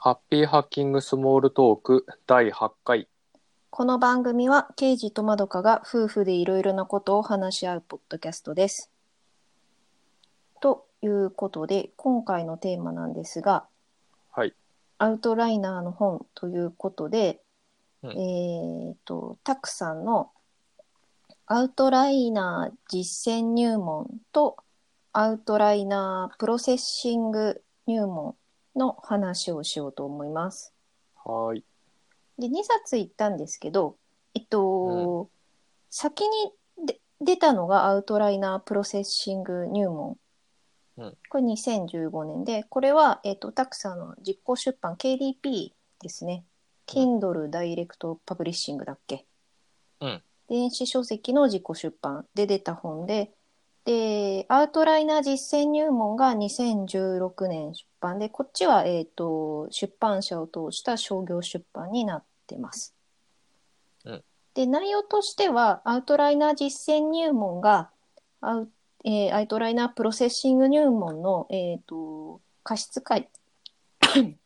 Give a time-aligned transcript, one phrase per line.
[0.00, 3.08] ハッピーハッキングスモールトーク第8回。
[3.68, 8.92] この番組は、刑事とまどかが夫婦でいろいろなことを話し合うポッドキャストです。
[10.60, 13.66] ということで、今回のテーマなんですが、
[14.30, 14.54] はい。
[14.98, 17.40] アウトライナーの本ということで、
[18.04, 20.30] うんえっ、と、たくさんの
[21.46, 24.58] アウトライナー実践入門と
[25.12, 28.36] アウトライナープロセッシング入門
[28.78, 30.72] の話をしようと思います。
[31.16, 31.64] はーい。
[32.38, 33.96] で2冊行ったんですけど、
[34.34, 35.28] えっと、
[35.90, 36.52] 先に
[36.86, 40.16] で出たのがアウトライナープロセッシング入門。
[40.96, 46.44] うんこれ2015年で、これは、えっと、 Tak.さんの自己出版 KDP ですね。
[46.86, 49.26] Kindle ダイレクトパブリッシングだっけ？
[50.00, 53.30] うん電子書籍の自己出版で出た本で、
[53.88, 62.94] で、アウトライナー実践入門が2016年出版で、こっちは、えっ、と、出版社を通した商業出版になってます。
[64.04, 64.24] うん。
[64.52, 67.88] で、内容としては、アウトライナー実践入門が、
[68.42, 68.70] アウ
[69.06, 73.30] えーアウトライナープロセッシング入門の、えっ、と、加筆改、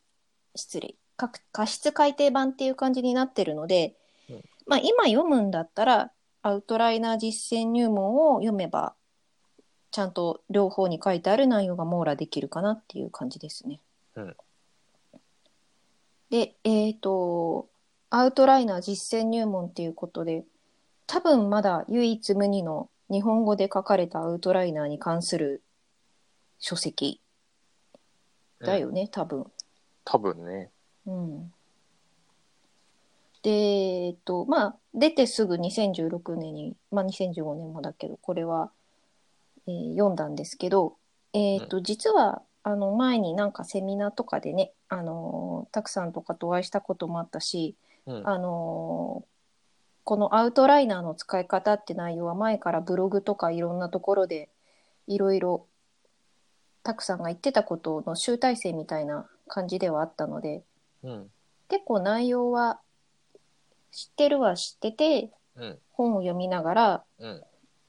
[0.55, 3.97] 失礼、か加筆改訂版っていう感じになってるので、
[4.31, 4.45] うん。
[4.67, 6.13] まあ今読むんだったら、
[6.43, 8.95] アウトライナー実践入門を読めば、
[9.93, 13.79] ちゃんと両方に書いてある内容が網羅できるかなっていう感じですね。
[14.17, 14.37] うん
[16.33, 17.69] で、えっ、と、
[18.09, 20.45] アウトライナー実践入門っていうことで、
[21.07, 25.63] 多分まだ唯一無二の日本語で書かれたアウトライナーに関する
[26.59, 27.21] 書籍
[28.61, 29.45] だよね、多分。
[30.07, 30.71] 多分ね。
[31.05, 31.53] うん。
[33.43, 38.71] で、えっと、まあ、出てすぐ2016年に、まあ2015年もだけど、これは、
[39.67, 40.97] えー読んだんですけど、
[41.33, 48.29] えっと、実は、あの、前になんかセミナーとかでね、あのーたくさんとかとお会いしたこともあったし、うん。
[48.29, 49.33] あのー
[50.05, 54.49] このアウトライナーの使い方って内容は前からブログとかいろんなところで
[55.07, 55.67] いろいろ
[56.83, 60.65] たくさんが言ってたことの集大成みたいな感じではあったので
[61.05, 61.31] うん。
[61.69, 62.81] 結構内容は
[63.93, 65.79] 知ってるは知っててうん。
[65.93, 67.43] 本を読みながらうん。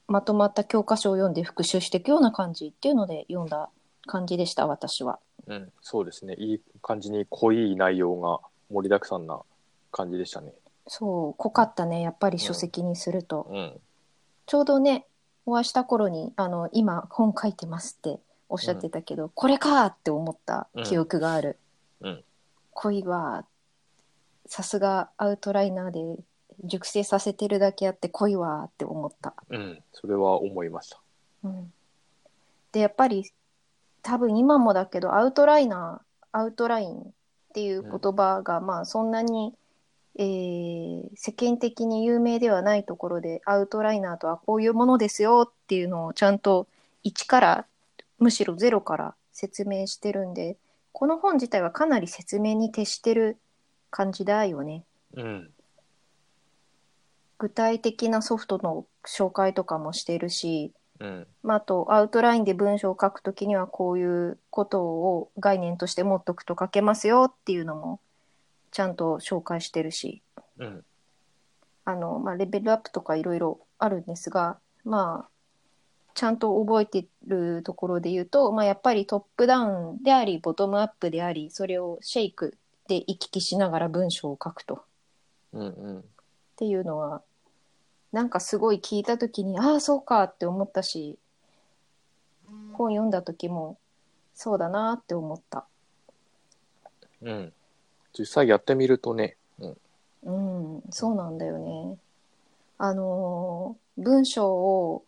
[0.06, 3.70] まとまった教科書を読んで復習していくような感じっていうので読んだ
[4.06, 5.18] 感じでした私は。
[5.46, 5.72] うん。
[5.80, 6.34] そうですね。
[6.38, 9.40] いい感じに濃い内容が盛りだくさんな
[9.90, 10.52] 感じでしたね。
[10.86, 13.46] そう濃かったねやっぱり書籍にすると。
[13.50, 13.80] うん。
[14.46, 15.06] ちょうどね、
[15.46, 21.58] お会いした頃に、あの、今本書いてますっておっしゃってたけど、これかって思った記憶がある。
[22.00, 22.24] うん。
[22.72, 23.46] 恋は、
[24.46, 26.00] さすがアウトライナーで
[26.62, 29.34] 熟成させてるだけあって恋はって思った。
[29.50, 29.82] うん。
[29.92, 31.00] それは思いました。
[31.44, 31.72] うん。
[32.72, 33.30] で、やっぱり、
[34.02, 37.04] 多分今もだけど、アウトライナー、アウトラインっ
[37.54, 39.54] ていう言葉が、まあそんなに、
[40.16, 46.66] えー世間的に有名ではないところで、アウトライナーとはこういうものですよっていうのをちゃんと
[47.04, 47.66] 1から、
[48.18, 50.56] むしろ0から説明してるんで、
[50.92, 53.36] この本自体はかなり説明に徹してる
[53.90, 54.84] 感じだよね。
[55.14, 55.50] うん。
[57.38, 61.26] 具体的なソフトの紹介とかもしてるし、うん。
[61.42, 68.00] まあ、あとアウトラインで文章を書くときにはこういうことを概念として持っとくと書けますよっていうのも
[68.70, 70.22] ちゃんと紹介してるし
[70.58, 70.84] うん。
[71.84, 75.28] あの、まあ、レベルアップとかいろいろあるんですがまあ
[76.14, 82.56] ちゃんと覚えてるところで言うと、まあ、やっぱりトップダウンでありボトムアップでありそれをシェイク
[82.86, 84.84] で行き来しながら文章を書くと。
[85.52, 85.60] うん。
[85.62, 86.04] うん。
[86.54, 87.20] っていうのは
[88.12, 91.18] なんかすごい聞いた時にああそうかって思ったし
[92.72, 93.76] 本読んだ時も
[94.34, 95.64] そうだなって思った
[97.22, 97.52] うん。
[98.16, 99.36] 実際やってみるとね。
[99.58, 100.76] うん。
[100.76, 101.98] うんそうなんだよね
[102.78, 105.04] あのー文章を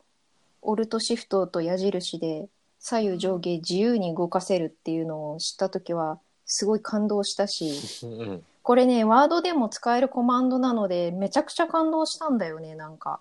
[0.62, 2.46] オルトシフトと矢印で
[2.78, 7.72] 左右上下自由に動かせるっていうのを知った時はすごい感動したし
[8.06, 8.44] うん。
[8.66, 13.20] これねワードでも使えるコマンドなのでめちゃくちゃ感動したんだよねなんか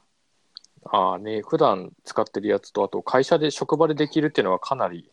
[0.91, 5.07] ああね、普段使ってるやつと、あと会社で職場でできるっていうのはかなり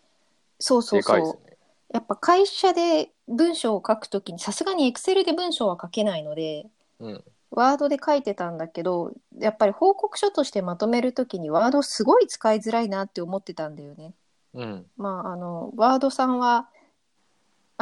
[0.58, 1.56] そうそうそでかいうですね。
[1.93, 6.67] やっぱ会社で文章を書くときにさすがに Excel で文章は書けないので
[7.00, 7.25] うん。
[7.50, 14.14] ワードで書いてたんだけどやっぱり報告書としてまとめるときにワードすごい使いづらいなって思ってたんだよね。
[14.55, 14.87] うん。
[14.96, 16.69] まああのワードさんは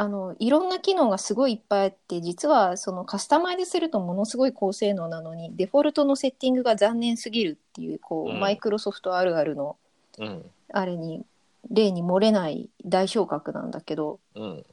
[0.01, 9.77] あのいろんな機能がすごいいっぱいあって実はそのカスタマイズするとものすごい高性能なのにデフォルトのセッティングが残念すぎるっていうこう、うんマイクロソフトあるあるの
[10.17, 10.43] うん。
[10.73, 11.23] あれに
[11.69, 14.65] 例に漏れない代表格なんだけどうん。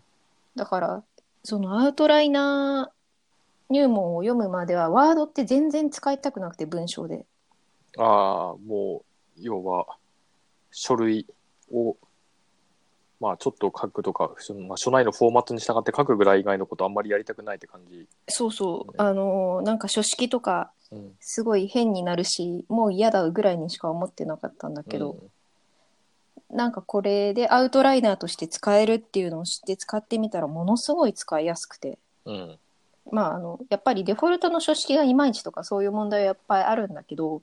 [0.57, 1.03] だから
[1.45, 2.99] そのアウトライナー
[3.71, 7.27] 入門を読むまではワードって全然使いたくなくて文章で。
[7.99, 9.03] ああ、も
[9.37, 9.87] う、要は、
[10.71, 11.27] 書類
[11.71, 11.97] を、
[13.21, 14.31] まあ、ちょっと書くとか、
[14.69, 18.07] まあ、書内のフォーマットに従って書くぐらい以外のことあんまりやりたくないって感じ。
[18.29, 18.93] そうそう。
[18.93, 21.13] ねあのーなんか書式とかうん。
[21.21, 25.17] すごい変になるし、もう嫌だぐらいにしか思ってなかったんだけど、
[26.51, 31.99] なんかこれでアウトライナーとして使えるっていうのを知って使ってみたらものすごい使いやすくて。
[32.25, 32.35] うん。
[32.35, 32.59] うん。
[33.11, 37.43] まあ、あの、やっぱりデフォルトの書式がいまいちとかそういう問題はやっぱりあるんだけど、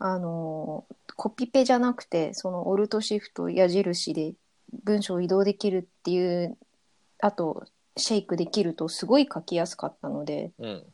[0.00, 0.84] あの、
[1.16, 4.34] コピペじゃなくて、そのオルトシフト矢印で
[4.84, 6.56] 文章を移動できるっていう、
[7.20, 7.64] あと、
[7.96, 10.84] シェイクできるとすごい書きやすかったので、うん。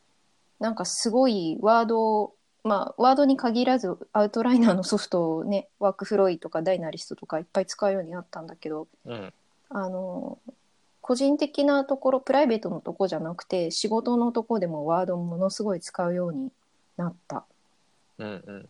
[0.59, 2.33] なんかすごいワード、
[2.65, 9.33] まあ、ワードに限らずアウトライナーのソフトをね、ワークフロイとかダイナリストとかいっぱい使うようになったんだけど、うん。
[9.71, 10.39] あの、
[11.01, 16.51] 個人的なところ、プライベートのとこじゃなくて、仕事のとこでもワードをものすごい使うように
[16.97, 17.45] なった。
[18.19, 18.43] うん。
[18.47, 18.69] うん。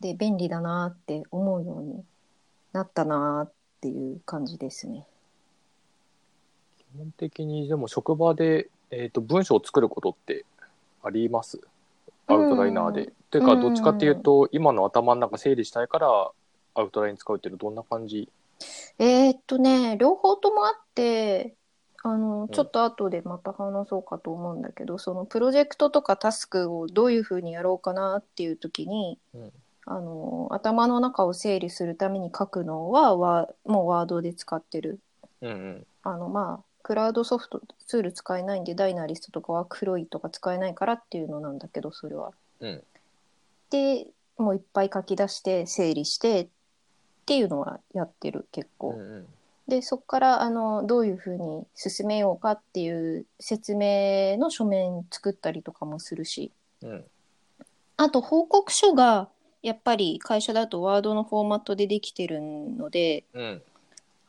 [0.00, 2.04] で、便利だなって思うように
[2.72, 5.06] なったなっていう感じですね。
[6.76, 10.44] 基本的に、でも職場で、えっ、と、文章を作ることって
[11.02, 11.60] あります？
[12.26, 13.12] アウトライナーで。
[13.30, 13.60] というか、うん。
[13.60, 16.30] どっちかっていうと、今の頭の中整理したいから、
[16.74, 18.28] アウトライン使うっていうのどんな感じ？
[18.98, 21.54] えーっとね、両方ともあって、
[22.02, 22.48] あの、ん。
[22.48, 29.52] ちょっと後でまた話そうかと思うんだけど、そのプロジェクトとかタスクをどういうふうにやろうかなっていう時に、うん
[29.86, 35.00] あの、頭の中を整理するために書くのは、わもうワードで使ってる。
[35.40, 35.86] うんうん。
[36.02, 42.32] あの、まあ、クラウドソフトツール使えないんで、ダイナリストとかワークフロイとか使えないからっていうのなんだけど、それは。
[42.60, 42.82] うん。
[43.70, 44.06] で、
[44.38, 46.48] もういっぱい書き出して、整理してっ
[47.26, 48.90] ていうのはやってる、結構。
[48.90, 49.26] うんうん。
[49.66, 56.52] でそこからあのどういうふうに進めようかっていう説明の書面作ったりとかもするし
[56.82, 57.04] うん。
[57.96, 59.28] あと報告書が
[59.64, 63.62] やっぱり会社だとワードのフォーマットでできてるのでうん。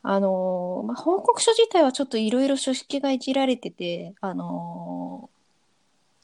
[0.07, 5.35] あのーまあ、報告書自体はちょっといろいろ書式がいじられててあのー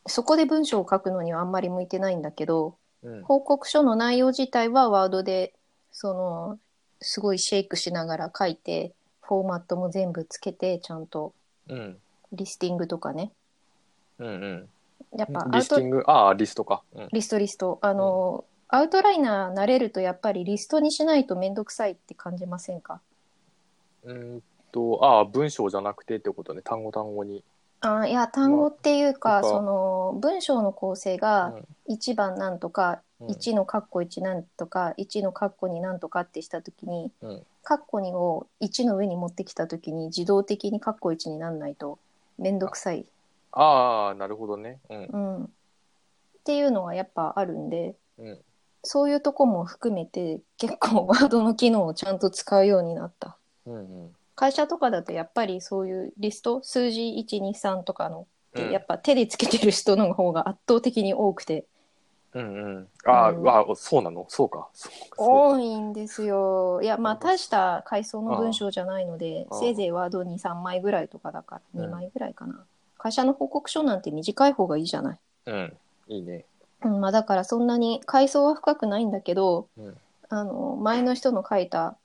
[0.08, 3.24] そこで文章を書くのにはあんまり向いてないんだけどうん。
[3.24, 5.54] 報告書の内容自体はワードで
[5.92, 6.60] その
[7.02, 11.34] すごいシェイクしながら書いてフォーマットも全部つけてちゃんと
[11.68, 11.98] うん。
[12.32, 13.32] リスティングとかね
[14.20, 14.70] うんうん。
[15.18, 16.84] やっぱリスティング、ああ、リストか。
[16.96, 17.10] うん。
[17.12, 23.02] リストリストあの、アウトライナー慣れるとやっぱりリストにしないとめんどくさいって感じませんか？
[24.06, 26.62] うーんと、ああ、文章じゃなくてってことね。
[26.64, 27.44] 単語単語に。
[27.82, 31.68] あいや単語っていうか、まその文章の構成うがん。
[31.90, 37.46] 1番なんとか、うん1のカッコ1なんとか1のカッコ2なんとかってした時にうん。
[37.64, 42.00] カッコ2を1の上に持ってきた時に自動的にカッコ1になんないと
[42.40, 43.06] めんどくさい、
[43.52, 44.80] ああ、なるほどね。
[44.90, 45.04] うん。
[45.04, 45.48] うん、っ
[46.46, 48.40] ていうのがやっぱあるんでうん。
[48.84, 53.38] そういうとこも含めて結構 ワードの機能をちゃんと使うようになった。
[53.66, 54.16] うんうん。
[54.36, 56.64] 会社とかだとやっぱりそういうリスト？
[56.64, 61.66] 数字123とかのっやっぱ手でつけてる人の方が圧倒的に多くて
[62.34, 62.90] うんうん。
[63.06, 64.26] ああ、うんああそうなの？
[64.30, 64.68] そうか。
[64.74, 65.16] そうか。
[65.18, 72.66] そう多いんですよいやまあ大した階層の文章じゃないのでせいぜいワード23枚ぐらいとかだからうん2枚ぐらいかな、
[72.98, 75.78] 会社の報告書なんて短い方がいいじゃない、うん。
[76.08, 76.46] いいね。
[76.84, 79.98] うんまあ、だからそんなに階層は深くないんだけどうん。
[80.30, 81.98] あの前の人の書いた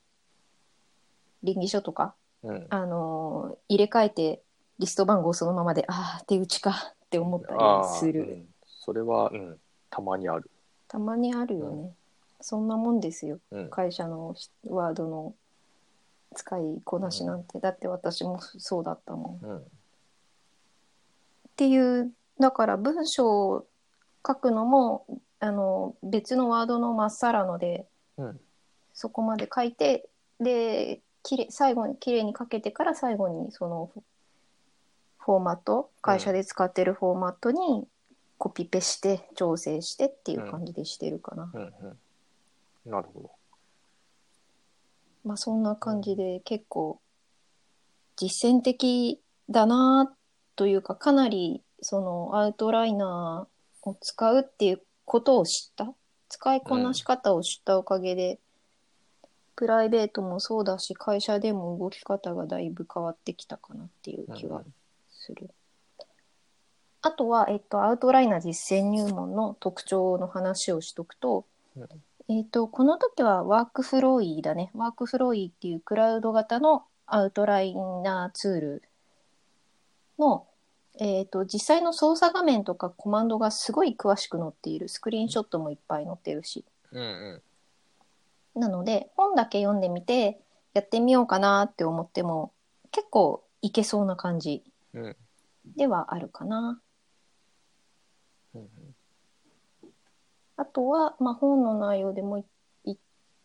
[1.43, 2.67] 倫理書とかうん。
[2.69, 4.41] あの入れ替えて
[4.79, 8.45] リスト番号そのままでああ手打ちかって思ったりする、うん。
[8.67, 9.57] それは、うん。
[9.89, 10.49] たまにある。
[10.87, 11.93] たまにあるよね、
[12.41, 13.69] そんなもんですようん。
[13.69, 14.35] 会社の
[14.67, 15.33] ワードの
[16.35, 19.63] 使いこなしなんて、だって私もそうだったもんっうん。
[21.55, 23.65] ていうだから文章を
[24.25, 25.05] 書くのも
[25.39, 28.39] あの別のワードのまっさらのでうん。
[28.93, 30.09] そこまで書いて
[30.39, 34.03] できれ最後にきれいに書けてから最後にそのフ
[35.19, 37.85] フォーマット会社で使ってるフォーマットに
[38.39, 41.61] コピペして調整してっていう感じでしてるかな、うん。
[41.61, 41.65] う
[42.87, 42.91] ん。
[42.91, 43.31] なるほど。
[45.25, 46.99] まあそんな感じで結構
[48.15, 50.11] 実践的だな
[50.55, 53.56] というかかなりそのアウトライナー
[53.89, 55.93] を使うっていうことを知った？
[56.29, 58.39] 使いこなし方を知ったおかげで、
[59.55, 64.63] プライベートもそうだし会社でも動き方がだいぶ変わってきたかなっていう気は
[65.09, 65.49] する。
[67.01, 71.45] あとは、えっと、アウトライナー実践入門の特徴の話をしとくと、
[71.77, 71.87] うん
[72.27, 74.69] えっと、この時はワークフローイーだね。
[74.73, 78.83] ワークフローイーっていうクラウド型のアウトライナーツール
[80.19, 80.45] の、
[80.99, 84.89] えー、と実際の操作画面とかコマンドがすごい詳しく載っている。
[84.89, 86.65] スクリーンショットもいっぱい載ってるし。
[86.91, 87.41] うんう
[88.55, 88.59] ん。
[88.59, 90.39] なので本だけ読んでみて
[90.73, 92.51] やってみようかなって思っても
[92.91, 94.63] 結構いけそうな感じ
[94.93, 95.15] うん。
[95.75, 96.81] ではあるかな。
[98.55, 98.69] うん
[100.57, 102.45] あとは、まあ、本の内容でもい
[102.83, 102.97] 言っ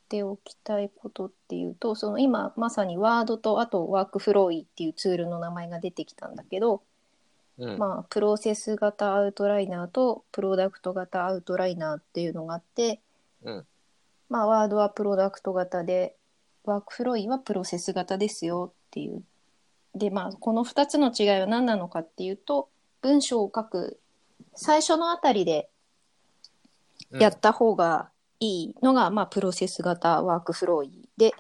[0.09, 6.83] ておきたいことっていうとその今まさにワードとあとワークフローイっていうツールの名前が出てきたんだけど、
[7.59, 7.79] うん。
[7.79, 13.01] まあ、プロセス型アウトライナーとプロダクト型アウトライナーっていうのがあって、
[13.45, 13.67] うん。
[14.29, 16.17] まあ、ワードはプロダクト型で
[16.65, 19.23] ワークフローイはプロセス型ですよっていう。
[19.95, 22.71] でまあこの2つの違いは何なのかっていうと
[23.03, 24.01] 文章を書く
[24.55, 25.69] 最初のあたりで
[27.11, 27.21] うん。
[27.21, 28.09] やった方が
[28.41, 31.33] いいのが、まあ、プロセス型ワークフローイで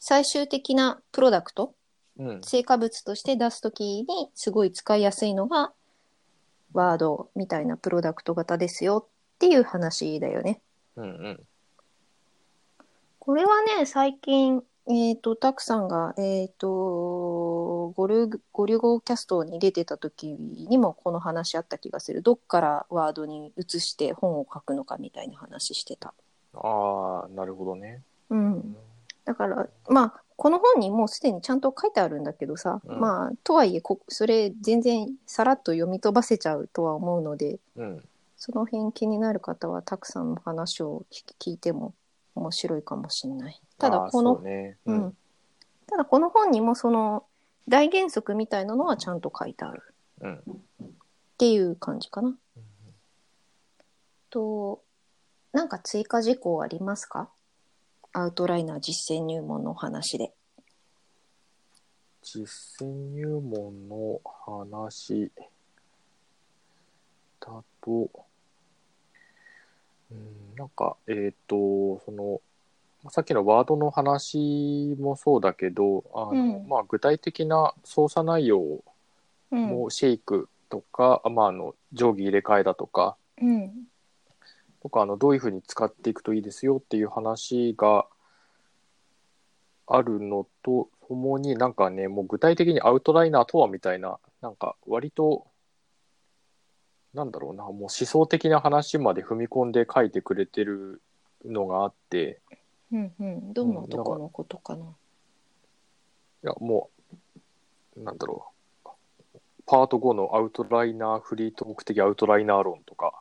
[0.00, 1.74] 最終的なプロダクト
[2.20, 2.40] うん。
[2.42, 5.72] 成果物として出すときにすごい使いやすいのが
[6.72, 10.60] ワードみたいなプロダクト型ですよっていう話だよね。
[10.96, 11.40] うんうん。
[13.18, 22.22] これはね最近えっ、とたくさんがえっ、とゴルゴリュゴキャストに出てた時にもこの話あった気がする。
[22.22, 26.12] どっからワードに移して本を書くのかみたいな話してた。
[26.54, 28.02] ああなるほどね。
[28.30, 28.76] うん、
[29.24, 32.98] だからまあこの本にもうすでにちゃんと書いてあるんだけどさ、うん。
[32.98, 38.02] まあとはいえこそれ全然さらっと読み飛ばせちゃうとは思うのでうん。
[38.38, 41.92] その辺気になる方はたくさんの話を聞聞いても
[42.34, 43.60] 面白いかもしれない。
[43.76, 44.78] ただあーこのそうね。
[44.86, 45.16] ううんん。
[45.86, 47.24] ただこの本にもその
[47.68, 49.82] 大原則みたいなのはちゃんと書いてある。
[50.22, 50.36] うん。
[50.36, 50.86] っ
[51.36, 52.34] ていう感じかな。
[54.30, 54.80] と
[55.52, 57.28] なんか追加事項ありますか？
[58.12, 60.32] アウトライナー実践入門のお話で。
[62.22, 62.42] 実
[62.84, 65.30] 践入門の話。
[67.40, 68.10] だと、
[70.10, 72.40] うん、なんか、えっ、と、その、
[73.02, 76.68] まあさっきのワードの話もそうだけど、あの、うん。
[76.68, 78.82] まあ、具体的な操作内容
[79.52, 79.66] うん。
[79.68, 83.89] もシェイクとか、まあ、あの、定規入れ替えだとか、うん
[84.82, 88.06] とか、あの、どういうふうに使っていくといいですよっていう話が
[89.86, 95.48] あるのとともに、なんかね、もう具体的にアウトライナーとはみたいな、なんか割と、
[97.12, 101.02] なんだろうな、もう思想的な話まで踏み込んで書いてくれてる
[101.44, 102.40] のがあって、
[102.92, 104.84] うんうん、どんなとこのことかな？
[104.84, 104.86] い
[106.46, 106.90] や、も
[107.96, 108.52] う、なんだろ
[108.84, 108.90] う、
[109.66, 113.20] パート5のアウトライナーフリート目的アウトライナー論とか、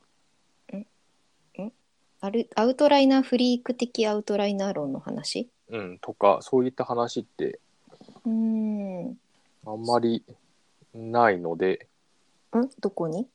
[2.21, 5.49] あるアウトライナーフリーク的アウトライナー論の話？
[5.69, 7.59] うん、とか、そういった話って
[8.25, 9.09] うーん。
[9.11, 9.17] ん
[9.65, 10.23] あんまり
[10.93, 11.87] ないので、
[12.79, 13.27] どこに？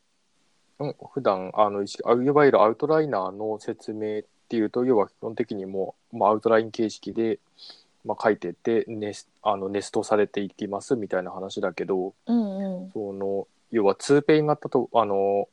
[0.81, 1.87] うん、普段あのい
[2.31, 7.39] わゆるアウトライナーの説明っていうと要は基本的にもう、まあ、アウトライン形式で、
[8.05, 12.91] まあ、書いてってネスあのネストされていきますみたいな話だけどうんうん。
[12.91, 15.49] その要は2ペイン型とあの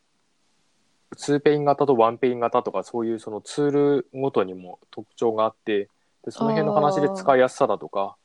[1.18, 5.90] 2ペイン型と1ペイン型とかそういうそのツールごとにも特徴があって
[6.24, 8.16] でその辺の話で使いやすさだとか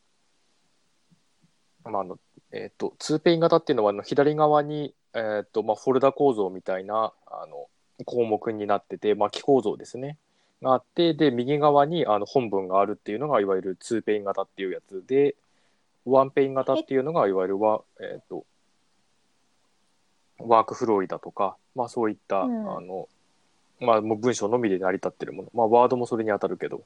[1.84, 2.18] まああの
[2.52, 7.66] えっと2ペイン型っていうのはあの左側に、えっとまあ、フォルダ構造みたいなあの
[8.04, 10.18] 項目になってて木構造ですね。
[10.62, 15.36] があってで右側にあの本文があるっていうのがいわゆる2ペイン型っていうやつで
[16.06, 18.46] 1ペイン型っていうのがいわゆるは、えっと
[20.38, 22.76] WorkFlowy だとか、まあ、そういった、うん。
[22.76, 23.08] あの
[23.80, 26.82] まあ、もう文章のみで成り立ってるもの、まあ、ワードもそれに当たるけど、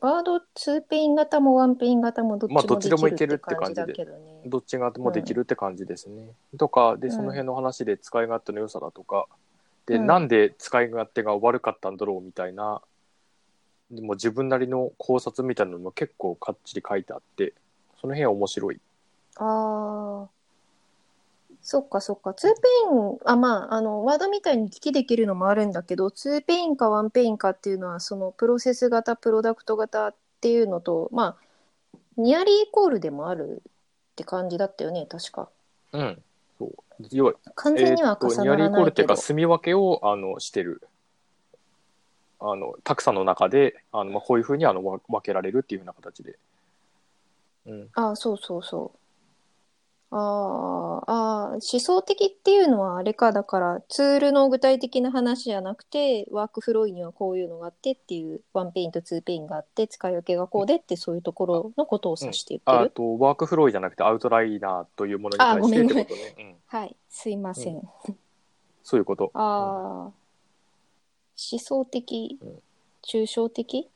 [0.00, 3.38] ワード2ペイン型も1ペイン型もどっちまあどっちでももいけるで。
[3.38, 4.42] きるって感じでどね。
[4.46, 6.30] どっちがもできるって感じですね。
[6.58, 9.26] とかでうんその辺の話で使い勝手の良さだとか、
[9.86, 10.06] で、うん。
[10.06, 12.82] なんで使い勝手が悪かったんだろうみたいな。
[13.92, 17.54] でも自分なりの考察みたいなのも結構かっちり書いてあって。
[18.00, 18.80] その辺は面白い。
[19.36, 20.41] ああ。
[21.62, 22.30] そっかそっか。
[22.30, 22.48] 2ペ
[22.92, 31.42] イン、あ、まあ、あの、ワードみたいに聞きできるのもあるんだけど、2ペインか1ペインかっていうのは、そのプロセス型、プロダクト型っていうのと、まあ、
[32.16, 33.62] nearly equal でもある
[34.12, 35.48] って感じだったよね、確か。
[35.92, 36.22] うん、
[36.58, 36.72] そう
[37.10, 39.16] 要は完全にはえーと重なニアリーイコーらないけどルっていうか。
[39.16, 40.82] 住み分けをあのしてる
[42.40, 46.38] あのたくさんの中であの、まあ、こういうふうにあのわ分けられるっていうふうな形で。
[47.66, 48.98] うんあそうそうそう。
[50.10, 62.88] あーあー、思想的っていうのはあれか、だからツールの具体的な話じゃなくて、ワークフローにはこういうのがあってっていう、ワンペインとツーペインがあって、使い分けがこうでって、そういうところのことを指して言ってる。
[62.88, 66.34] あと、ワークフローじゃなくてアウトライナーというものに対してってことね。
[66.38, 67.76] うん、はい、すいません。
[67.76, 67.82] う
[68.82, 69.30] そういうこと。
[69.34, 70.12] ああ、思
[71.36, 72.62] 想的うん、
[73.02, 73.88] 抽象的？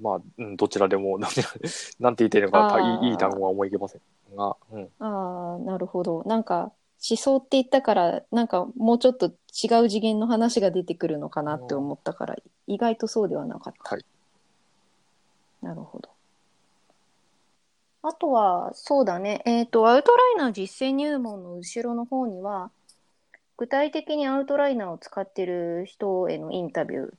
[0.00, 1.42] まあ、うん、どちらでも、なんて
[2.00, 4.00] 言っていいのかいいいい単語は思い浮けません
[4.36, 6.22] が、うん、ああ、なるほど。
[6.24, 6.72] なんか、
[7.08, 13.94] 思想って言ったから、なんかもうちょっと違う次元の話が出てくるのかなって思ったから、意外とそうではなかった。
[13.94, 14.04] はい。
[15.62, 16.10] なるほど。
[18.02, 19.42] あとは、そうだね。
[19.46, 22.70] えっと、アウトライナー実践入門の後ろの方には、
[23.56, 27.12] 具体的にアウトライナーを使ってる人へのインタビュー、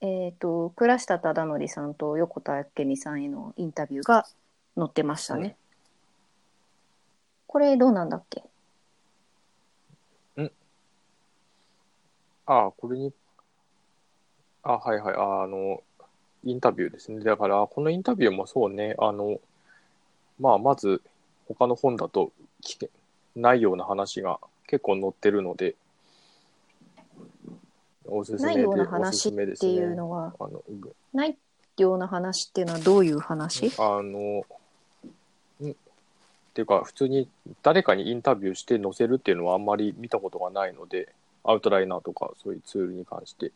[0.00, 4.26] えっと、倉下忠則さんと横田明美さんへのインタビューが
[4.76, 5.56] 載ってましたね。
[7.50, 8.44] うんこれどうなんだっけ？
[12.46, 13.12] ああ、これに、
[14.62, 15.82] あはいはい、ああの、
[16.44, 17.24] インタビューですね。
[17.24, 19.40] だから、このインタビューもそうね、あの、
[20.38, 21.02] まあ、まず、
[21.48, 22.30] 他の本だと
[22.62, 22.90] 聞け
[23.34, 24.38] ないような話が
[24.68, 25.74] 結構載ってるので、
[28.06, 29.28] おすすめで、ないような話。
[29.28, 31.36] っていうのは、あの、ぐない
[31.78, 33.72] ような話っていうのはどういう話？
[33.78, 34.44] あの、ん
[36.60, 37.28] っていうか、普通に
[37.62, 41.08] 誰かにインタビューして載せるっていうのはあんまり見たことがないので、
[41.42, 43.52] アウトライナーとかそういうツールに関して、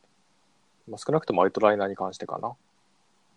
[0.89, 2.53] まあ、少なくともアウトライナーに関してかな。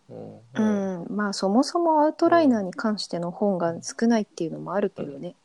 [0.09, 0.35] うん。
[0.37, 5.35] ううんん、まあそもそもアウトライナーに関しての本が少ないっていうのもあるけどね。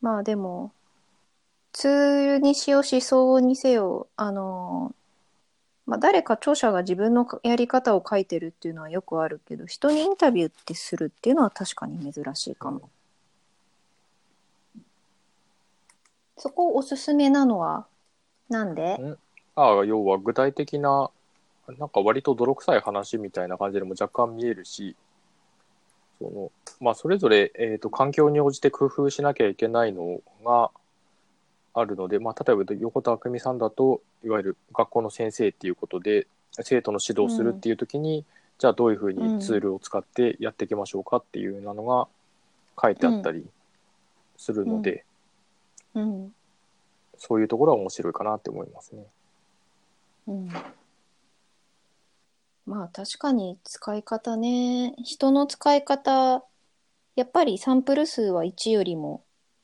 [0.00, 0.72] まあでも、
[1.72, 4.94] ツールにしよう思想にせよ、あの、
[5.90, 12.88] まあ誰か著者が自分のやり方を書いてるっていうのはよくあるけど、人にインタビューってするっていうのは確かに珍しいかも。
[16.36, 17.86] そこおすすめなのは、
[18.48, 19.00] なんで？
[19.56, 21.10] ああ、要は具体的な、
[21.76, 24.94] なんか割と泥臭い話みたいな感じでも若干見えるし、
[26.20, 30.70] その、まあ、それぞれ、えっ、と、環境に応じて工夫しなきゃいけないのが
[31.72, 38.24] あるので、まあ、例えば横田久美さんだと、いわゆる学校の先生っていうことで、生徒の指導するっていう時に、
[38.58, 42.08] じゃあどういうふうにツールを使ってやっていきましょうかっていうようなのが
[42.80, 43.46] 書いてあったり
[44.36, 45.04] するので、
[45.94, 46.32] うん。
[47.16, 49.04] そういうところは面白いかなって思いますね。
[50.26, 50.48] うん。
[52.66, 56.44] まあ確かに使い方ね、人の使い方、
[57.16, 59.22] やっぱりサンプル数は1よりも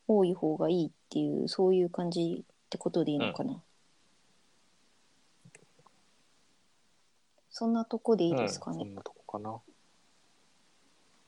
[0.09, 3.63] 多い方がいいっていう、そういう感じってことでいいのかな。
[7.51, 8.91] そんなとこでいいですかうん、そね。
[8.91, 9.61] んなとこかな。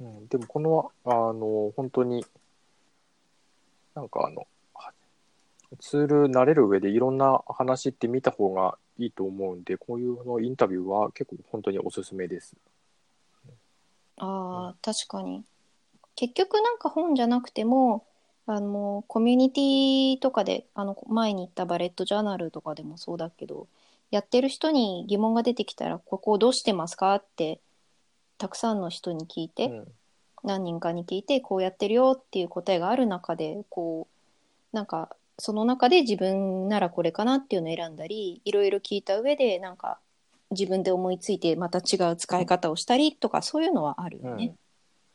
[0.00, 2.24] うん、でもこの、あの、本当に、
[3.94, 4.92] なんかあの、は
[5.80, 12.56] ツール慣れる上でいろんな話って見た方がいいと思うんで、こういうのインタビューは結構本当におすすめです。
[14.18, 15.44] ああ、確かに。
[16.14, 18.04] 結局なんか本じゃなくても、
[18.50, 23.68] あの、コミュニティとかで、あの、前に言ったバレットジャーナルとかでもそうだけど、
[24.10, 27.60] やってる人に疑問が出てきたら、ここどうしてますかって、
[28.38, 29.88] たくさんの人に聞いて、うん、
[30.44, 34.08] 何人かに聞いて、こうやってるよっていう答えがある中で、こ
[34.72, 39.98] う、なんか、その中で自分ならこれかなっていうのを選んだり、いろいろ聞いた上で、なんか、
[40.52, 44.54] 自分で思いついてまた違う使い方をしたりとか、そういうのはあるよね。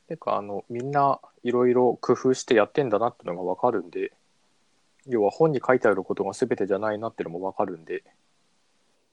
[0.08, 4.13] てかあのみんないろいろ工夫してやってんだなってのが分かるんで
[5.06, 8.04] 要は本に書いてあることが全てじゃないなってのも分かるんで、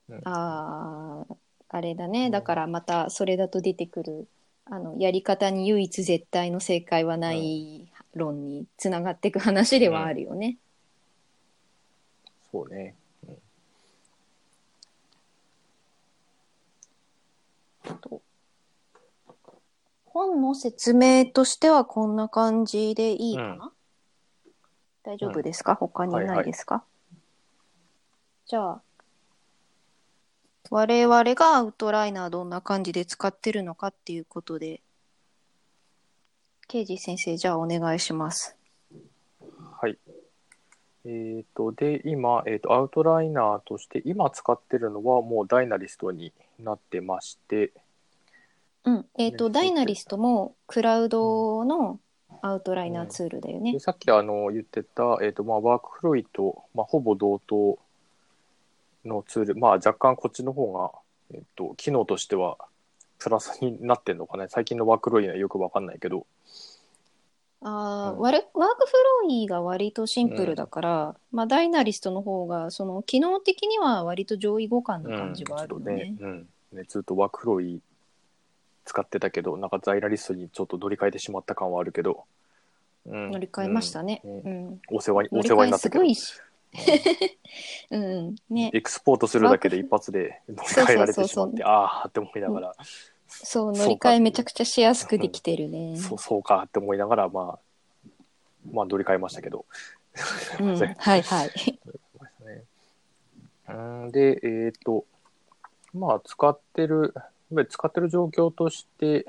[0.09, 0.21] うん。
[0.25, 1.37] ああ、
[1.69, 2.27] あれだね。
[2.27, 2.31] うん。
[2.31, 4.29] だからまたそれだと出てくる、
[4.67, 10.59] あの、やり方に唯一絶対の正解はない論につながっていく話ではあるよね。
[12.53, 12.97] そうね、
[18.01, 18.21] と
[20.13, 23.73] 本の説明としてはこんな感じでいいかな、
[25.05, 26.85] 大丈夫ですか、他にないですか、
[28.47, 28.83] じゃあ、
[30.69, 34.83] 我々がアウトライナーどんな感じで使ってるのかっていうことで、
[36.67, 38.57] 刑事先生、じゃあお願いします。
[39.81, 39.97] はい。
[41.05, 47.73] えっ、とで今、えー、とアウトライナーとして今使ってるのはもうダイナリストになってまして
[48.85, 49.07] うん。
[49.19, 52.01] えっ、と、ねダイナリストもクラウドの
[52.43, 53.73] アウトライナーツールだよね。
[53.73, 53.81] で。
[53.81, 57.79] さっきあの言ってた、えーとまあ、ワークフロイと、まあ、ほぼ同等
[59.05, 60.93] のツール、まあ、若干こっちの方が、
[61.33, 62.57] えー、と機能としては
[63.19, 64.47] プラスになってんのかね。
[64.49, 66.27] 最近のワークフロイはよくわかんないけど。
[67.63, 68.21] あー、うん。
[68.21, 68.61] ワークフ
[69.23, 76.17] ローイが割とシンプルだから、まあ、ダイナリストの方が、その、機能的には割と上位互換な感じはあるよね。
[76.19, 76.43] うん。
[76.43, 76.79] ね、うん。
[76.79, 77.81] ね、ずっとワークフローイ
[78.91, 82.25] 使ってたけど、なんかザイラリストにちょっと乗り換えてしまった感はあるけど、
[83.07, 84.21] うん乗り換えましたね。
[84.25, 84.81] ううんん。
[84.91, 86.35] お世話に、乗お世話になったけどごいし。
[87.91, 88.37] うん。
[88.51, 88.71] ね。
[88.75, 92.75] エクスポートするだけで一発で 乗り換えられてしまって、ああって思いながら、
[93.29, 95.97] そう、乗り換えめちゃくちゃしやすくできてるね。
[95.97, 97.59] そうそうかって思いながら、まあ、
[98.73, 99.65] まあ乗り換えましたけど。
[100.59, 100.77] うん。
[100.99, 101.51] はいはい。
[102.45, 102.65] ね
[103.69, 103.73] う
[104.09, 105.05] んで、えっ、と、
[105.93, 107.15] まあ、使ってる、
[107.69, 109.27] 使ってる状況として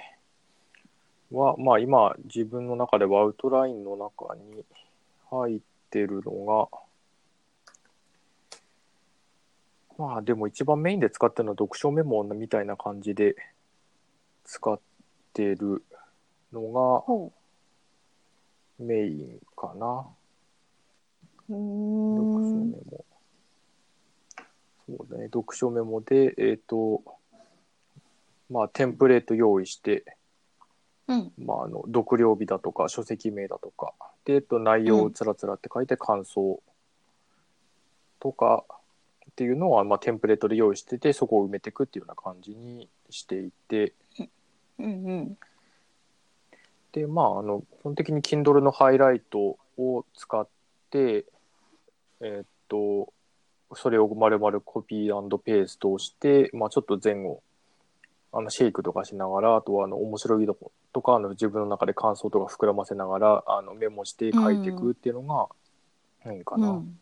[1.31, 4.63] は、まあ、今、自分の中ではアウトラインの中に
[5.29, 6.69] 入ってるの
[9.97, 13.35] が、まあ、でも一番メインで使ってるのは読書メモみたいな感じで
[14.43, 14.79] 使っ
[15.33, 15.83] てる
[16.51, 17.31] のほ
[18.79, 20.07] がメインかな。
[21.49, 21.53] う。
[21.53, 22.71] う読書ーん。
[22.71, 23.05] メモ。
[24.87, 27.01] そうだね、読書メモで、えっ、と、
[28.51, 30.03] まあ、テンプレート用意して、
[31.07, 31.31] うん。
[31.37, 33.93] まあ、あの、読了日だとか、書籍名だとか、
[34.25, 36.61] で、えっと、内容をつらつらって書いて感想
[38.19, 38.65] とか
[39.31, 43.93] っていうのは、まあ、テンプレートで用意してて、そこを埋めていくっていうような感じにしていて、
[44.77, 45.37] うんうん。
[46.91, 50.47] で、まあ、あの、基本的に Kindle のハイライトを使っ
[50.89, 51.25] て、
[52.19, 53.13] えーっと、
[53.73, 57.41] それを丸々コピーペーストをして、まあ、ちょっと前後、
[58.33, 65.49] あの、シェイクとかしながら、あとは、あの、面白いとことか、あの、自分の中で感想とか膨らませながら、あの、メモして書いていくっていうのが、
[66.23, 66.69] 何かな。
[66.69, 66.99] うん。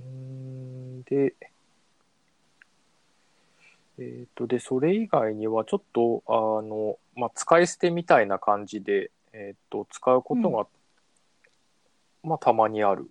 [0.00, 1.34] うーんで、
[3.98, 10.66] えっ、と、で、それ以外には、ちょっと、あの、まあ、使い捨てみたいな感じで、えっ、と、使うことが、
[12.22, 13.10] まあ、たまにある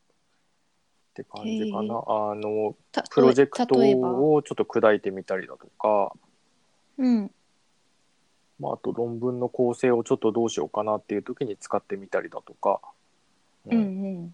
[1.21, 2.03] って感じかな。
[2.07, 6.13] あの、たプロジェクトをちょっと砕いてみたりだとか、
[6.97, 7.31] うん。
[8.59, 12.79] まあ、あと論文の構成をちょっとどうしようかなっていう時に使ってみたりだとか、
[13.65, 13.83] うんう
[14.21, 14.25] ん。
[14.27, 14.33] っ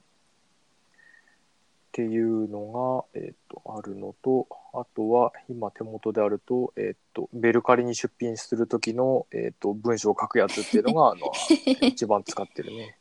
[1.97, 11.31] ていうのが、えっとあるのとあとは今手元であると,、えっとメルカリに出品する時の、えっと文章を書くやつっていうのがあの
[11.81, 12.99] 一番使ってるね。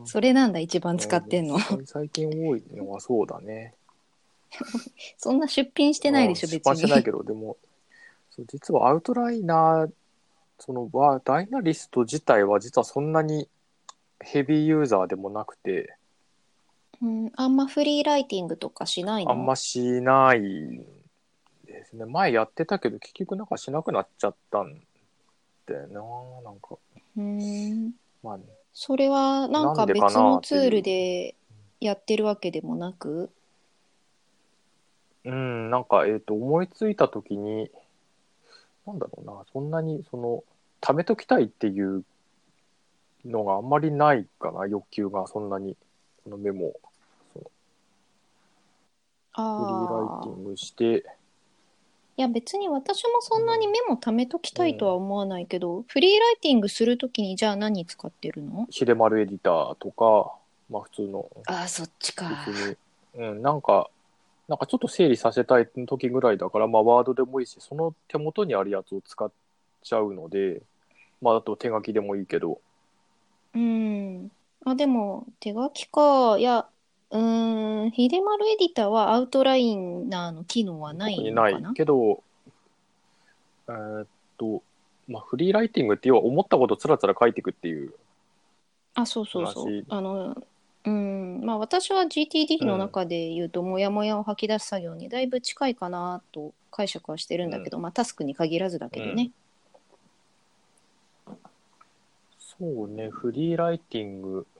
[0.00, 1.56] うんそれなんだ、一番使ってんの。
[1.56, 3.74] うん最近多いのはそうだね。
[5.16, 7.04] そんな出品してないでしょ、別うん出版してないに。
[7.04, 7.56] けどでも
[8.30, 9.92] そう実はアウトライナー
[10.58, 13.48] そのはダイナリスト自体は実はそんなに
[14.20, 15.94] ヘビーユーザーでもなくて。
[17.00, 19.30] うん、あんまフリーライティングとかしないの？
[19.30, 20.40] あんましない
[21.64, 22.06] ですね。
[22.06, 24.74] 前やってたけど、結局なんかしなくなっちゃったん
[25.66, 26.50] だよな。
[26.50, 26.76] なんか、
[27.16, 27.92] うん。
[28.20, 28.44] まあね。
[28.72, 31.34] それはなんか別のツールで
[31.80, 33.30] やってるわけでもなく？
[35.24, 37.70] うん、なんか、えっ、と、思いついた時に、
[38.86, 40.42] なんだろうな、そんなに、その、
[40.80, 42.02] 貯めときたいっていう
[43.24, 45.76] のがあんまりないかな、欲求が、そんなに、
[46.24, 46.72] このメモ
[49.34, 51.04] フリーライティングして、
[52.18, 58.66] いや別に私もそんなにメモ貯めときたいとは思わないけど、フリーライティングするときにじゃあ何使ってるの？
[58.70, 60.34] 秀丸エディターとか、
[60.68, 61.30] まあ普通の。
[61.46, 62.44] ああそっちか。
[63.14, 63.88] うん、なんか、
[64.48, 69.30] なんかちょっと整理させたい時ぐらいだから、まあ、ワードでもいいし、その手元にあるやつを使っ
[69.82, 70.60] ちゃうので、
[71.22, 72.60] まあ、あと手書きでもいいけど、
[73.54, 74.30] うん。
[74.64, 76.36] あでも手書きか。
[76.36, 76.66] いや
[77.10, 81.72] うーん秀丸エディターはアウトライナーの機能はないのかな？
[81.72, 82.22] けど、
[83.68, 84.62] えーっと、
[85.08, 87.94] まあ、フリーライティングって要は思ったことつらつら書いていくっていう、
[88.94, 89.64] あそうそうそう。
[89.64, 89.84] 話。
[89.88, 90.36] あの
[90.84, 99.30] うんまあ私は GTD の中で言うと、モヤモヤを吐き出す作業にだいぶ近いかなと解釈はしてるんだけど、まあタスクに限らずだけどね、
[102.38, 104.46] そうね、フリーライティング。
[104.54, 104.57] 自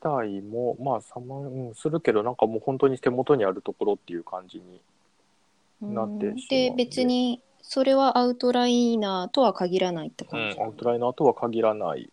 [0.00, 12.08] 体も、まあ、さま、うん、するけど、なんかもう本当に手元にあるところっていう感じになってしまううんで別にそれはアウトライナーとは限らないってうん、感じ、アウトライナーとは限らない。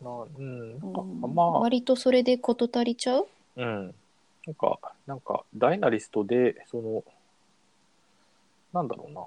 [0.00, 1.34] なうん、なんか、うん。
[1.34, 3.26] まあ、割とそれで事足りちゃう？
[3.56, 3.94] うん。
[4.46, 7.04] なんか、なんか、ダイナリストで、その、
[8.72, 9.22] なんだろうな。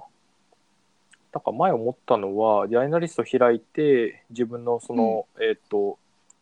[1.34, 5.98] なんか前思ったのは、ダイナリスト開いて、自分のその、えっ、と、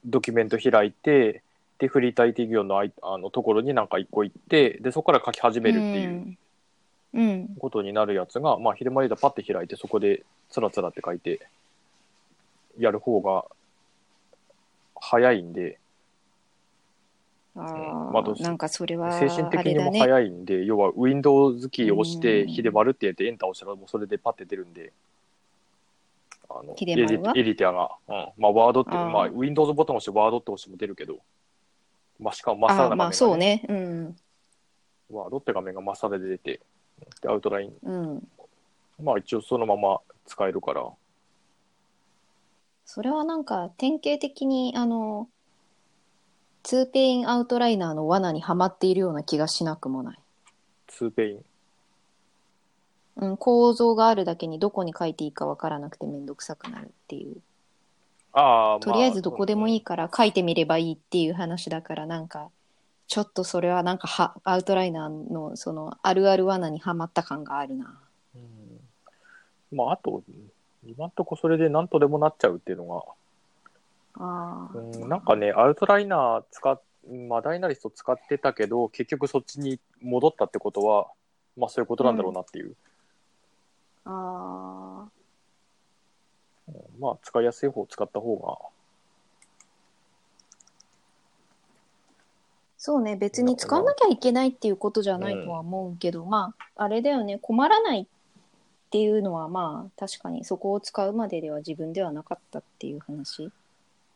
[0.06, 1.41] ドキュメント開いて、
[1.80, 6.38] で、フリータイティングのあいあのところになんか一個行って、で、そこから書き始めるっていう
[7.13, 7.56] うん、うん。
[7.60, 11.48] ことになるやつが、まあ、昼間リーダーパッて開いて、そこでつらつらって書いて
[12.80, 13.46] やる方が
[15.00, 15.80] 早いんで、
[17.56, 18.12] あうん。
[18.12, 19.98] まあなんかそれは精神的にも。
[19.98, 22.48] 早いんで、要は Windows キーを押して、うん。
[22.50, 24.94] ヒデマルってやってエンターを押したらもうそれでパッて出るんで、
[26.50, 29.10] あのエディエディターが、うん、まあワードって、あー。
[29.10, 31.18] まあ Windows ボタンを押してワードって押しても出るけど、
[32.19, 33.63] まあしかも真っさらな画面が、あーまあそうね。
[33.67, 34.15] うん。
[35.10, 36.62] ワードって画面が真っさらで出て、
[37.21, 38.27] で、アウトライン、うん。
[39.03, 40.88] まあ一応そのまま使えるから、
[42.86, 45.27] それはなんか典型的にあの、
[46.63, 50.19] ツーペインアウトライナーの罠にはまっているような気がしなくもない。
[50.89, 51.45] 2ペイン。
[53.17, 57.38] うん、構造があるだけにどこに書いていいかわからなくてめんどくさくなるっていう。
[58.39, 59.95] ああ、とりあえずどこでもいいか。
[59.95, 62.50] から書いてみればいいっていう話だからなんか、
[63.08, 68.00] ちょっとそれはなんかはアウトライナーのそのあるある罠にはまった感があるな。
[68.36, 70.21] うんまああと、
[70.86, 73.04] 今んとこそれで何とでもなっちゃうっていうの
[74.19, 76.80] あが、うん、なんかね、アウトライナー使っ、
[77.28, 81.08] まあダイナリスト使ってたけど、結局そっちに戻ったってことは、
[81.58, 82.76] まあそういうことなんだろうなっていう。
[84.06, 84.12] あ。
[84.12, 84.96] あうん
[86.99, 88.58] まあ使いやすい方を使った方が、
[92.88, 98.06] そうね、別に使わなきゃいけないっていうことじゃないとは思うけど、まあ、あれだよね、困らないっ
[98.91, 103.51] ていうのは、まあ、確かにそこを使うまででは自分ではなかったっていう話。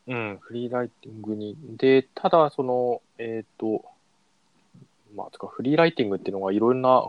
[0.08, 1.58] うん、フリーライティングに。
[1.78, 3.84] で、ただ、その、えっ、と、
[5.16, 7.06] まあ、つかフリーライティングっていうのがいろんな、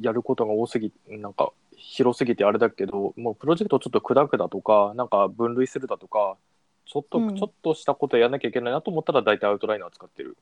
[0.00, 6.36] やることが多すぎ、なんか、広すぎてあれだけど、もうプロジェクトをちょっと砕くだとか、なんか分類するだとか、
[6.84, 10.36] ちょっと、うんちょっとしたことやらなきゃいけないなと思ったら、大体アウトライナー使ってる。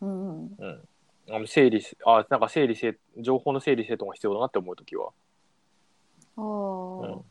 [0.00, 0.56] うんうん。
[0.58, 0.88] うん。
[1.30, 5.10] あの整理し、あ、なんか整理整、情報の整理整頓が必要だなって思うときは。
[6.36, 7.24] ああ、うん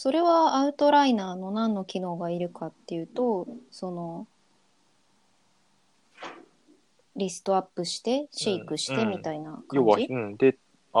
[0.00, 4.28] それはアウトライナーの何の機能がいるかっていうと、その、
[7.16, 10.36] リストアップして、シェイクしてうんみたいな要は、感じ、うん。
[10.36, 10.56] で、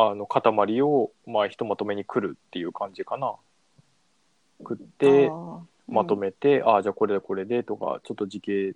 [0.06, 3.34] あの、塊を、まあ、ひとまとめに来るっていう感じかな。
[4.60, 5.30] 食って、
[5.88, 8.74] まとめて、ああ、じゃあこれでこれでとか、ちょっと時系、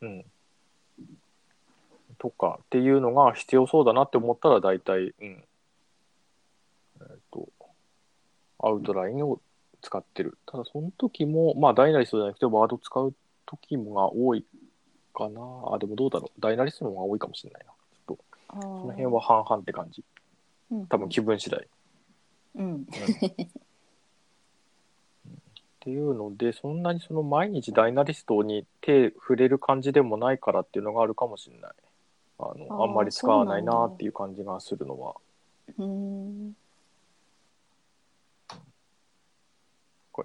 [0.00, 0.24] うん。
[2.18, 5.44] とかっていうのが必要そうだなって思ったら、大体、うん。
[7.00, 7.48] えっ、と、
[8.58, 9.40] アウトラインを
[9.82, 10.38] 使ってる。
[10.46, 13.14] ただ、その時も、まあ、ダイナリストじゃなくて、ワード使う
[13.46, 14.44] 時もが多い
[15.12, 15.40] かな。
[15.72, 16.40] あ、でもどうだろう。
[16.40, 17.72] ダイナリストの方が多いかもしれないな。
[18.06, 20.02] ちょっと、その辺は半々って感じ。
[20.70, 21.66] うん多分気分次第。
[22.56, 22.82] うん。
[22.82, 22.86] っ
[25.80, 31.72] ていうので、そんなにその毎日ダイナリストに手触れる感じでもないからっていうのがあるかもしれない。
[32.38, 35.14] あのあーあんまり使わないそうなんだなっていう感じがするのは。
[35.78, 36.56] うん。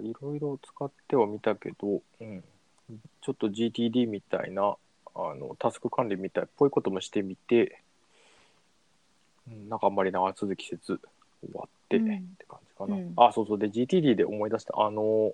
[0.02, 2.44] いろいろ使ってはみたけど、うん、
[3.22, 4.76] ちょっと GTD みたいな
[5.16, 7.82] あのタスク管理みたいっぽいこともしてみて、
[9.52, 11.00] うん、なんかあんまり長続きせず
[11.42, 12.96] 終わって、うんって感じかな。
[12.96, 13.60] うんあ、そうそう。
[13.60, 14.74] で、GTD で思い出した。
[14.78, 15.34] あの、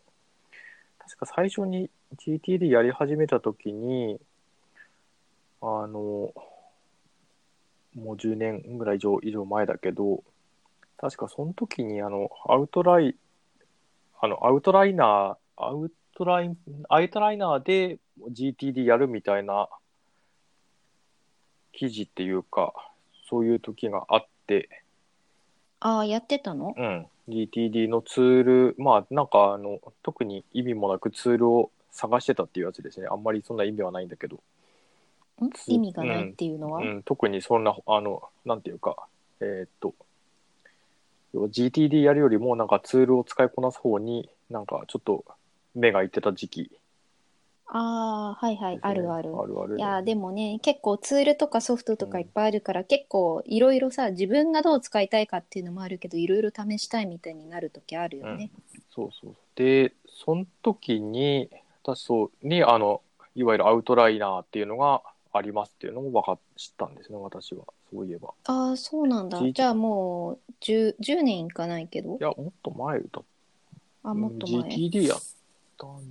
[1.00, 4.20] 確か最初に GTD やり始めたときに、
[5.62, 6.34] あの、
[7.96, 10.24] もう10年ぐらい以上以上前だけど、
[10.98, 13.16] 確かその時にあの、アウトライ、
[14.20, 16.58] あの、アウトライナー、アウトライン、
[16.90, 18.00] アウトライナーで
[18.32, 19.70] GTD やるみたいな
[21.74, 22.74] 記事っていうか、
[23.30, 24.70] そういう時があって、
[25.80, 26.74] ああ、やってたの？
[26.78, 33.08] うん、GTD のツール、まあなんかあの特に意味もなくツールを探してたっていうやつですね。
[33.10, 34.40] あんまりそんな意味はないんだけど、
[35.42, 35.50] ん？
[35.52, 38.96] つ意味がないっていうのは、うん、特にそんな、あの、なんていうか、
[39.42, 39.94] えーっと、
[41.34, 45.26] 要は GTD やるよりもなんかツールを使いこなす方になんかちょっと
[45.76, 46.72] 目がいってた時期
[47.68, 49.36] ああ、はいはい、あるある。
[49.36, 58.52] あるあるいや、でもね、結構ツールとかソフトとかいっぱいあるから、結構いろいろさ、自分がどう使いたいかっていうのもあるけど、いろいろ試したいみたいになるときあるよね。
[58.94, 59.36] そうそう。
[59.56, 61.50] で、その時に、
[61.84, 63.02] 私そうに、あの、
[63.36, 65.02] いわゆるアウトライナーっていうのが
[65.34, 67.66] ありますっていうのも分かっ知ったんですね、私は。
[67.92, 68.30] そういえば。
[68.46, 69.40] ああ、そうなんだ。
[69.40, 73.22] G- じゃあもう10、10年いかないけどい、や、もっと前だ
[74.04, 74.70] あ、もっと前。
[74.70, 75.20] GTD やっ
[75.78, 76.02] たの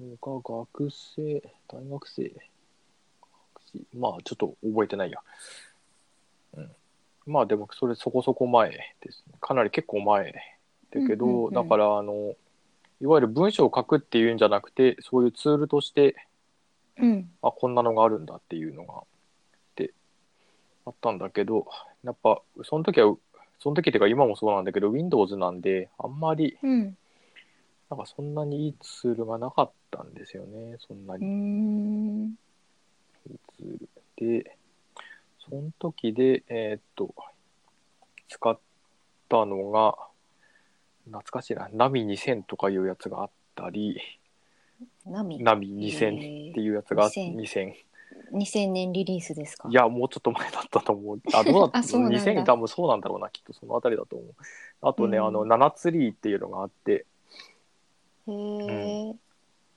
[0.43, 2.23] が学生、大学生。
[2.25, 2.33] 学
[3.73, 5.19] 生まあ、ちょっと覚えてないや。
[6.57, 6.71] うん。
[7.27, 9.35] まあ、でも、それそこそこ前ですね。
[9.41, 10.33] かなり結構前
[10.91, 12.35] だけど、うんうんうんだから、あの、
[13.01, 16.15] いわゆる文章を書くっていうんじゃなくて、そういうツールとして、
[16.99, 17.31] うん。
[17.43, 19.03] あ、こんなのがあるんだっていうのが、
[19.77, 19.93] で、
[20.87, 21.67] あったんだけど、
[22.05, 23.17] やっぱ、その時は、
[23.59, 26.97] その時っていうか今もそうなんだけど、Windows なんで、あんまり、うん。
[27.91, 32.29] なんかそんなにいいツールがなかったんですよね、そんなにん。
[32.31, 33.89] いいツール。
[34.43, 34.57] で、
[35.49, 37.15] その時で、えーっと、
[38.29, 38.59] 使っ
[39.29, 39.97] たのが、
[41.07, 44.01] 懐かしいな、ナミ2000とかいうやつがあったり、
[45.07, 45.39] ナミ？
[45.43, 47.75] ナミ2000っていうやつがあって、2000 2000。
[48.33, 49.69] 2000年リリースですか？
[49.69, 51.21] いや、もうちょっと前だったと思う。
[51.33, 51.79] あ、どうだった？
[51.81, 54.35] あそうなんだ2000多分そうなんだろうな、きっとそのあたりだと思う。
[54.81, 57.07] あとね、うんあの、7ツリーっていうのがあって、
[58.27, 59.15] へえ。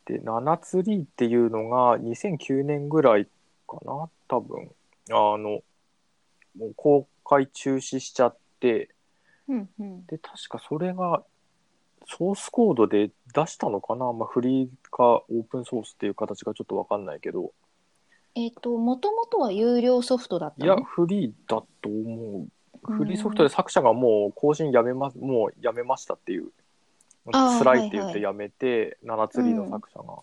[0.05, 3.27] で、7ツリーっていうのが2009年ぐらい
[3.67, 4.71] かな、多分。
[5.09, 5.61] あの、
[6.57, 8.89] もう公開中止しちゃって、
[9.47, 10.05] うんうん。
[10.05, 11.23] で、確かそれが、
[12.09, 17.51] ソースコードで出したのかな、まあ、フリーかオープンソースっていう形がちょっとわかんないけど、
[18.35, 22.41] えっと、もともとは有料ソフトだったいや、のフリーだと思う。
[22.41, 22.47] うん
[22.83, 26.51] フリーソフトで作者がもう更新やめま、もうやめましたっていう、
[27.31, 30.19] 辛いって言ってはいやめて、七釣りの作者が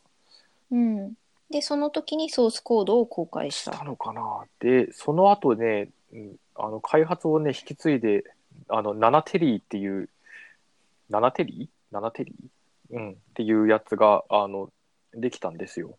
[0.70, 1.12] うん。
[1.50, 3.56] で、その時にソースコードを公開し。
[3.56, 4.44] したたのかな。
[4.60, 8.24] で、その後ね、うんあの開発をね、引き継いで、
[8.68, 10.08] あの、ナナテリーっていう、
[11.10, 11.68] ナナテリー？
[11.92, 12.96] ナナテリー？
[12.96, 14.70] うん、っていうやつが、あの、
[15.12, 15.96] できたんですよ。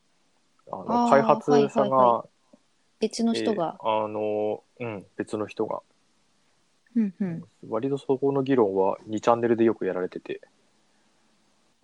[0.72, 2.26] あのあー開発者はいはいが、は
[3.00, 3.78] 別の人が。
[3.82, 5.82] えーあの、うん、別の人が。
[6.96, 7.44] うんうん。
[7.70, 10.42] 割とそこの議論は2チャンネルでよくやられてて、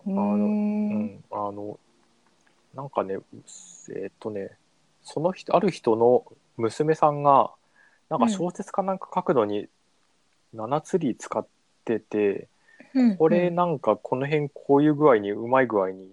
[0.06, 0.12] うー。
[0.12, 1.78] うんん、あの、
[2.74, 3.16] なんかね、
[3.94, 4.50] えーっとね、
[5.02, 6.24] その人、ある人の
[6.56, 7.50] 娘さんが、
[8.08, 9.68] なんか小説かなんか書くのに、
[10.54, 11.46] 7ツリー使っ
[11.84, 12.48] てて、
[12.94, 16.10] うんこれなんかこの辺こういう具合に、うまい具合に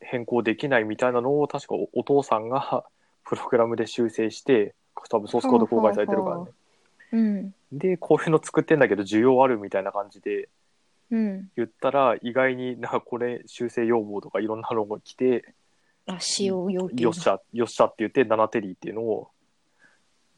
[0.00, 2.84] 変更できないみたいなのを確かおお父さんが
[3.24, 4.74] プログラムで修正して、
[5.10, 6.52] 多分ソースコード公開されてるからねほうほ。
[7.12, 7.54] うん。
[7.72, 10.48] で、こういうの作ってんだけど需要あるみたいな感じで、
[11.10, 11.50] うん。
[11.56, 15.54] 言ったら意外になこれ修正要望とかいろんなのが来て、
[16.06, 17.02] あ、使用要求。
[17.02, 19.30] よっしゃ、よっしゃって言って7テリーっていうのを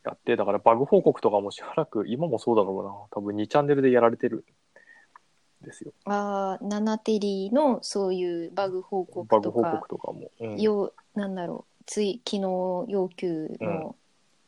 [0.04, 4.44] やって、だからバグ報告とかもしばらく、今もそうだろうな、多分2チャンネルでやられてる
[5.62, 5.92] んですよ。
[6.06, 10.30] ああ、ナナテリーのそういうバグ報告バグ報とか、告とかも。
[10.40, 13.94] うん、よなんだろう、つい、機能要求の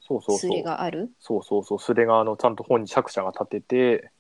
[0.01, 0.63] そうそうそうスレ。
[0.63, 1.11] がある？
[1.21, 1.79] そうそうそう。
[1.79, 4.11] それがあのちゃんと本に作者が立てて、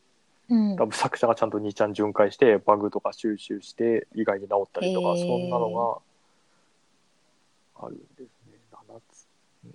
[0.51, 0.87] うん多。
[0.87, 6.03] 分作者がちゃんと2ちゃん巡回して、バグとか収集して、意外に直ったりとか、へーそんなの
[7.77, 8.19] があるんです
[8.51, 8.59] ね。
[8.73, 9.27] 7つ。
[9.65, 9.75] うん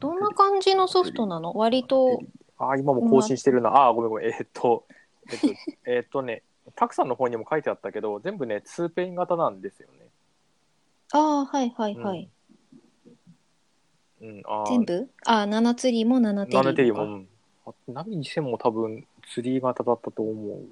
[0.00, 1.52] どんな感じのソフトなの？
[1.54, 2.20] 割と、
[2.58, 3.70] ああ、今も更新してるな。
[3.70, 4.26] ああ、ごめんごめん。
[4.26, 4.84] えーっと、
[5.30, 5.46] えっと、
[5.86, 6.42] えーっとね、
[6.74, 10.08] Tak.さんの方にも書いてあったけど、全部ね、2ペイン型なんですよね。
[11.12, 12.28] ああ、はいはいはい。
[14.22, 15.10] うん、あー全部？
[15.24, 16.70] ああ、 NanaTree も NanaTerry もか。
[16.70, 17.28] NanaTerry も、うん。
[17.66, 20.62] あ Nami2000も多分、3型だったと思う。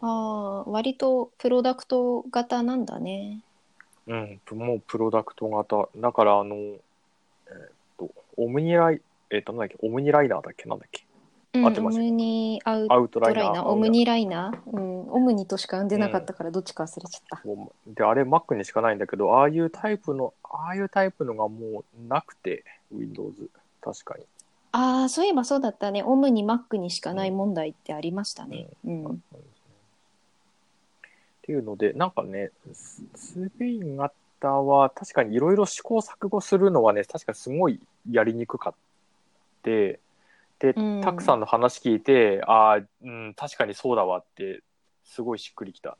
[0.00, 3.40] ああ、割とプロダクト型なんだね。
[4.06, 5.88] うん、もうプロダクト型。
[5.96, 6.78] だから、あの、えーっ
[7.98, 9.00] と、オムニライ、
[9.30, 11.04] えーっと、なんだっけ、オムニライナーだっけなんだっけ？
[11.54, 13.62] うん、オムニアウアウトライナー。
[13.62, 17.46] オムニライナー、うん、オムニとしか呼んでなかったからどっちか忘れちゃった。
[17.46, 23.50] もうで、あれ Mac にしかないんだけど、ああいうタイプの、ああいうタイプのがもうなくて、Windows。
[23.82, 24.24] 確かに。
[24.72, 26.02] ああ、そういえばそうだったね。
[26.02, 28.68] オムニ Mac にしかない問題ってありましたね。
[28.84, 29.06] うん。
[29.06, 29.10] っ
[31.42, 37.80] ていうので、なんかね、ススペイン型は確かにいろいろ試行錯誤するのはね、確かすごい
[38.10, 38.74] やりにくかっ
[39.62, 40.00] て、
[40.58, 44.62] で、うんたくさんの話聞いて、ああ、うん、確かにそうだわって、
[45.04, 45.98] すごいしっくりきた。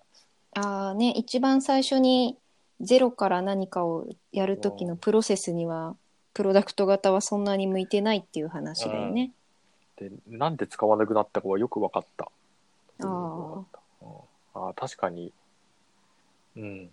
[0.54, 2.38] ああね、一番最初に
[2.80, 5.96] ゼロから何かをやるときのプロセスには、
[6.35, 9.33] プロダクト型はそんなに向いてないっていう話だよね。
[9.97, 12.31] で、なんで使わなくなったかはよく分かった。
[13.01, 13.07] あー
[13.57, 13.66] うん
[14.55, 15.33] あー、確かに。
[16.57, 16.90] うん。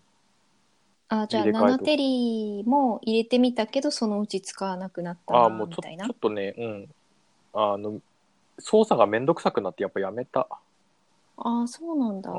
[1.10, 6.06] ああ、じゃあ入れ替えと7テリーも入れてみたけど、そのうち使わなくなったああ、な、もうちょみたいな？
[6.06, 6.14] ちょ。
[6.14, 6.90] っとね、うん。
[7.54, 8.00] あの、
[8.60, 10.48] 操作がめんどくさくなってやっぱやめた。
[11.38, 12.30] ああ、そうなんだ。
[12.30, 12.34] あ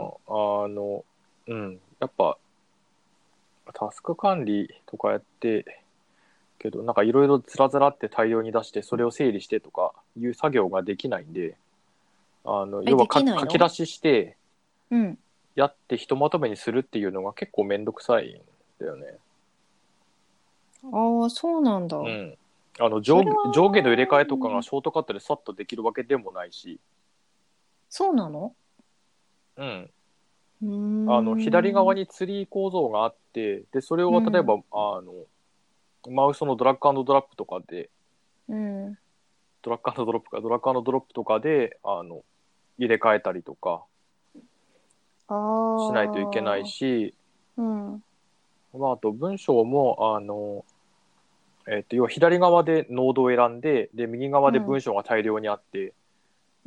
[0.68, 1.04] の、
[1.46, 2.38] うん、やっぱ、
[3.72, 5.82] タスク管理とかやって、
[6.60, 11.56] けど、なんかいろいろずらずらって大量に出して、それを整理してとかいう作業ができないんで、
[12.44, 14.36] あの、え要は書き出しして、
[14.90, 15.18] うん。
[15.56, 18.40] やってひとまとめにするっていうのが結構めんどくさいん
[18.78, 19.16] だよね。
[20.84, 21.96] ああ、そうなんだ。
[21.96, 22.36] うん。
[22.78, 26.78] あの上それは上下の入れ替えとかがショートカットでさっとできるわけでもないし、
[27.90, 28.54] そうなの？
[29.56, 29.90] うん。
[30.62, 35.12] うーんあの左側にツリー構造があってでそれを例えば、あの
[36.08, 37.90] マウスのドラッグドラップとかで
[38.48, 38.98] うん。
[39.62, 42.22] ドラッグドロップかドラッグドロップとかであの
[42.78, 43.84] 入れ替えたりとか。
[45.30, 46.66] しないといけない。
[46.66, 47.14] し、
[47.56, 48.02] うん。
[48.76, 50.64] まあ、あと文章も、あの、
[51.68, 55.92] えっと、要は左側でノードを選んで、で、右側で文章が大量にあって、っ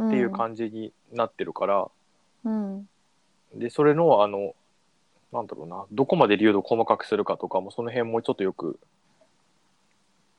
[0.07, 1.87] っていう感じになってるから、
[2.45, 2.87] うん。
[3.53, 4.55] で、それの、あの、
[5.31, 8.79] なんだろうな、どこまで流度を細かくするかとかも、その辺もちょっとよく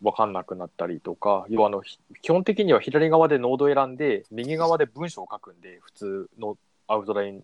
[0.05, 7.43] わかんなくなったりとか、要はあの、ひ基本的には左側でノードを選んで、右側で文章を書くんで、普通のアウトライン、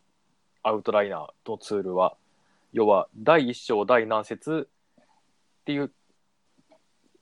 [0.62, 2.14] アウトライナーのツールは。
[2.72, 5.90] 要は、第1章、第何節っていう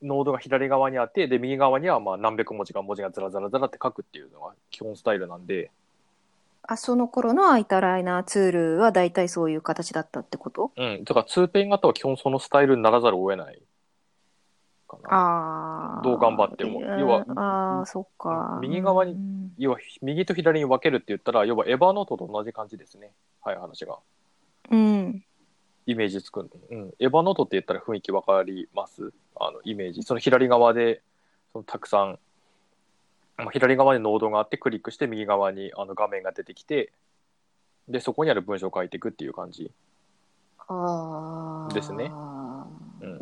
[0.02, 5.70] ノードが左側にあって、で、右側にはまあ何百文字か文字がずらずらずらって書くっていうのが基本スタイルなんで、
[6.62, 10.72] あ、その頃のアウトライナーツールは大体そういう形だったってこと？
[10.76, 11.04] うん。
[11.04, 13.62] だから、2ペン型は基本そのスタイルにならざるを得ない
[14.88, 15.08] かな。
[15.10, 16.02] ああ。
[16.02, 18.58] どう頑張ってもうん要はああ、そっか。
[18.60, 23.12] 右側にうん要は、右と左に分けるって言ったら、要はエヴァーノートと同じ感じですね。
[23.42, 23.98] はい、話が。
[24.70, 25.24] うん。
[25.86, 26.48] イメージつくの。
[26.70, 26.94] うん。
[26.98, 29.12] エヴァーノートって言ったら雰囲気わかります？
[29.36, 30.02] あの、イメージ。
[30.02, 31.02] その左側で、
[31.52, 32.18] そのたくさん、
[33.36, 36.92] まあ左側にノードがあって、クリックして右側にあの画面が出てきて、
[37.88, 39.72] で、そこにある文章を書いていくっていう感じ。
[40.68, 41.74] ああ。
[41.74, 42.04] ですね
[43.00, 43.06] う。
[43.06, 43.18] うん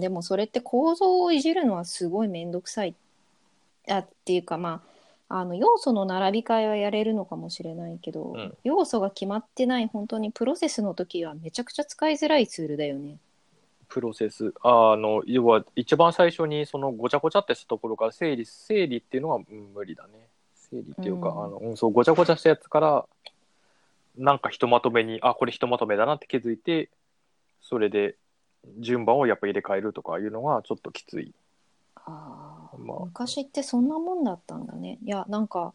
[0.00, 2.94] でもそれって構造をいじるのはすごいめんどくさい。
[3.88, 4.82] あっていうかま
[5.28, 13.18] あ、あの要素の並び替えはやれるのかもしれないけど、うん要素が決まってない本当にプロセスの時はめちゃくちゃ使いづらいツールだよね。
[13.90, 14.54] プロセス。
[14.62, 20.28] あの、要は、一番最初に、そのごちゃごちゃってしたところから整理、整理っていうのは、うん無理だね。
[20.54, 23.04] 整理っていうか、うんあの、うん、そう、ごちゃごちゃしたやつから、
[24.16, 26.88] なんかひとまとめに、あ、これひとまとめだなって気づいて、
[27.60, 28.14] それで、
[28.78, 31.32] 順番をやっぱ入れ替えるとかいうのがちょっときつい。
[31.96, 34.98] あーまあ昔ってそんなもんだったんだね。
[35.04, 35.72] いやなんか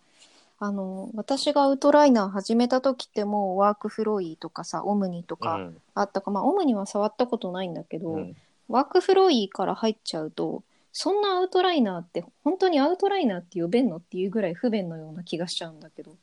[0.60, 5.78] あの私がアウトライナー始めた時ってもうワークフロイとかさオムニとかうん。
[5.94, 8.36] あったか、まあオムニは触ったことないんだけど、うん。
[8.68, 16.16] ワークフロイから入っちゃうとそんなアウトライナーって本当にアウトライナーって呼べんのっていうぐらい不便のような気がしちゃうんだけど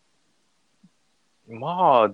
[1.48, 2.12] まあ、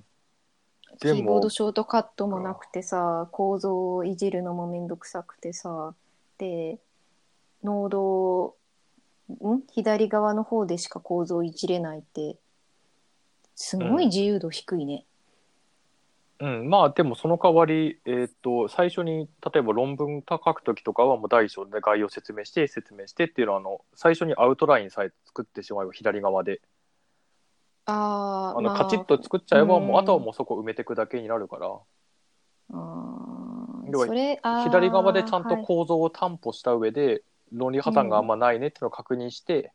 [1.00, 5.94] キーボード、ショートカットもなくてさ構造をいじるのもめんどくさくてさ
[6.38, 6.78] で
[7.64, 8.54] ノード
[9.54, 9.62] ん？
[9.70, 12.36] 左側の方でしか構造をいじれないって
[13.54, 15.04] すごい自由度低いね。
[16.40, 26.60] うん、まあでもその代わり、えーっと、最初に、例えば論文書くときとかはもう第一章で概要説明して、説明してっていうのは、あの、最初にアウトラインさえ作ってしまえば左側で、
[27.90, 29.86] あああのカチッと作っちゃえば、うん。
[29.86, 31.66] もうあとはもうそこ埋めていくだけになるから、
[32.70, 35.64] 要はそれあー左側でちゃんとはい。
[35.64, 39.72] 構造を担保した上で、論理破綻があんまないねっていうのを確認して、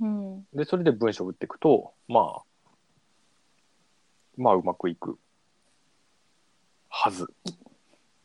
[0.00, 0.46] うん。
[0.54, 2.42] で、それで文章を打っていくと、まあ、
[4.38, 5.18] まあうまくいく
[6.88, 7.26] はず。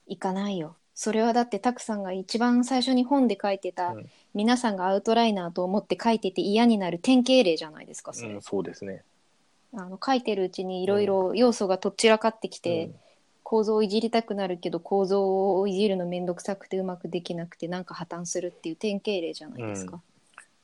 [0.07, 0.77] いかないよ。
[0.93, 4.09] それはだってタクさんが一番最初に本で書いてた、うん。
[4.33, 9.03] 皆さんがアウトライナーと思って書いてて嫌になる典型例じゃないですかそれ、うん、そうですね。
[9.77, 12.95] あの書いてるうちにいろいろ要素がとっちらかってきて、うん。
[13.45, 20.01] 構造をいじりたくなるけど構造をいじるのめんどくさくてうまくできなくてなんか破綻するっていう典型例じゃないですか。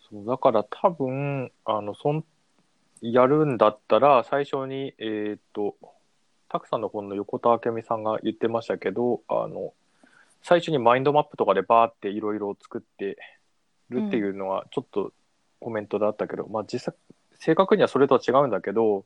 [0.09, 2.25] そうだから多分あのそん
[3.01, 5.75] やるんだったら最初にえっ、と
[6.49, 9.73] たくさんの本の横田明美さんが言ってましたけどあの
[10.41, 13.15] 最初にマインドマップとかでバーっていろいろ作って
[13.91, 15.13] るっていうのはちょっと
[15.59, 16.95] コメントであったけど、まあ実際
[17.41, 19.03] 正確にはそれとは違うんだけど、うん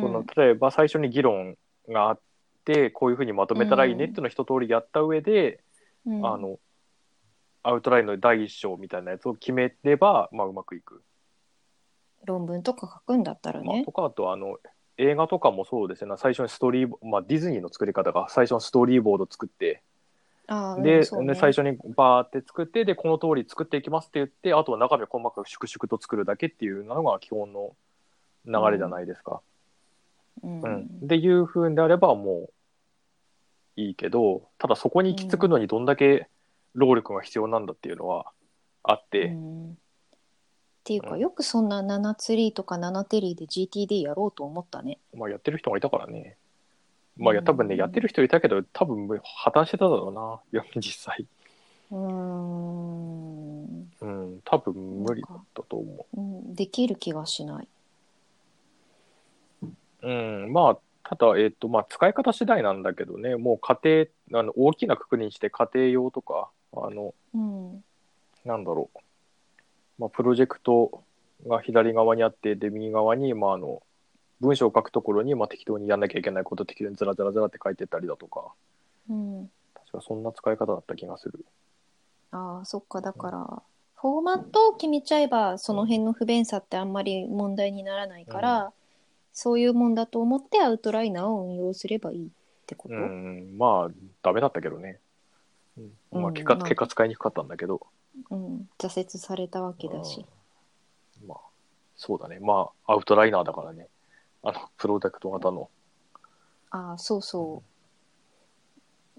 [0.00, 2.20] その例えば最初に議論があっ
[2.64, 5.60] てこういうふうにまとめたらいいねっていうのを一通りやった上で、
[6.06, 6.58] うんあの
[7.62, 11.02] アウトラインの第一章みたいなやつを決めれば、まあ、うまくいく。
[12.24, 13.92] 論文とか書くんだったらまあ、ねと。
[13.92, 14.58] かあとあの
[14.96, 19.82] 映画とかもそうですよね最初にストーリーボまあ、ディズニーの作り方が最初のストーリーボード作って
[20.52, 27.74] あで,、ねで最初にバーって作ってでこの通り作っていきますって言ってあとは中身を細かく粛々と作るだけっていうのが基本の
[28.46, 29.40] 流れじゃないですか。
[30.42, 32.50] うんうんでいうふうであればも
[33.76, 36.28] ういいけどただそこに行き着くのにどんだけ
[36.74, 38.26] 労力が必要なんだっていうのは
[38.82, 39.26] あって。
[39.26, 39.78] うん
[40.82, 44.98] っていうか、うんよくそんな7ツリーとか7テリーで GTD やろうと思ったね。
[45.14, 46.36] まあ、やってる人がいたからね。
[47.16, 51.26] まあ、多分ね、やってる人いたけど、多分破綻してただろうな、実際。
[51.90, 53.62] うーん
[54.00, 57.68] うん、多分無理だったと思うんできる気がしない。
[59.62, 59.66] う。
[60.02, 60.10] う
[60.48, 67.84] ん、まあ、ただ、えっ、と、まあ、使い方次第なんだけどね、もう家庭、あの大きなくくりにして家庭用とか、あの、うん
[68.44, 68.98] なんだろう、
[69.98, 71.04] まあ、プロジェクト
[71.46, 73.82] が左側にあって、で、右側に、まあ、あの、
[74.42, 78.52] 文章を書くところに、まあ、適当にやんなきゃいけないこと適当にずらずらずらって書いてったりだとか。
[79.08, 79.50] うん。
[79.74, 81.46] 確かそんな使い方だった気がする。
[82.32, 83.00] ああ、そっか。
[83.00, 83.62] だから、
[83.94, 88.72] フォーマットを決めちゃえば、その辺の不便さってあんまり問題にならないから、
[89.32, 92.30] そういうもんだと思ってアウトライナーを運用すればいいっ
[92.66, 93.54] てこと、うん。
[93.56, 94.98] まあダメだったけどね、
[95.78, 95.92] うん。
[96.10, 96.64] まあ、うん結果まあ。
[96.64, 97.86] 結果使いにくかったんだけど。
[98.30, 100.26] うん、挫折されたわけだし。
[101.22, 101.28] うん。
[101.28, 101.38] まあ
[101.96, 102.40] そうだね。
[102.40, 103.86] まあアウトライナーだからね
[104.42, 105.68] あのプロダクト型の
[106.70, 107.62] ああ、そうそ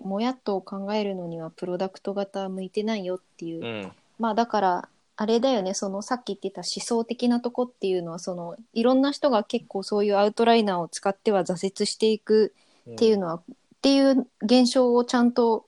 [0.02, 0.08] う。
[0.08, 3.64] もやっと考えるのにはプロダクト型向いてないよっていう。
[3.64, 12.54] うんまあだから、あれだよね、そのさっき言ってた思想的なとこっていうのは、そのいろんな人が結構そういうアウトライナーを使っては挫折していく
[12.90, 13.42] っていうのは、っ
[13.82, 15.66] ていう現象をちゃんと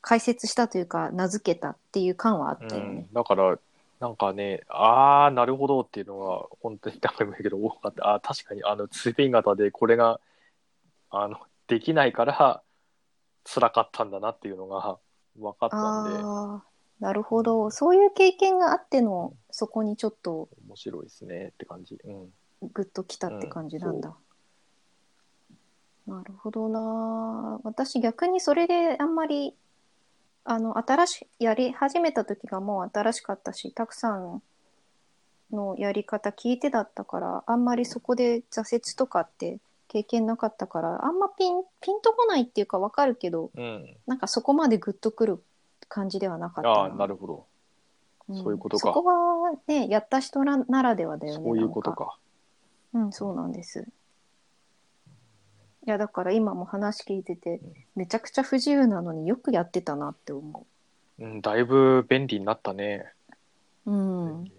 [0.00, 3.12] 解説したというか、名付けたっていう感はあったよねうん。
[3.12, 3.58] だから
[4.00, 10.20] なんかねああなるほどっていうのが本当に何回も言うけど多かったあー確かにあのツーピン型でこれが
[11.10, 12.62] あのできないから
[13.44, 14.98] 辛かったんだなっていうのが
[15.38, 16.64] 分かったんでああ、
[17.00, 17.70] なるほど。
[17.70, 22.32] そういう経験があっての、そこにちょっと面白いですねって感じ、うん、
[22.72, 24.14] グッときたって感じなんだ。
[26.06, 27.60] なるほどな。
[27.64, 29.54] 私逆にそれであんまり、
[30.46, 34.42] あの、新しい、やり始めた時がもう新しかったし、たくさん
[35.50, 45.42] のやり方聞いてだったから、あんまりそこで挫折とかって経験なかったから、あんまピン、ピンとこないっていうかわかるけど、うん、なんかそこまでグッとくる
[45.88, 47.46] 感じではなかったああなるほど
[48.28, 51.44] うんそういうことかそこはね、やった人なならではだよね。
[51.44, 51.92] そういうこと。
[51.92, 52.18] か
[52.92, 53.86] うん、そうなんです。
[55.86, 57.60] いや、だから今も話聞いてて、
[57.94, 60.66] めちゃくちゃ不自由なのによくやってたなって思
[61.18, 63.12] うん、だいぶ便利になったね。
[63.86, 63.92] う。
[63.92, 64.50] うん。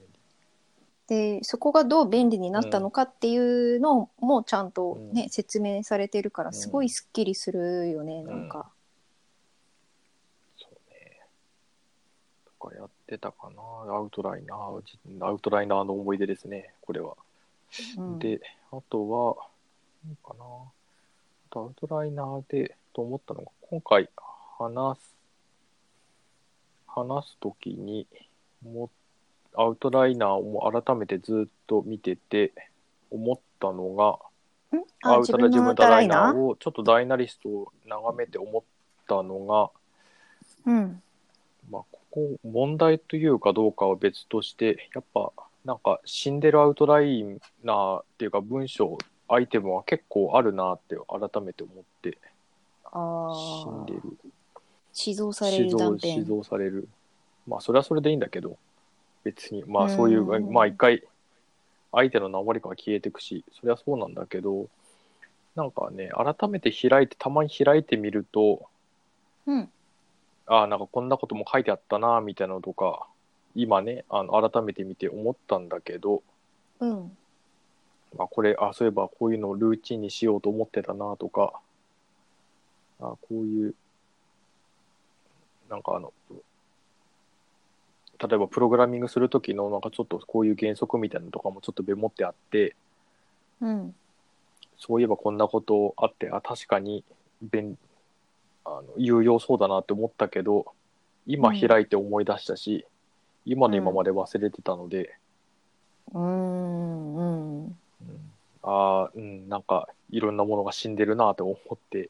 [1.07, 8.69] で、そこがどう便利になったのかっていうのもちゃんとね、うん説明されてるから、んすごいスッキリするよね、なんか。
[10.57, 11.21] そうね。
[12.59, 13.49] とかやってたか
[13.85, 13.93] な。
[13.93, 17.15] アウトライナー、アウトライナーの思い出ですね、これは。
[17.97, 18.39] うん、で、
[18.71, 19.35] あとは、
[20.05, 20.45] 何かな。
[21.49, 24.09] あとアウトライナーでと思ったのが、今回
[24.59, 25.15] 話す、
[26.85, 28.05] 話すときに
[28.61, 28.89] も、
[29.55, 32.51] アウトライナーを改めてずっと見てて
[33.09, 34.19] 思ったのが、
[34.77, 34.83] ん？
[35.03, 38.63] あ、自分のアウトライナーをちょっとダイナリストを眺めて思っ
[39.07, 39.69] たのが、
[40.65, 41.01] うん。
[41.71, 45.31] まあ、ここ問題というかどうかは別としてやっぱ
[45.63, 47.23] なんか死んでるアウトライ
[47.63, 52.17] ナーっていうか文章アイテムは結構あるなって改めて思って。
[52.85, 54.01] あ死んでる。
[54.55, 54.59] あ、
[54.93, 56.07] 死蔵される断片。
[56.07, 56.87] 死蔵される。
[57.47, 58.57] まあそれはそれでいいんだけど。
[59.23, 59.63] 別に。
[59.67, 61.03] まあそういううんまあ一回
[61.91, 64.67] 相手の名残が消えていくしそれはそうなんだけど
[65.55, 68.67] なんかね改めて開いてたまに開いてみると
[69.47, 69.69] うん。
[70.45, 73.07] ああ、なんかこんなことも書いてあったな、みたいなのとか、
[73.55, 76.21] 今ね、あの改めて見て思ったんだけど、
[76.79, 77.17] うん。
[78.17, 81.59] まあ、これ、あそういえばこういうのをルーチンにしようと思ってたな、とか、
[82.99, 83.75] あこういう、
[85.69, 86.13] なんかあの、
[88.19, 92.75] 例えばプログラミングするときの、なんかちょっとこういう原則みたいなのとかもちょっとメモってあって、
[93.61, 93.95] うん。
[94.79, 97.03] そういえばこんなことあって、あ、確かに
[97.41, 97.77] 便
[98.65, 100.65] あの有用そうだなって思ったけど、
[101.25, 102.85] 今開いて思い出したし、
[103.45, 105.15] 今の今まで忘れてたので、
[106.13, 107.15] うーん。
[107.15, 107.79] うん。
[108.63, 112.09] うんああ、うん、なんかいろんなものが死んでるなと思って、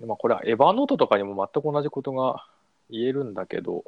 [0.00, 2.44] でまあ、これはエヴァノートとかにも全く同じことが
[2.90, 3.84] 言えるんだけど、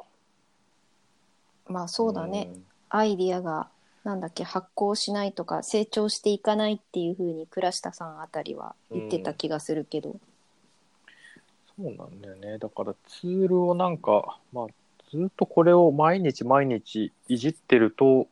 [1.69, 2.45] まあそうだね。
[2.45, 3.69] んアイディアが、
[4.03, 10.17] なんだっけ、発行しないとか、成長していかないっていうふうに、倉下さんあたりは言ってた気がするけど。
[11.77, 12.59] そうなんだよね。
[12.59, 14.67] だからツールをなんか、まあ、
[15.11, 18.27] ずっとこれを毎日毎日いじってると、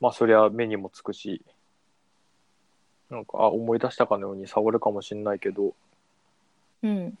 [0.00, 1.42] まあそりゃ目にもつくし、
[3.12, 5.74] なんか、あ、思い出したかのように触るかもしれないけど、
[6.82, 7.18] うん。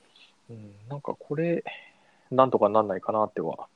[0.48, 1.62] うん、なんかこれ、
[2.30, 3.68] なんとかなんないかなっては、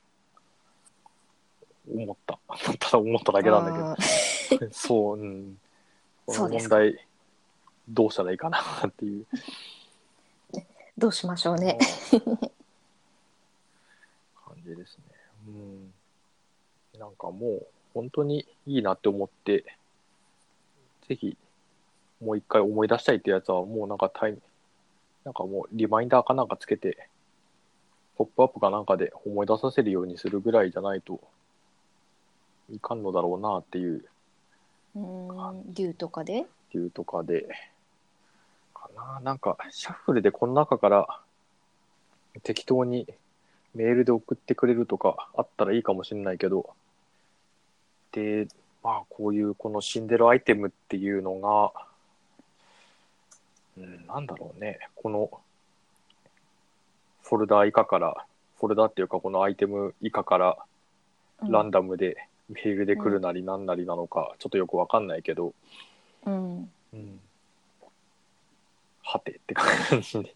[1.87, 2.39] 思った。
[2.79, 3.95] ただ思っただけなんだ
[4.49, 4.67] けど。
[4.73, 5.59] そう、うん。
[6.25, 7.05] この問題、
[7.87, 9.27] どうしたらいいかなっていう。
[10.97, 11.77] どうしましょうね。
[14.43, 15.03] 感じですね。
[15.47, 15.93] うん。
[16.99, 19.63] なんかもう、本当にいいなって思って、
[21.07, 21.37] ぜひ、
[22.19, 24.41] もう一回思い出したいってやつは、もうなんかタイム、
[25.23, 27.09] なんかもうリマインダーかなんかつけて、
[28.17, 31.19] ポップアップかなんかで思い出させるようにするぐらいじゃないと
[32.71, 34.03] いかんのだろうなっていう。
[34.95, 36.41] うーん、デューとかで？
[36.41, 37.47] っていうとかで、
[38.73, 39.19] かな。
[39.19, 41.21] なんか、シャッフルでこの中から
[42.41, 43.07] 適当に
[43.75, 46.71] メールで送ってくれるとかあったらいいかもしれないけど、
[48.11, 48.47] で、
[48.83, 51.71] まあ、こういうこの死んでるアイテムっていうのが、
[53.77, 55.29] うん、なんだろうね、この
[57.23, 58.25] フォルダ以下から、
[58.59, 60.57] フォルダっていうかこのアイテム以下から
[61.43, 65.53] うんランダムでメールで来るなりなんなりなのか、ちょっとよくわかんないけど、
[66.25, 66.71] うん。
[66.93, 67.19] うん、
[69.03, 70.33] はてって感じで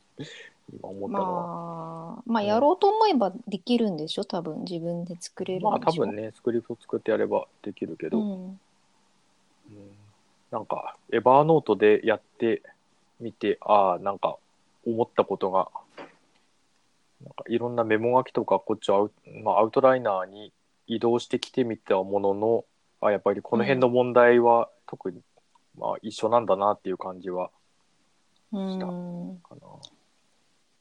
[0.71, 1.41] 今思ったのは。
[1.41, 4.25] まあ、まあ、うんやろうと思えばできるんでしょ？
[4.25, 6.15] 多分、自分で作れるまあ多分。
[6.15, 8.31] ね、スクリプト作ってやればできるけど、うん。
[8.33, 8.59] うん
[10.51, 12.61] なんか、エヴァーノートでやって
[13.21, 14.37] みて、ああ、なんか、
[14.85, 15.69] 思ったことが、
[17.23, 19.11] なんかいろんなメモ書きとか、こっちアウ,、
[19.43, 20.51] まあ、アウトライナーに
[20.87, 22.65] 移動してきてみたものの、
[22.99, 25.21] あやっぱりこの辺の問題は特に、
[25.77, 27.49] まあ、一緒なんだなっていう感じは
[28.51, 29.37] したうん。
[29.37, 29.61] かな。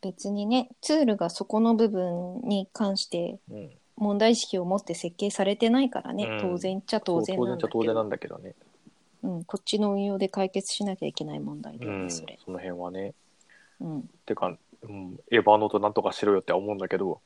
[0.02, 8.54] 別にね、ツールがそこの部分に関してうん、問題意識を持って設計されてないからね、うん当然っちゃ当然なんだけど当然っちゃ当然なんだけどね。
[9.22, 12.38] うん、こっちの運用で解決しなきゃいけない問題だうん、それ。
[12.44, 13.14] その辺はね。
[13.80, 14.10] うん。
[14.24, 17.20] てか、うん、エヴァーノートなんとかしろよって思うんだけど、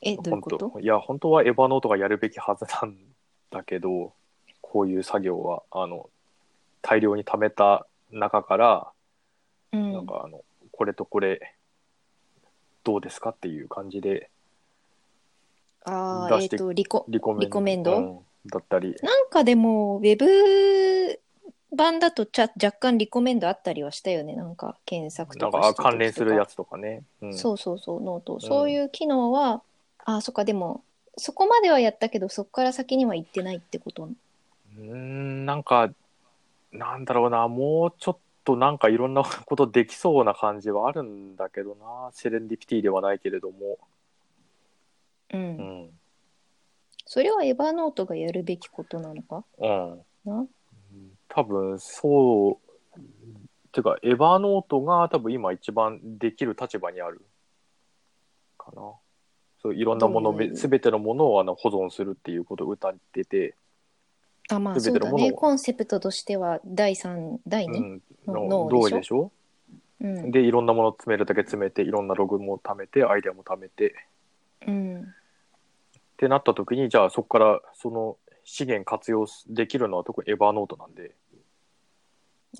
[0.00, 0.58] え、どういうこと？
[0.58, 2.96] 本当いや本当はエヴァノートがやるべきはずなん
[3.50, 4.12] だけど
[4.60, 6.08] こういう作業はあの
[6.82, 8.86] 大量に貯めた中から、
[9.72, 9.92] うん。
[9.92, 11.54] なんかあのこれとこれ
[12.84, 14.30] どうですかっていう感じで
[15.84, 17.96] ああ、えっと、リコ、リコメンド？
[17.96, 18.96] うんだったり。
[19.02, 21.20] なんかでも、ウェブ
[21.74, 25.90] 版だとちゃ若干リコメンドあったりはしたよね、なんか検索とかした時とか。
[25.90, 28.40] 関連するやつとかね、うん、そうそうそう、ノート。
[28.40, 29.62] そういう機能は、
[30.04, 30.82] あ、そっか、でも、
[31.16, 34.04] そこまではやったけど、そこから先には行ってないってこと？
[34.04, 35.90] うーんなんか
[36.72, 37.46] なんだろうな。
[37.46, 42.10] もうちょっとなんかいろんなことできそうな感じはあるんだけどな。
[42.12, 43.78] セレンディピティではないけれども、
[45.32, 45.40] うん。
[45.40, 45.90] うん
[47.14, 49.44] それはエヴァノートがやるべきことなのか？
[49.58, 50.46] うん、な？
[51.28, 52.58] 多分そ
[52.96, 53.00] う
[53.70, 57.24] てかエヴァノートが多分今一番できる立場にある
[58.58, 58.82] かな。
[59.62, 60.56] そういろんなものどういう？
[60.56, 63.54] すべてのものをあの保存するっていうことを歌ってて、
[64.50, 65.28] あ、まあそうだ全てのものを。
[65.28, 65.32] ね。
[65.34, 68.96] コンセプトとしては、第3、第2、うん、のの脳でしょ？
[68.96, 69.30] でしょ？
[70.00, 70.32] うん。
[70.32, 73.94] でいろんなものを詰めるだけ詰めていろんなログも貯めてアイデアも貯めて。
[74.66, 75.14] うん。
[76.24, 81.10] ってなった時にじゃあそこからその資源活用できるのは特にエヴァノートなんで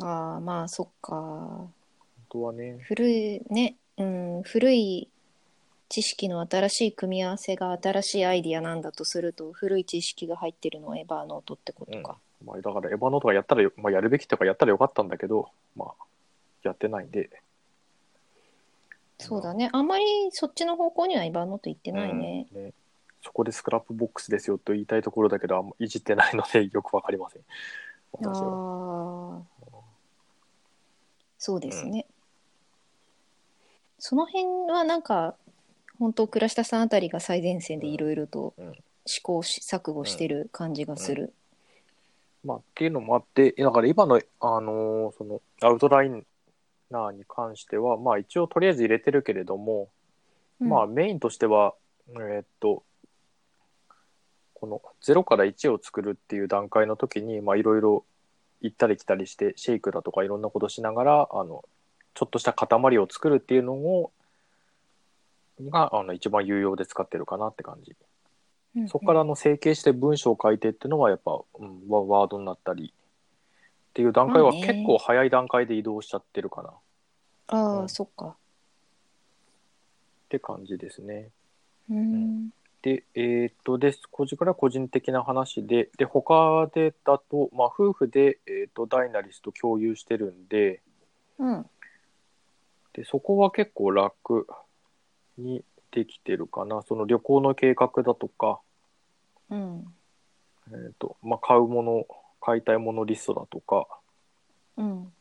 [0.01, 1.15] ああ、まあそっか。
[1.15, 1.73] 本
[2.29, 5.09] 当はね古い、ね、うん、古い
[5.89, 12.17] 知識の新しい組み合わせが新しいアイディアなんだとすると、古い知識が入ってるのはエヴァノートってことか。
[12.45, 16.05] まあ、だからエヴァノートがやったらよ、まあ、やるべきとかやったらよかったんだけど、まあ、
[16.65, 17.31] やってないんで。
[19.19, 19.71] そうだね。
[19.73, 22.49] あんまりそっちの方向には Evernote 行ってないね。
[22.53, 22.73] うんね
[23.25, 27.43] そこで Scrapbox ですよと言いたいところだけど、あんまいじってないのでよくわかりません。
[28.12, 29.41] 私は。
[29.41, 29.55] ああ。
[31.39, 32.07] そうですね。
[33.99, 35.35] その辺はなんか、
[35.99, 38.72] 本当倉下さんあたりが最前線でいろいろとうん
[39.07, 41.35] 試行錯誤してる感じがする。
[42.45, 46.11] まあ、っていうのもあって、だから今の、あのーその、アウトライ
[46.91, 49.89] ナーに関しては、まあ一応とりあえず入れてるけれども、
[50.61, 51.75] うんまあメインとしては、
[52.09, 52.83] えーっと、
[54.65, 58.05] この0から1を作るっていう段階の時に、まあいろいろ
[58.62, 61.65] 行ったり来たりして、シェイクだとかいろんなことしながら、あの、
[62.15, 64.11] ちょっとした塊を作るっていうのを、
[65.61, 67.95] が、あの、一番有用で使ってるかなって感じ。
[68.77, 76.73] うんそこからあの整形して文章を書いてっていうのはやっぱ、うん、ワワードになったりっていう段階は結構早い段階で移動しちゃってるかなっ
[77.47, 78.35] ああ、うんそっか。
[80.29, 81.31] て感じですね。
[81.89, 82.51] うん。
[82.85, 90.82] で、えーっと、で、こちらは個人的な話で、で、他でだと、まあ、夫婦で、えーっと、ダイナリスと共有してるんで、
[91.39, 91.66] うん。
[92.93, 94.47] で、そこは結構楽
[95.39, 96.82] にできてるかな。
[96.82, 98.61] その旅行の計画だとか、
[99.49, 99.95] うん。
[100.68, 102.07] えーっと、まあ、買うもの、
[102.39, 103.87] 買いたいものリストだとか、
[104.76, 105.12] うん。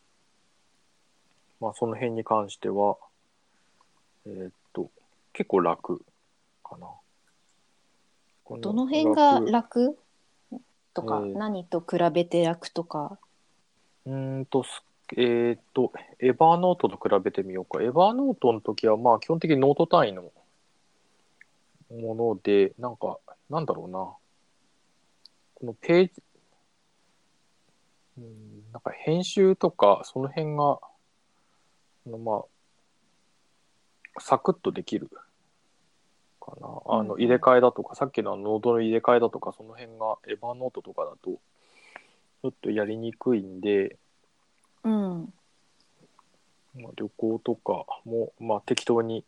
[1.62, 2.98] まあ、その辺に関しては、
[4.26, 4.92] えーっと、
[5.32, 6.04] 結構楽
[6.62, 6.88] かな。
[8.44, 9.98] こどの辺が楽楽？
[10.94, 13.18] とか、えー何と比べて楽とか？
[14.06, 14.84] うーんと、す
[15.16, 17.82] えーっと、 Evernote と比べてみようか。
[17.84, 20.32] Evernote の時は、まあ、基本的にノート単位の
[21.92, 23.18] もので、なんか、
[23.50, 24.00] なんだろうな。
[25.56, 26.24] このページ、
[28.18, 30.80] うーんなんか編集とか、その辺が、
[32.18, 32.44] まあ、
[34.20, 35.10] サクッとできる
[36.44, 36.68] かな。
[36.86, 43.98] あの、入れ替えだとか、さっきのノードの入れ替えだとか、その辺がエヴァノートとかだと、ちょっとやりにくいんで、
[44.84, 45.34] うん。
[46.76, 49.24] まあ、旅行とかも、まあ、適当に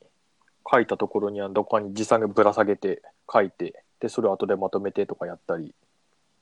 [0.70, 3.02] 書いたところにはどこかに実際にぶら下げて
[3.32, 5.76] 書いてでそれを後でまとめてとかやったり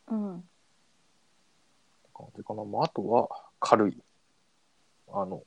[0.07, 0.43] うん。
[2.15, 3.27] 感じかな、まあ、あとは
[3.59, 3.97] 軽い
[5.11, 5.43] あの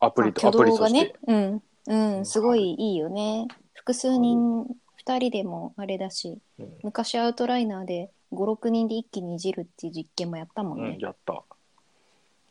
[0.00, 1.62] アプリと、まあアプリとしてうん。
[1.86, 3.48] ううんん、すごいいいよね。
[3.74, 4.66] 複数人、
[4.96, 6.72] 二人でもあれだし、うん。
[6.82, 10.98] 昔アウトライナーで5、6人で一気にいじるっていう実験もやったもんうんね。
[11.00, 11.42] やった。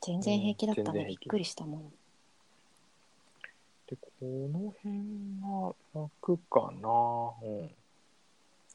[0.01, 1.01] 全然平気だったね。
[1.01, 1.93] うんびっくりしたもん。
[3.87, 4.93] でこの辺
[5.41, 6.89] が楽かな。
[7.47, 7.71] うん。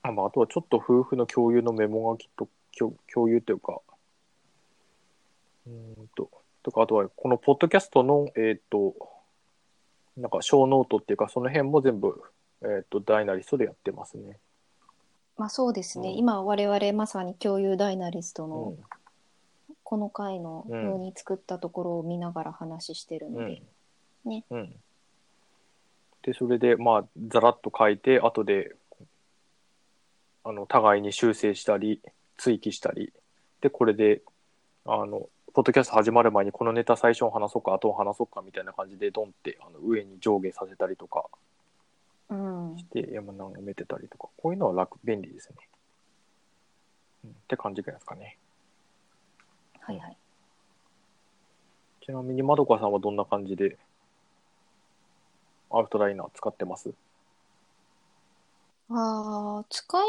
[0.02, 3.80] あ,、まあ、あとはちょっと夫婦の共有のメモ書きと共共有というか。
[5.66, 6.30] うーんと。
[6.62, 8.94] とかあとはこのポッドキャストのえっ、と
[10.16, 12.22] なんかショーノートっていうかその辺も全部
[12.62, 14.38] えっ、と Dynalist でやってますね。
[15.36, 16.10] まあそうですね。
[16.10, 16.16] うん。
[16.16, 18.78] 今我々まさに共有 Dynalist うのん。
[19.82, 20.84] この回のうん。
[20.84, 23.62] ように作ったところを見ながら話してるので、
[24.24, 24.44] ね。
[24.50, 24.74] うん。
[26.22, 28.74] でそれでまあざらっと書いて後で
[30.42, 32.00] あの互いに修正したり
[32.38, 33.12] 追記したり
[33.60, 34.22] でこれで
[34.86, 41.26] あのポッドキャスト始まる前にこのネタ最初に話そうか後を話そうかみたいな感じでドンってあの上に上下させたりとか
[42.28, 42.76] うん。
[42.76, 44.28] して山名を埋めてたりとか。
[44.36, 45.54] こういうのは楽便利ですね、
[47.24, 48.36] うん、って感じぐらいですかね。
[49.78, 50.16] はいはい。
[52.04, 53.78] ちなみにまどかさんはどんな感じで
[55.70, 56.92] アウトライナー使ってます？
[58.90, 60.02] ああ、使い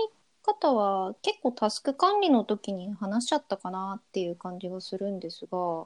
[0.46, 5.86] 方は結構タスク管理の時に話しちゃったかなっていう感じがするんですが、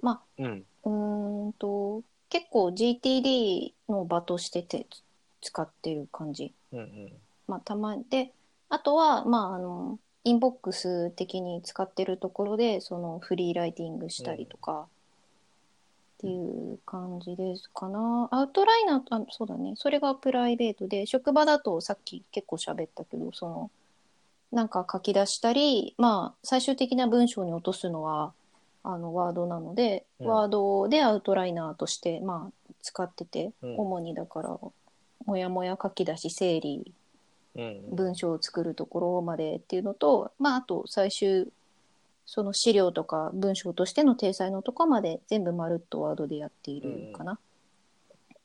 [0.00, 4.86] まうんうーんと、結構 GTD の場としてて
[5.40, 6.52] 使ってる感じ。
[6.72, 7.12] うんうん
[7.46, 8.32] まあ、たまで、
[8.70, 14.88] あとは、まあ、あの、インボックス的に使ってるところで、そのフリーライティングしたりとか、
[16.24, 18.28] っていう感じですかな。
[18.30, 19.74] アウトライナーと、あ、そうだね。
[19.76, 23.70] それがプライベートで、職場だとさっき結構喋ったけど、その、
[24.50, 28.32] なんか書き出したり、まあ、最終的な文章に落とすのは、
[28.82, 34.58] あの、ワードなので、うんワードでアウトライナーとして、まあ、使ってて、うん主にだから、
[35.26, 36.92] もやもや書き出し、整理、
[37.54, 41.52] うん文章を作るところまでっていうのと、まあ、あと最終
[42.26, 47.38] その資料とか文章としての体裁のとこまで全部まるっとワードでやっているかな。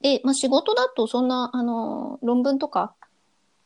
[0.02, 2.94] で、まあ、仕事だとそんなあの論文とか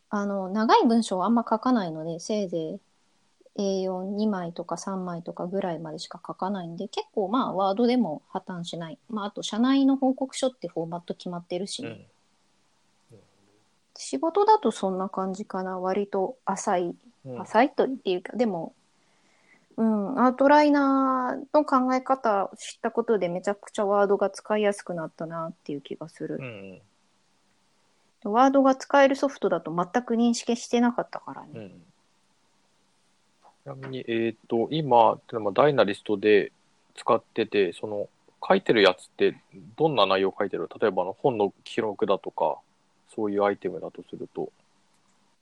[0.09, 2.80] あの長い文章はあんま書かないのでせいぜい
[3.55, 8.97] A42 枚とか3枚とかぐらいまでしか書かないんで結構まあワードでも破綻しない。
[9.09, 12.05] まあ、あと社内の報告書ってフォーマット決まってるし、うん。
[13.95, 15.80] 仕事だとそんな感じかな。
[15.80, 16.95] 割と浅い。
[17.26, 17.41] うん。
[17.41, 18.74] 浅いとっていうか、でも、
[19.78, 26.43] うん、アウトライナーの考え方を知ったことでめちゃくちゃワードが使いやすくなったなっていう気がするう。
[26.43, 26.82] ん
[28.26, 31.49] ワードが使えるソフトだと全く認識してなかったからね。
[31.55, 31.71] うん
[33.63, 35.17] ちなみに、えっ、と、今、
[35.53, 36.51] ダイナリストで
[36.95, 38.09] 使ってて、その、
[38.45, 39.38] 書いてるやつって、
[39.78, 40.69] どんな内容を書いてる？
[40.82, 42.57] 例えば、あの本の記録だとか、
[43.15, 44.51] そういうアイテムだとすると。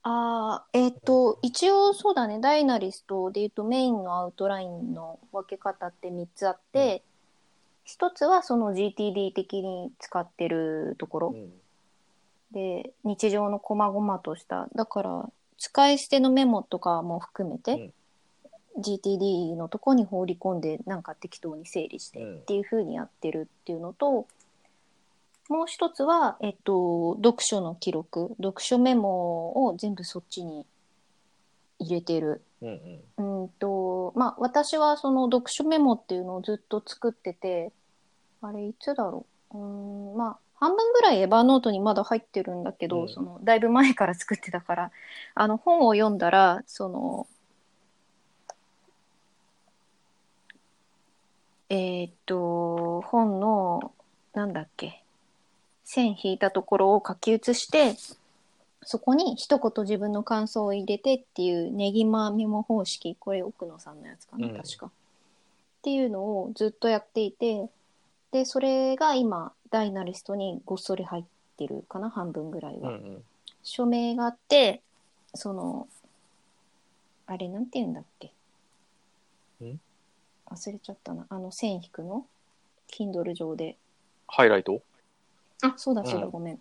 [0.04, 7.02] ああ、えっ、と、一応そうだね、ダイナリストで言うとメインのアウトラインの分け方って3つあって、
[7.84, 11.34] 一つはその GTD 的に使ってるところ。
[11.34, 11.52] うん。
[12.52, 14.68] で日常の細々とした。
[14.74, 17.92] だから使い捨てのメモとかも含めて、
[18.78, 22.36] GTD のとこに放り込んでなんか適当に整理してうん。
[22.38, 24.26] っていう風にやってるっていうのと、
[25.52, 28.30] もう一つは、えっと、読書の記録。
[28.38, 30.64] 読書メモを全部そっちに
[31.78, 32.40] 入れてる。
[32.62, 33.42] うんうん。
[33.42, 37.70] うんとまあ私はその読書メモっていうのをずっと作ってて
[38.40, 39.58] あれいつだろう？
[39.58, 43.08] うーんまあ半分ぐらいエヴァノートにまだ入ってるんだけど、うん。
[43.10, 44.90] そのだいぶ前から作ってたから
[45.34, 47.26] あの本を読んだらその
[51.68, 53.92] えーっと本の
[54.32, 55.01] なんだっけ？
[55.92, 57.96] 線引いたところを書き写して
[58.82, 64.86] そこに一言自分の感想を入れてっていうネギマメモ方式これ奥野さんのやつかな、うん確か。
[64.86, 64.90] っ
[65.82, 67.68] ていうのをずっとやっていて
[68.30, 71.24] でそれが今ダイナリストにごっそり入っ
[71.58, 72.88] てるかな半分ぐらいは。
[72.88, 73.22] うんうん
[73.64, 74.80] 署名があって
[75.34, 75.86] その
[77.26, 78.32] あれなんて言うんだっけ？
[79.64, 79.78] ん？
[80.50, 81.26] 忘れちゃったな。
[81.28, 82.26] あの、線引くの
[82.90, 83.76] ?Kindle 上で。
[84.26, 84.82] ハイライト？
[85.62, 86.58] あ、そうだそうだ、うんごめん。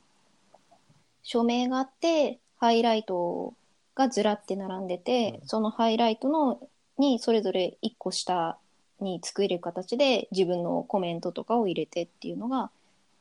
[1.24, 3.54] 署名があって、ハイライト
[3.96, 6.60] がずらって並んでて、うんそのハイライトの
[6.98, 8.58] にそれぞれ1個下
[9.00, 12.70] に作れる形で自分のコメントとかを入れてっていうのが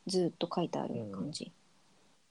[0.07, 1.53] ずっと書いてある感じ。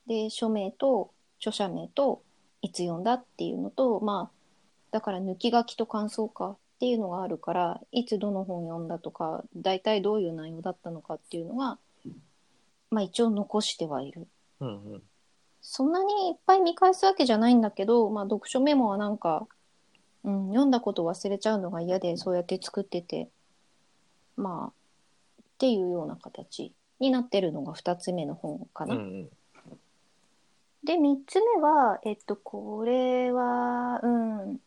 [0.07, 2.21] で、署名と著者名と
[2.61, 4.35] いつ読んだっていうのと、まあ、
[4.91, 11.77] だから抜き書きと感想かっていうのがあるから、いつどの本読んだとか、大体どういう内容だったのかっていうのが、
[12.91, 14.27] まあ一応残してはいる。
[14.59, 15.03] うんうん。
[15.61, 19.47] そんなにいっぱい見返すわけじゃないんだけど、まあ読書メモはなんか、
[20.23, 23.29] うん、読んだこと忘れちゃうのが嫌で、そうやって作ってて、
[24.35, 28.95] まあ、っていうような形になってるのが2つ目の本かな。
[28.95, 29.29] うんうん。
[30.83, 34.59] で、3つ目は、えっと、これは、うん、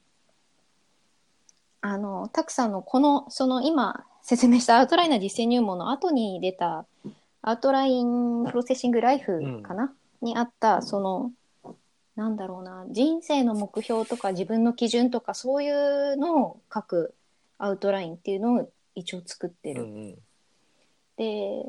[1.81, 6.87] あの、たくさんのこの、その今説明したアウトライナー実践入門の後に出た、
[7.43, 11.33] アウトラインプロセッシングライフかな、にあった、その、
[12.15, 17.15] なんだろうな、人生の目標とか自分の基準とかそういうのを書く
[17.59, 19.83] アウトラインっていうのを一応作ってる。
[19.83, 20.15] うんうん。
[21.17, 21.65] で、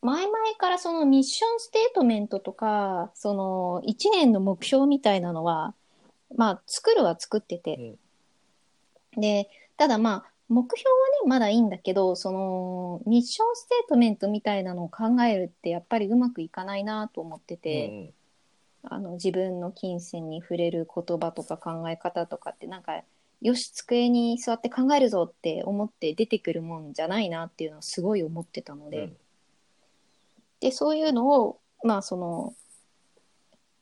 [0.00, 5.74] 前々からそのミッションステートメントとか、その1年の目標みたいなのは、
[6.34, 7.96] まあ作るは作ってて。
[9.16, 18.12] で、ただまあ、目標はね、まだいいんだけど、そのミッションステートメントみたいなのを考えるってやっぱりうまくいかないなと思ってて、
[18.82, 23.02] あの自分の金銭に触れる言葉とか考え方とかってなんか、
[23.40, 29.16] よし、机に座って考えるぞって思って出てくるもんじゃないなっていうのはすごい思ってたので、うん。
[30.60, 32.54] で、そういうのを、まあその、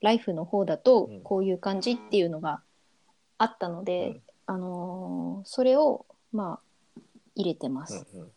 [0.01, 1.21] ライフの方だとうん。
[1.23, 2.61] こういう感じっていうのが
[3.39, 4.23] あったので、うん。
[4.47, 6.59] あのーそれを、ま
[6.97, 7.01] あ、
[7.35, 7.97] 入れてます。
[7.97, 8.31] っうんうん。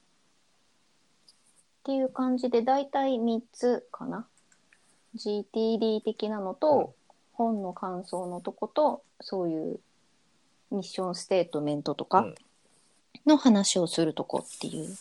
[1.83, 4.27] ていう感じで、だいたい3つかな。
[5.15, 6.93] GTD 的なのと、
[7.33, 9.79] 本の感想のとこと、そういう
[10.71, 12.35] ミッションステートメントとかうん
[13.25, 14.95] の話をするとこっていう。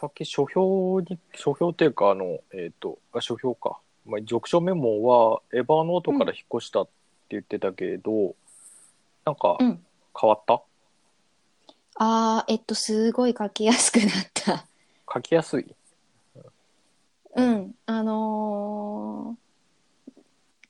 [0.00, 3.78] さっき書評に、書評っていうか、あの、えっ、と、あ書評か。
[4.06, 6.92] まあ、読書メモはエヴァーノートから引っ越したって
[7.30, 8.34] 言ってたけど、
[9.24, 9.84] なんかうん
[10.18, 10.62] 変わった、
[12.02, 14.66] あー、えっと、すごい書きやすくなった。
[15.12, 15.66] 書きやすい？
[17.36, 19.40] うん、あのー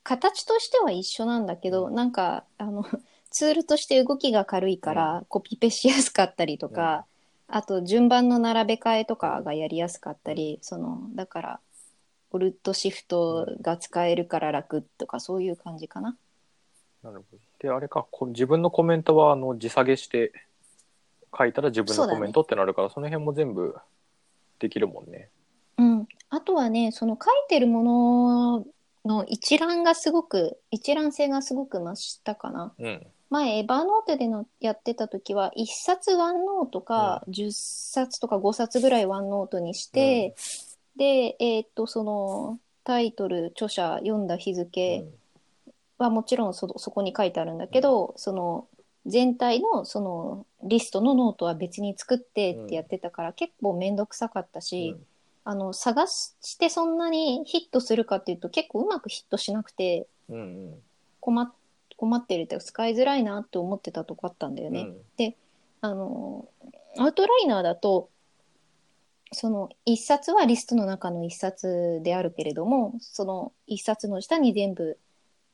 [0.03, 2.85] 形としては一緒なんだけど、うんなんか、あの、
[3.31, 7.07] ツールとして動きが軽いから、コピペしやすかったりとか、
[7.47, 11.61] あと順番の並べ替えとかがやりやすかったり、その、だから、
[12.33, 16.17] オルトシフトが使えるから楽とか、そういう感じかな。
[17.05, 17.39] なるほど。
[17.61, 20.33] で、あれか、こ自分のコメントはあの自下げして
[21.37, 23.77] 書いたら自分のコメントってなるから、そ,、の辺も全部
[24.59, 25.31] できるもんね。
[25.79, 26.09] うん。
[26.29, 28.67] あとはね、その書いてるもの
[29.05, 32.73] の一覧がすごく、一覧性がすごく増したかな。
[32.79, 33.07] うん。
[33.31, 40.35] 前、 Evernote でのやってた時は、1冊ワンノートか、10冊とか5冊ぐらいワンノートにして、
[40.97, 45.07] で、えーっと、その、タイトル、著者、読んだ日付
[45.99, 48.67] はもちろんそそこに書いてあるんだけど、その、
[49.07, 54.97] 全体のそのリストのノートは別に作ってってやってたから、結構めんどくさかったし、
[55.45, 60.07] あの、探してそんなにヒットするかっていうと結構うまくヒットしなくて。
[61.21, 61.53] 困っ
[62.01, 64.97] 困ってるって使いづらいなって思ってたとこあったんだようん。
[65.19, 65.37] ね。
[65.83, 66.49] あの、
[66.97, 68.09] アウトライナーだと、
[69.33, 74.99] その一冊はリストの中の一冊であるけれども、その一冊の下に全部、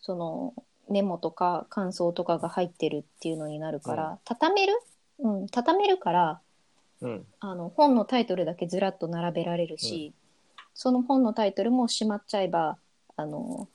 [0.01, 0.55] その
[0.89, 4.73] メモとか感想とかが入ってるっていうのになるから、う畳める
[5.19, 6.41] うん、畳めるから、
[7.01, 7.27] うん。
[7.41, 10.13] あの本のタイトルだけずらっと並べられるし、
[10.75, 12.79] その本のタイトルもしまっちゃえば
[13.17, 13.69] あの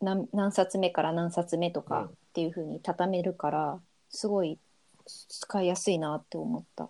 [0.00, 1.86] 何何冊目から何冊目とうん。
[1.86, 4.58] かっていう風に畳めるから、すごい
[5.06, 6.88] 使いやすいなって思った。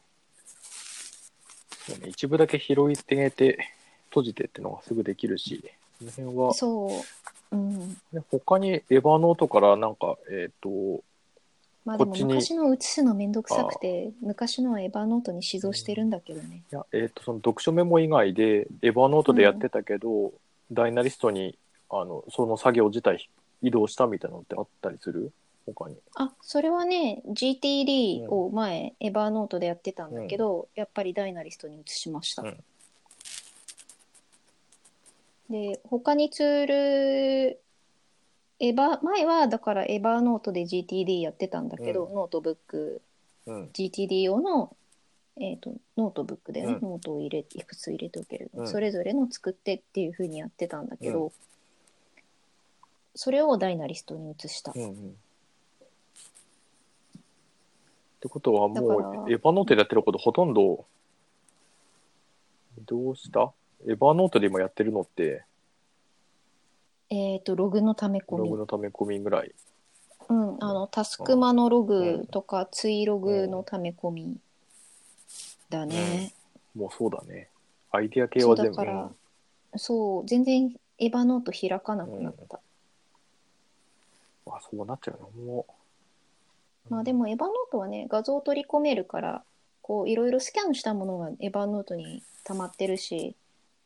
[1.87, 3.59] そうね、一部だけ拾い上げて、
[4.11, 5.65] 閉じてってのがすぐできるし、
[5.99, 7.03] この辺は、そ
[7.51, 11.03] う、うん、ね他にエヴァノートからなんか、えっ、と、
[11.85, 12.35] まあでもこっちに。
[12.35, 16.63] 昔の写すのめんどくさくて昔のはエヴァノートに指導してるんだけどね。
[16.71, 20.33] いや、えっ、と、その読書メモ以外で、エヴァノートでやってたけど、
[20.71, 21.59] ダイナリストに、
[21.91, 23.29] あの、その作業自体
[23.63, 25.33] 移動したみたいなのってあったりする？
[25.67, 25.97] 他に。
[26.17, 32.43] あ、それはね、GTD を前、エヴァーノートでやってたんだけど、やっぱりダイナリストに移しました。
[32.43, 32.65] うん。
[35.51, 37.61] で、他にツール、
[38.63, 43.03] エヴァ、前はだから Evernote で GTD やってたんだけど、うノートブック
[43.47, 43.65] うん。
[43.73, 44.77] GTD 用の、
[45.37, 46.81] えー、とノートブックでね、うん。
[46.81, 48.69] ノートを入れいくつ入れておける、うん。
[48.69, 51.33] それぞれの作ってっていう風にやってたんだけど、う
[53.17, 54.73] それを Dynalist に移した。
[54.77, 54.91] うんうん。
[54.91, 54.93] っ
[58.21, 60.87] てことはだもからう、 Evernote でやってることほとんど、
[62.87, 63.53] どうした？
[63.89, 65.45] エヴァノートで今やってるのって、
[67.15, 69.53] えっ、とログのため込みログ、のため込みぐらい。
[70.29, 74.37] うん、あのタスクマのログとか、ツイログのため込み
[75.69, 76.33] だね。
[76.75, 77.49] もうそうだね。
[77.91, 78.75] アイディア系は全部。
[78.75, 79.11] そうだから
[79.77, 82.57] そう全然エヴァノート開かなくなった。
[82.57, 82.61] うん
[84.47, 85.45] あ、そうなっちゃうの。
[85.45, 85.67] も
[86.89, 86.93] う。
[86.93, 89.45] まあでもエヴァノートはね画像を取り込めるから
[89.83, 93.37] こういろいろスキャンしたものがエヴァノートに溜まってるし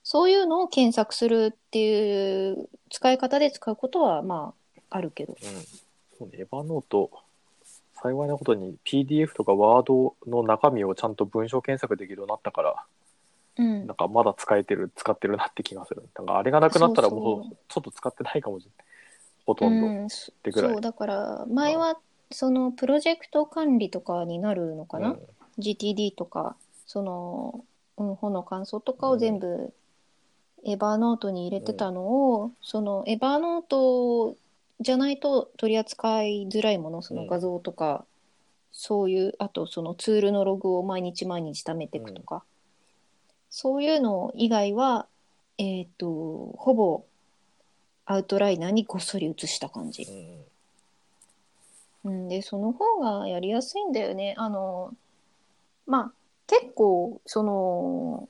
[0.08, 4.54] そういうのを検索するっていう使い方で使うことはま
[4.88, 5.32] ああるけど。
[5.32, 5.38] うん。
[6.16, 7.10] そうね、エヴァノート、
[8.00, 12.84] 幸いなことに PDF とか Word の中身をちゃんと文章検索できるようになったから、
[13.58, 13.86] うん。
[13.88, 16.08] なんかまだ使えてる、使ってるなって気がする。
[16.16, 18.86] なんかあれがなくなったらもうちょっと使ってないかもしれない。
[19.44, 19.86] ほとんど。
[19.88, 20.72] うん、そてぐらい。
[20.72, 21.98] そうだから前は
[22.30, 25.20] そのプロジェクト管理とかになるのかな、うん。
[25.58, 26.54] GTD とか
[26.86, 27.64] その、
[27.96, 29.74] うん、本の感想とかを全部
[30.64, 32.02] エヴァノートに入れてたの
[32.34, 34.36] を、そのエヴァノート
[34.80, 38.04] じゃないと取り扱いづらいものその画像とか、
[38.72, 42.42] そういうあとそのツールのログを毎日毎日貯めていくとか、
[43.48, 45.06] そういうの以外は
[45.58, 47.04] えっ、とほぼ
[48.04, 50.04] アウトライナーにごっそり写した感じ。
[52.04, 52.12] うん。
[52.12, 54.34] うん、で、その方がやりやすいんだよね。
[54.38, 54.94] あの、
[55.86, 56.12] まあ、
[56.46, 58.28] 結構、その、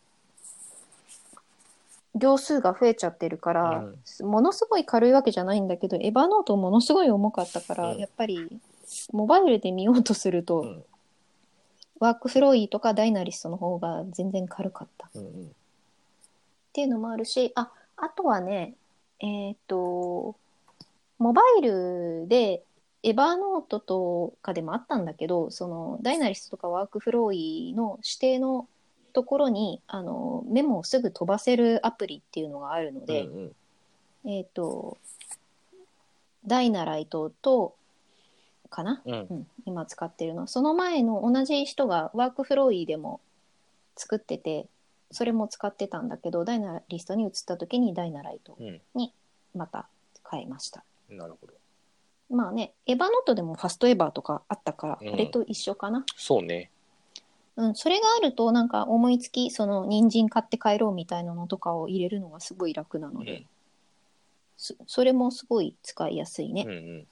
[2.18, 3.84] 行数が増えちゃってるから、
[4.20, 7.98] ものすごい軽いわけじゃないんだけど、エヴァノートものすごい重かったから、うん。
[7.98, 8.48] やっぱり、
[9.12, 10.84] モバイルで見ようとすると、うん。
[11.98, 15.10] ワークフローイーとかダイナリストの方が全然軽かった。
[15.14, 15.28] うんうん。
[15.28, 15.32] っ
[16.72, 18.74] ていうのもあるし、あ、あとはね、
[19.20, 20.36] えっ、と、
[21.18, 22.62] モバイルで、
[23.02, 28.66] エヴァノートとかでもあったんだけど、その、ダイナリストとかワークフローイの指定の
[29.16, 33.56] ところに、あの、メモをすぐ飛ばせるアプリっていうのがあるので、うん
[34.26, 34.98] えっ、と、
[36.46, 37.74] ダイナライトと、
[38.68, 40.46] かな、うんうん、今使ってるの。
[40.46, 43.20] その前の同じ人がワークフローイでも
[43.96, 44.66] 作ってて、
[45.10, 48.80] それも使ってたんだけど、ダイナリストに移った時にダイナライトうん
[49.54, 49.88] また
[50.30, 50.84] 変えました。
[51.08, 51.54] うんなるほど。
[52.28, 56.04] まあね、エヴァノートでもファストエヴァとかあったから、うんあれと一緒かな。
[56.16, 56.70] そうね。
[57.56, 63.46] うん、それがあるとなんか思いつき、その人参買って帰ろうみたいなのとかを入れるのがすごい楽なので、うん
[64.58, 66.64] そそれもすごい使いやすいね。
[66.66, 67.06] うんうん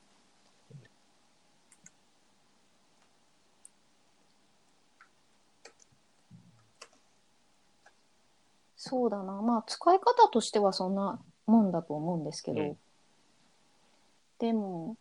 [8.77, 9.41] そうだな。
[9.41, 12.79] まあ、使い方としてはそんなもんだと思うんですけど、うん
[14.39, 14.97] でも、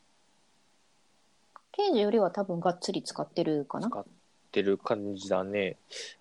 [1.74, 3.90] 刑事よりは多分がっつり使ってるかな。
[3.90, 4.06] 使っ
[4.54, 5.78] てる感じだね。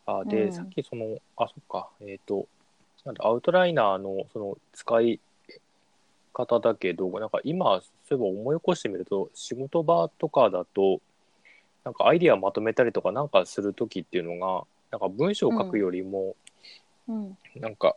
[0.06, 2.48] あ、で、うんさっきその、あ、そっか、えっ、と、
[3.04, 5.20] なんだ、アウトライナーのその使い
[6.32, 11.00] 方だけど、なんか今、そういえば思い起こしてみると、仕事場とかだと、
[11.84, 16.36] なんかアイディアまとめたりとかなんかするときっていうのが、なんか文章を書くよりも、
[17.08, 17.36] うん。
[17.56, 17.96] なんか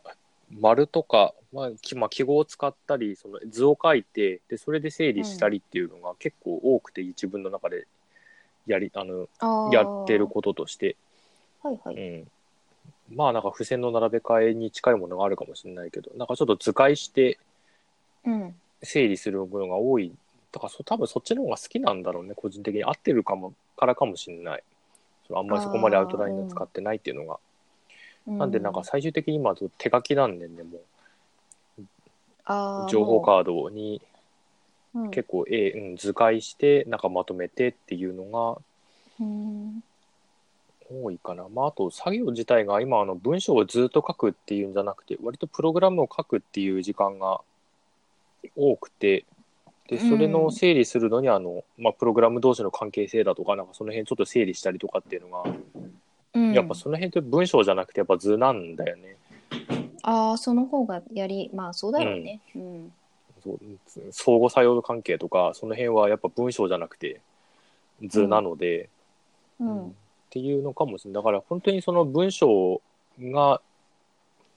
[0.50, 7.86] 丸とか、まあきまあ、記号を使ったりその図を書いてでそれで整理したりっていうのが結構多くて、自分の中で
[8.66, 9.74] やりあのあー。
[9.74, 10.96] やってることとして、
[11.62, 11.96] はいはい。
[11.96, 12.28] うん、
[13.16, 17.38] まあなんか付箋の並べ替えに近いものがあるかもしれないけどなんかちょっと図解して
[18.24, 18.54] うん。
[18.82, 20.12] 整理するものが多い。
[20.52, 22.34] だからそ多分そっちの方が好きなんだろうね。
[22.34, 22.84] 個人的に。
[22.84, 24.62] 合ってるかもからかもしれない。
[25.26, 27.38] そのあんまりそこまでアウトラインを使ってないっていうのが。
[28.26, 30.80] なんでなんか最終的に今手書きなんでねも
[32.44, 32.90] あーう。
[32.90, 34.15] 情報カードにも
[34.96, 38.58] ううん結構、えうん、図解してなんかまとめてっていうの
[39.20, 39.82] うんが
[40.88, 41.48] 多いかな。
[41.48, 47.40] まああと作業自体が今あの文章をずっと書くっていうんじゃなくて割とプログラムを書くっていう時間が
[48.56, 49.24] 多くて
[49.88, 59.16] でそれの整理するのにあの、まあ、プログラム同士の関係性だとかなんかその辺ちょっと整理したりとかっていうのが、うんやっぱその辺って文章じゃなくてやっぱ図なんだよね。
[60.02, 62.40] ああ、その方がやり、まあそうだろうね。
[62.54, 62.92] うん。
[63.86, 67.20] そう相互作用関係とかその辺はやっぱ文章じゃなくて
[68.02, 68.90] 図なので、
[69.58, 69.86] うん。
[69.88, 69.92] っ
[70.30, 72.82] ていうのかもしれないだから本当にその文章
[73.20, 73.60] が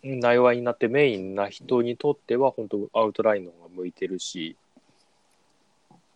[0.03, 4.57] 内話になってメインな人にとっては本当アウトラインの方が向いてるし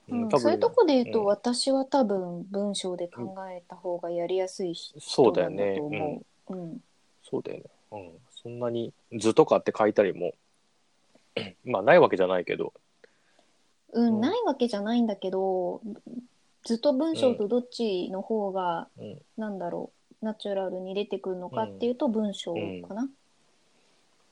[0.09, 6.53] うんそういうとこで言うと、うん私は多分文章で考えた方がやりやすい人そうだよなんだねと思う。
[6.53, 6.83] うん
[7.23, 7.63] そうだよね。
[7.91, 8.11] うん。
[8.29, 10.33] そんなに図とかって書いたりも、
[11.65, 12.73] まあないわけじゃないけど、
[13.93, 15.81] うん、うんないわけじゃないんだけど
[16.65, 19.21] ずっと文章とどっちの方が、うん。
[19.37, 22.53] なんだろうナチュラルに出てくるのかっていうと文章
[22.87, 23.09] かな。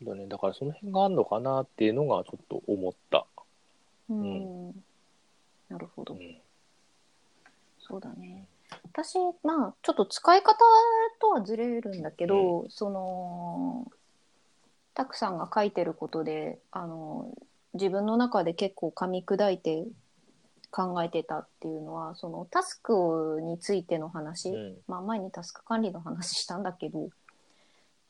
[0.02, 0.28] だね。
[0.28, 3.26] だからその辺があるのかなっていうのがちょっと思った。
[4.10, 4.68] うん
[5.70, 6.38] なるほど、うん。
[7.80, 8.45] そうだね。
[8.93, 10.56] 私まあちょっと使い方
[11.20, 13.91] とはずれるんだけど、その
[14.94, 17.34] たくさんが書いてることであの
[17.74, 19.86] 自分の中で結構噛み砕いて
[20.72, 24.78] 考えてたっていうのはそのタスクについての話、うん。
[24.88, 27.10] まあ、前にタスク管理の話したんだけど、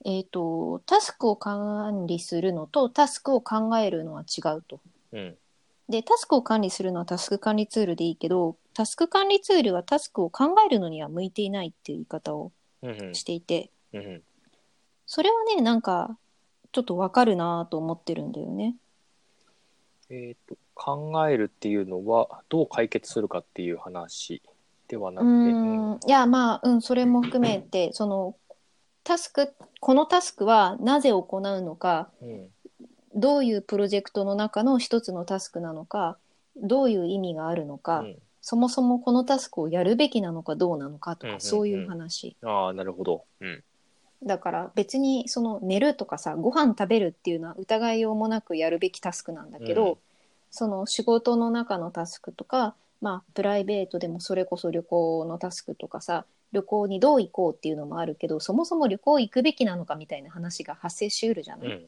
[0.05, 4.79] えっ、と、タスクを管理するのとタスクを考えるのは違うと。
[5.11, 5.35] うん。
[5.89, 12.51] で、タスクを管理するのはタスク管理ツールでいいけど、タスク管理ツールはタスクを考えるのには向いていないっていう言い方を
[12.83, 13.15] うん。
[13.15, 14.23] していて、うん。
[15.05, 16.17] それはね、なんか、
[16.71, 18.75] ちょっとわかるなと思ってるんだよね。
[20.09, 24.41] えっ、と、考えるっていうのは、どう解決するかっていう話
[24.87, 28.35] ではなうくて、ーん、いや、まあ、うん、それも含めて、 その、
[29.03, 32.49] タスク、このタスクはなぜ行うのか、うん。
[33.13, 36.17] どういうプロジェクトの中の一つのタスクなのか、
[36.55, 42.35] どういう意味があるのか、うんそもそもこのタスクをやるべきなのかどうなのかとか、うんうんうんそういう話。
[42.43, 43.23] ああ、なるほど。
[43.39, 43.63] うん。
[44.23, 49.97] だから別にその寝るとかさ、ご飯食べるっていうのは疑いようもなくやるべきタスクなんだけど、うん
[50.51, 61.77] その仕事の中のタスクとか、まあプライベートでもそれこそ旅行のタスクとかさ、旅行にどう行こうっていうのもあるけど、そもそも旅行行くべきなのかみたいな話が発生しうるじゃない、うん。
[61.77, 61.79] っ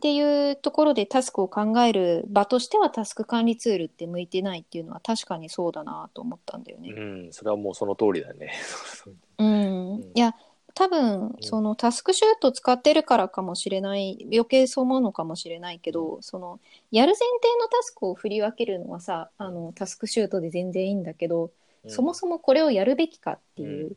[0.00, 6.90] ていうところでタスクを考える場としてはタスク管理ツールって向いてないっていうのは確かにそうだなと思ったんだよね。
[6.90, 7.32] うん。
[7.32, 8.54] それはもうその通りだよね。
[9.38, 10.34] うん、んいや
[10.74, 16.60] 多分そのタスクシュート使ってるからかもしれない余計そう思うのかもしれないけど、その
[16.90, 17.28] やる前提
[17.60, 21.50] のタスクを振り分けるのはさあのタスクシュートで全然いいんだけど、
[21.86, 23.96] そもそもこれをやるべきかっていう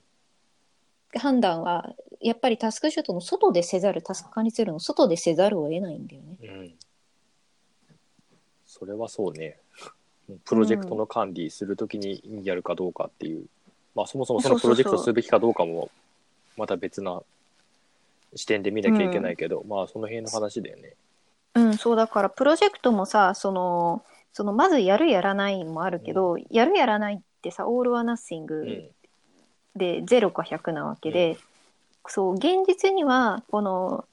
[1.15, 6.37] 判断はやっぱりタスクシュートの外でせざるタスク管理ツールの外でせざるを得ないんだよね。
[6.41, 6.73] うん。
[8.65, 9.57] それはそうね。
[10.43, 13.45] プロジェクトの管理するときにやるかどうかっていう、
[13.93, 15.89] まあそもそもそのプロジェクトするべきかどうかも、
[16.57, 17.21] また別な
[18.35, 20.93] 視点で見なきゃいけないけど、まあその辺の話だよね。
[21.55, 24.03] うん、そうだからプロジェクトもさその
[24.33, 28.89] そのまずやるやらないもあるけど、やるやらないってさオール・はナッシングうん。
[29.77, 31.37] で0か100なわけで、
[32.07, 34.05] そう現実にはこの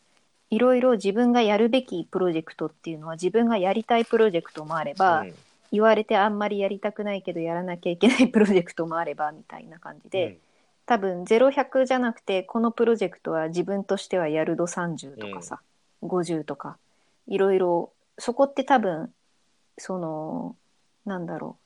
[0.50, 5.34] いろいろ自分がやるべきプロジェクトっていうのは自分がやりたいプロジェクトもあれば、うん。
[5.72, 10.38] 言われてあんまりやりたくないけどやらなきゃいけないプロジェクトもあればみたいな感じで、
[10.86, 15.60] 多分0100じゃなくてこのプロジェクトは自分としてはやる度30とかさ、
[16.02, 16.78] 50とか
[17.28, 19.12] いろいろそこって多分
[19.78, 20.56] その
[21.04, 21.56] なんだろ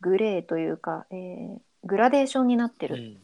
[0.00, 3.16] うグレーというか、えーグラデーションになってるうん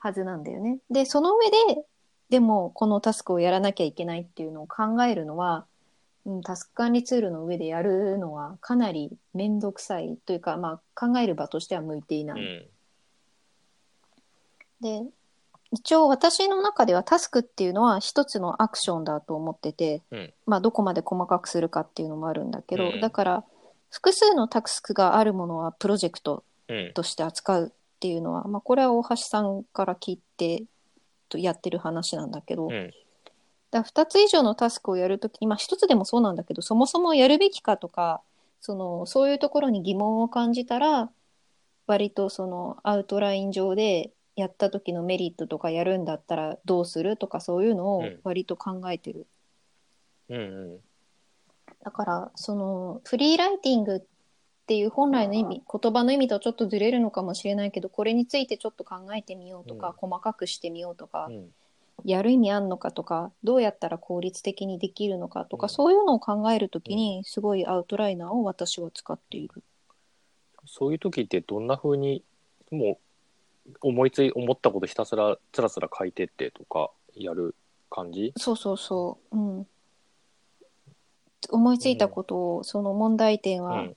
[0.00, 0.78] はずなんだよね。
[0.90, 1.82] でその上で
[2.30, 5.66] でもこのタスクをやらなきゃいけないっていうのを考えるのは、
[6.24, 12.40] うん、タスク管理ツールの上でやるのはかなり面倒くさいというか、まあ、考える場としては向いていない。
[12.40, 12.66] うん
[14.80, 15.02] で
[15.70, 20.32] 一応私の中ではタスクっていうのは一つのアクションだと思ってて、うん。
[20.46, 23.00] まあどこまで細かくするかっていうのもあるんだけど、うん。
[23.00, 23.44] だから
[23.90, 26.92] 複数のタスクがあるものはプロジェクトうん。
[26.94, 30.64] として扱うっていうのは、まあ、これは大橋さんから聞いて
[31.28, 32.90] とやってる話なんだけど、うん。
[33.70, 38.22] だ2つ以上のタスクをやるときに、まあ、1つでもそうなんだけどそもそもやるべきかとか
[38.62, 41.10] そのそういうところに疑問を感じたら
[41.86, 44.10] 割とそのアウトライン上で
[44.40, 48.20] やった時のメリットとかやるんだったらどうするとかそういうのをうん。
[48.24, 49.26] 割と考えてる。
[50.28, 50.40] うんう
[50.76, 50.78] ん。
[51.84, 54.02] だからそのフリーライティングっ
[54.66, 61.48] ていう本来の意味言葉の意味とはちょっとずれるのかもしれないけどこれについてちょっと考えてみようとか、細かくしてみようとか、うん。
[62.04, 65.70] やる意味あんのかとかどうやったら効率的にできるのかとか、うん。
[65.70, 69.62] そういうのを考えるときにすごいアウトライナーを私は使っている。
[70.66, 72.22] そういう時ってどんな風に
[72.70, 72.98] もう
[73.80, 77.54] 思いつい思ったことひたすらつらつら書いてってとかやる
[77.90, 78.32] 感じ？
[78.36, 79.36] そうそうそう。
[79.36, 79.66] うん。
[81.50, 83.96] 思いついたことを、その問題点はうん。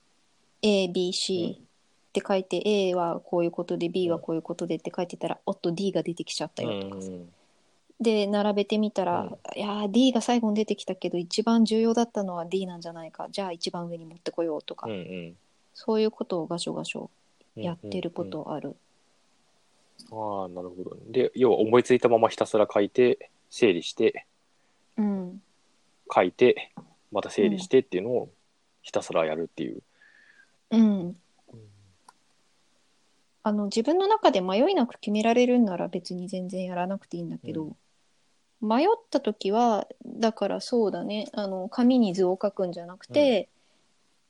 [0.61, 7.09] A、B、C って書いて、A はこういうことで B はこういうことでって書いてたら、おっと D が出てきちゃったよとかさ。
[7.99, 13.27] で並べてみたら、いやー D が最後に出てきたけど一番重要だったのは D なんじゃないか。
[13.31, 15.37] じゃあ一番上に持ってこようとか、うんうん。
[15.73, 17.09] そういうことをガショガショ
[17.55, 18.75] やってるこうんとある。
[20.11, 24.25] うんああなるほどで要は思いついたままひたすら書いて整理して
[24.97, 25.41] うん、
[26.13, 26.71] 書いて
[27.11, 28.29] また整理してっていうのを
[28.81, 29.81] ひたすらやるっていう、
[30.71, 31.15] うん、
[33.43, 37.75] あの自分の中で迷いなく決められるんなら別に全然やらなくていいんだけど、
[38.61, 41.27] 迷った時はだからそうだね。
[41.33, 43.49] あの紙に図を書くんじゃなくて、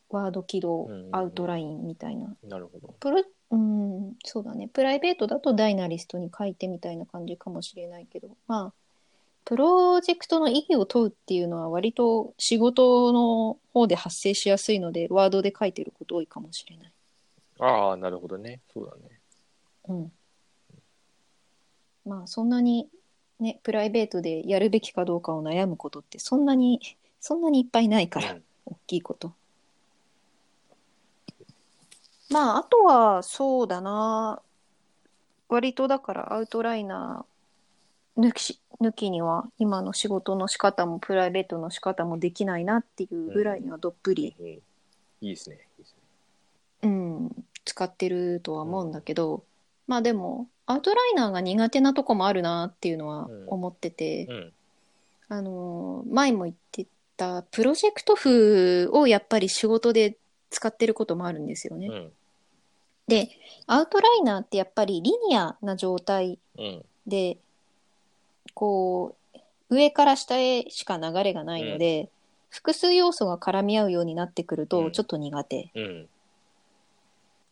[0.10, 1.16] ワード起動、うんうんうん。
[1.16, 2.36] アウトラインみたいな。
[2.44, 2.94] なるほど。
[3.00, 4.68] プロうんそうだね。
[4.70, 8.30] プライベートだとダイナリストに書いてみたいな感じかもしれないけど。
[8.48, 8.74] まあ
[9.44, 16.92] プロジェクトの意義を問うっていうのは割と仕事の方で発生しやすいのでワードで書いてること多いかもしれない。
[17.60, 18.60] ああなるほどね。
[18.74, 19.20] そうだね。
[19.88, 20.12] うん、
[22.06, 22.88] まあそんなに
[23.40, 26.80] ねプライベートでやるべきかどうかを悩むことってそんなに
[27.20, 28.44] そんなにいっぱいないから、うん。
[28.68, 29.34] 大きいこと。
[32.32, 34.42] まああとはそうだな。
[35.50, 44.48] 割とだからアウトライナー抜き抜きには今の仕事の仕方もプライベートの仕方もできないなっていうぐらいにはどっぷり、うん
[45.24, 46.02] いいですねいいですね
[46.84, 49.44] うん、使ってるとは思うんだけど、
[49.86, 53.44] まあでもアウトライナーが苦手なとこもあるなっていうのはうん。
[53.48, 54.54] 思ってて、うん。
[55.30, 56.88] あのー前も言って
[57.18, 60.18] たプロジェクト譜をやっぱり仕事で
[60.50, 61.90] 使ってることもあるんですよね。
[63.16, 63.30] うんで
[63.68, 66.86] アウトライナーってやっぱりリニアな状態うん。
[67.08, 67.38] で
[68.54, 72.10] こう上から下へしか流れがないので、
[72.50, 74.68] 複数要素が絡み合うようになってくるうん。
[74.68, 75.72] とちょっと苦手。
[75.74, 76.02] うん。
[76.04, 76.06] っ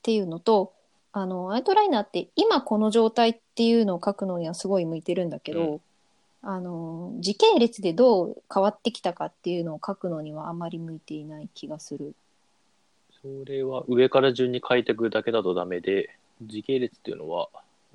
[0.02, 0.74] ていうのと
[1.14, 5.82] あのアウトライナーって今この状態っていうのを書くのにはすごい向いてるんだけど、う
[6.42, 12.14] あの時系列でどう変わってきたかっていうのを書くのにはあまり向いていない気がする。
[13.22, 17.50] それは上から順に書いていくだけだとダメで時系列っていうのは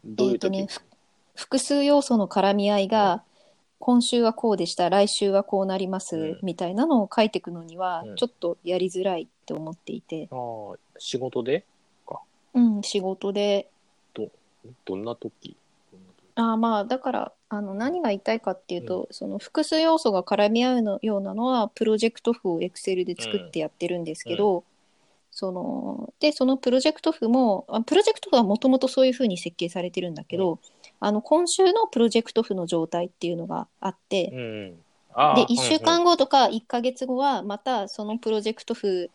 [0.04, 0.50] どういう時？
[0.50, 0.68] ね
[1.34, 3.22] 複数要素の絡み合いが、
[3.80, 6.38] 今週はこうでした来週はこうなります、うん。
[6.42, 8.16] みたいなのを書いていくのにはうん。
[8.16, 11.64] ちょっとやりづらいって思っていて、ああ仕事で？
[12.54, 13.68] うん、仕事で。
[14.14, 14.22] ど
[14.96, 15.56] んな時？
[15.90, 16.34] どんな時？
[16.36, 24.64] あーまあだからあの何が言いたいかっていうと、その複数要素が絡み合うのようなのはプロジェクト譜を Excel で作ってやってるんですけど、
[25.36, 30.60] そのでそのプロジェクト譜もあプロジェクト譜はもともとそういうふうに設計されてるんだけど、
[31.00, 34.76] あの今週のプロジェクト譜の状態っていうのがあって、うん。
[35.34, 39.10] で1週間後とか1ヶ月後はまたそのプロジェクト譜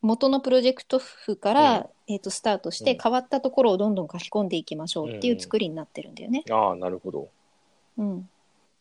[0.00, 2.98] 元のプロジェクト譜から、えー、とスタートしてうん。
[3.02, 6.44] 変わったところをどんどん書き込んでいきましょうっていう作りになってるんだよね。
[6.48, 7.28] うんうんああなるほど。
[7.98, 8.28] うん、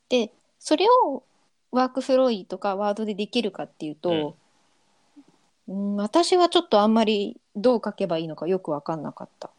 [0.09, 1.23] でそれを
[1.71, 4.35] ワークフロイとかワードでできるかっていうと、
[5.67, 9.49] うん私はちょっとあんまりどう書けばいいのかよく分かんなかった。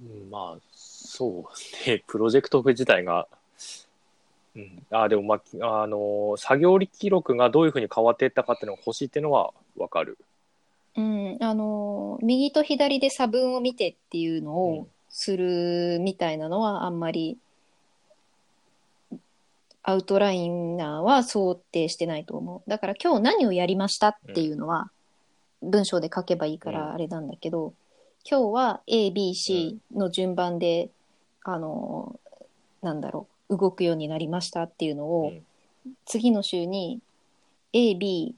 [0.00, 3.26] うんまあそうねプロジェクト自体が
[4.56, 10.16] うん、あでも、まあ、あの作業記録がどういうふうに変わっていったかっていうのが欲しいっていうのは分かる。
[10.96, 17.36] うん、あのー右と左で差分を見てっていうのうんをするみたいなのはあんまり
[19.84, 22.70] アウトライナーは想定してないと思う。
[22.70, 24.90] だから今日何をやりましたっていうのは
[25.62, 27.74] 文章で書けばいいかうんらあれなんだけど、
[28.28, 30.90] 今日は A、B、C の順番で、
[31.42, 35.42] あのーなんだろう、動くようになりましたっていうのを、うん
[36.06, 37.00] 次の週に
[37.74, 38.34] A、B、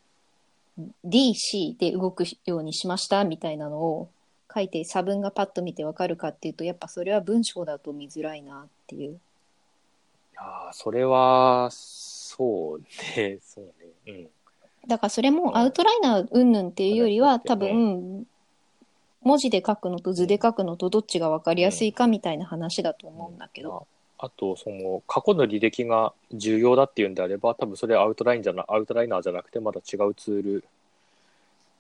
[1.05, 4.09] D、C で動くようにしましたみたいなのを
[4.53, 9.21] 書いて差分がパッと見てわかるかっていうとやっぱそれは文章だと見づらいなっていう。
[10.37, 12.81] ああそれはそう
[13.17, 13.73] ねそうね。
[14.07, 14.29] うん
[14.87, 18.25] だからそれもアウトライナー云々っていうよりは多分
[19.23, 23.71] 文字で書くのと図で書くのとどっちがわかりやすいかみたいな話だと思うんだけど。
[23.71, 23.83] まあ
[24.19, 30.65] あとその過去の履歴が重要だっていうんであれば多分それはアウトラインじゃなアウトライナーじゃなくてまた違うツール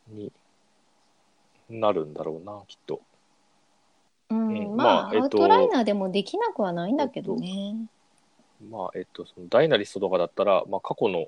[0.08, 0.30] に
[1.70, 3.00] なるんだろうなきっと。
[4.28, 7.76] うん、うんまあ、アウトライナーでもできなくはないんだけどね。
[8.70, 11.26] まあえっとそのダイナリストとかだったら、まあ、過去の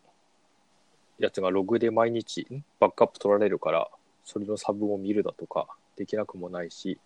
[1.19, 2.65] やつがログで毎日ん？
[2.81, 3.89] バックアップ取られるから
[4.25, 6.99] それの差分を見るだとかできなくもないし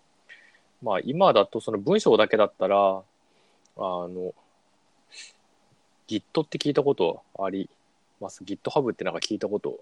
[0.83, 3.03] まあ今だとその文章だけだったらあ
[3.77, 4.35] の
[6.09, 7.71] Git って聞いたことあり
[8.21, 9.81] ます？GitHub ってなんか聞いたこと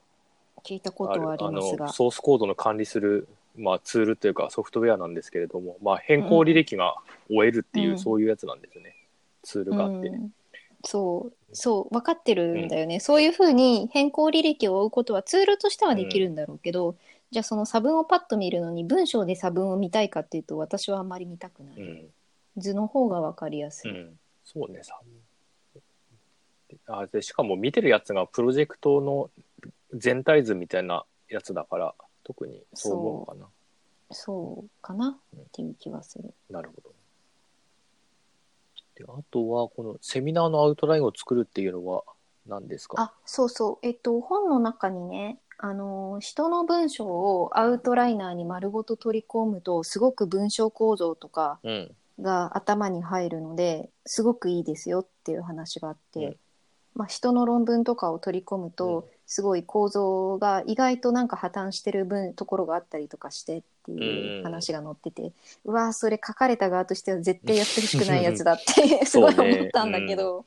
[0.64, 1.92] 聞いたことはありますがの。
[1.92, 3.26] ソースコードの管理する、
[3.56, 6.94] まあ、ツールというかソフトウェアなんですけれども、まあ、変更履歴が
[7.28, 8.94] 終えるっていう、うんそういうやつなんですね。
[9.42, 10.08] ツールがあって。
[10.08, 10.32] うん
[10.82, 16.96] そうそう分かってるんだよね、そういうふうに変更履歴を追うことはツールとしてはできるんだろうけど、
[17.30, 22.10] じゃあその差分をパッと見るのに文章で差分を見たいかっていうと私はあんまり見たくない、うん。
[22.56, 24.18] 図の方が分かりやすい、うん。
[24.44, 24.98] そうね、さ。
[26.86, 29.28] あでしかも見てるやつがプロジェクトの
[29.92, 31.94] 全体図みたいなやつだから、
[32.24, 33.46] 特にそう思うのかな。
[34.12, 36.99] そうかなっていう気はするなるほど。
[39.00, 42.02] であとは、このセミナーのアウトラインを作るっていうのは
[42.46, 43.02] 何ですか？
[43.02, 43.86] あそうそう。
[43.86, 51.90] えっと本の中にねあの人の文章をアウトライナーに丸ごと取り込むとすごく文章構造とかうん。
[52.20, 56.36] が頭に入るのですごくいいですよっていう話があって、うん。
[56.94, 58.70] まあ、人の論文とかを取り込むうん。
[58.72, 63.62] とすごい構造が意外となんか破綻してる分ところがあったりとかして
[63.94, 65.32] っていう話が載ってて、
[65.64, 70.44] うわーそれ書かれた側としては絶対やってほしくないやつだって すごい思ったんだけど。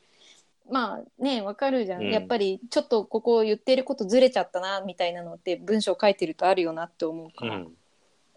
[0.70, 2.12] まあねわかるじゃん、うん。
[2.12, 7.74] やっぱりちょっとここ言ってることずれちゃったなみたいなのって文章書いてるとあるよなって思うから、うん。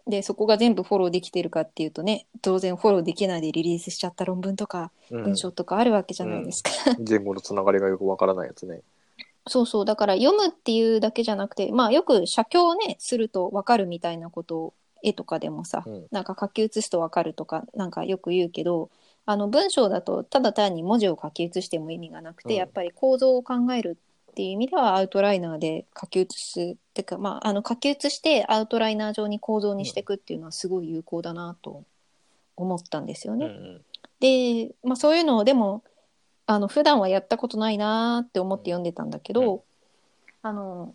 [0.09, 5.23] でそこが全部フォローできてるかっていうとね当然フォローできないでリリースしちゃった論文とかうん。
[5.25, 6.71] 文章とかあるわけじゃないですか。
[7.09, 8.81] 前後のつながりがよくわからないやつね。
[9.49, 9.85] そうそう。
[9.85, 18.91] だから読むっていうだけじゃなくてまあよく写経をねすると分かるみたいなことを絵とかでもさ、うんなんか書き写すと分かるとかなんかよく言うけど
[19.25, 23.99] あの文章だとただ単に文字を書き写しても意味がなくて、うんやっぱり構造を考える
[24.31, 31.85] っていう意味ではアウトライナーで書き写すってかまああの書き写してアウトライナー上に構造にしていくっていうのはすごい有効だなと
[32.57, 33.47] 思ったんですよね。
[33.47, 33.85] うんうん。
[34.21, 35.83] で、まあ、そういうのをでも
[36.47, 39.61] あの普段はやったことないなーって思って読んでたんだけど、うん
[40.43, 40.95] あの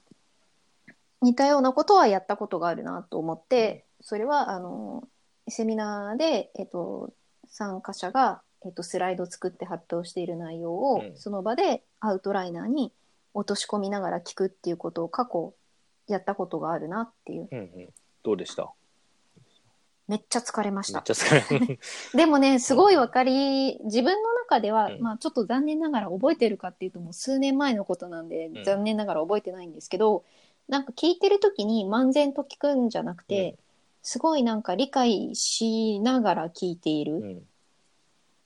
[1.22, 5.08] 似たようなことはやったことがあるなと思ってそれはあの
[5.48, 7.14] セミナーで、えっと、
[7.48, 11.18] 参加者が、えっと、スライド作って発表している内容を、うん。
[11.18, 12.92] その場でアウトライナーに
[13.34, 15.54] 落とし込みながら聞くっていうことを過去
[16.08, 17.48] やったことがあるなっていう。
[17.52, 17.90] うんうん。
[18.24, 18.72] どうでした？
[20.08, 21.80] めっちゃ疲れましめったちゃ疲れる。
[22.14, 25.02] でもね、すごいわかり、自分の中では、うん。
[25.02, 28.64] まあちょっと残念ながら覚えてるかっていうともう数年前のことなんで、ん。
[28.64, 30.24] 残念ながら覚えてないんですけど、
[30.68, 33.58] なんか聞いてる時に漫然と聞くんじゃなくて、うん
[34.04, 37.16] すごいなんか理解しながら聞いている。
[37.16, 37.42] うん。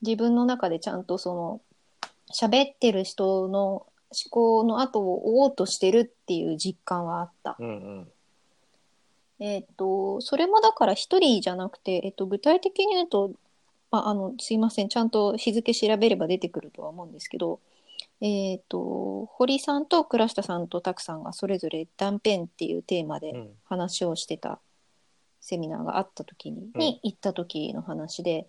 [0.01, 1.61] 自分の中でちゃんとその、
[2.33, 7.55] 喋ってる人の思考の後を追おうとしてるっていう実感はあった。
[7.59, 8.11] うんうん。
[9.39, 13.31] えっと、それもだから一人じゃなくて、えっと、具体的に言うと、
[13.91, 17.59] まあ、あの、すいません、ちゃんと日付調べれば出てくるとは思うんですけど、
[18.21, 24.59] えっと、堀さんと倉下さんと拓さんがそれぞれ断片っていうテーマでうん話をしてた
[25.45, 26.79] セミナーがあった時に、うん。
[26.79, 28.47] に行った時の話で、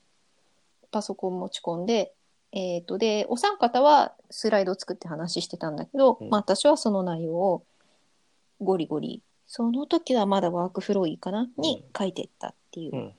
[0.91, 2.15] パソコン持ち込んで、
[2.53, 6.31] えっと、で、お三方はスライドを作って話してたんだけど、うん。
[6.31, 7.65] まあ私はその内容を
[8.63, 13.13] ゴリゴリ、その時はまだワークフローいいかな、に書いてったっていう。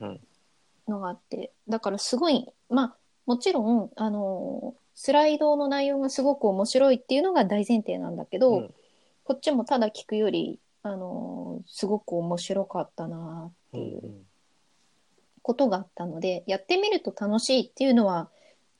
[0.87, 2.95] のがあって、だからすごい、まあ
[3.27, 8.73] もちろん、あのスライドの内容がすごく面白いっていうのが大前提なんだけど、うん。
[9.23, 14.25] こっちもただ聞くより、あのすごく面白かったなっていう
[15.41, 18.29] ことがあったので、やってみると楽しいっていうのは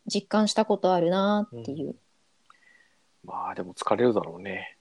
[0.06, 1.96] 実感したことあるなっていう。
[3.24, 4.78] まあでも疲れるだろうね。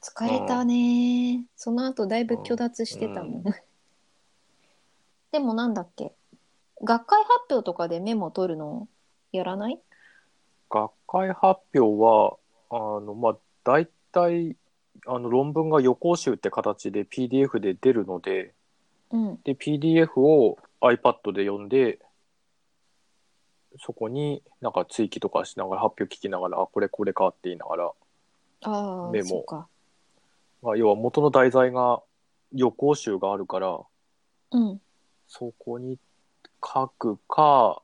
[0.00, 3.48] 疲れたねその後だいぶ虚脱してたもん。
[3.48, 3.54] う
[5.30, 6.12] でもなんだっけ？
[6.82, 8.88] 学会発表とかでメモ取るの
[9.30, 9.80] やらない？
[10.70, 12.36] 学会発表は、
[12.70, 14.56] あの、まあ、大体、
[15.06, 18.54] あの、論文が予行集って形で PDF で出るので、
[19.12, 19.38] うん。
[19.44, 21.98] で、PDF を iPad で読んで、
[23.78, 27.92] そこになんか追記とかしながら発表聞きながら、あ、これこれかって言いながら、
[28.62, 29.68] ああ、メモそうか。
[30.62, 32.02] まあ、要は元の題材が
[32.52, 33.80] 予行集があるから、
[34.52, 34.80] うん。
[35.28, 35.98] そこに
[36.64, 37.82] 書くか、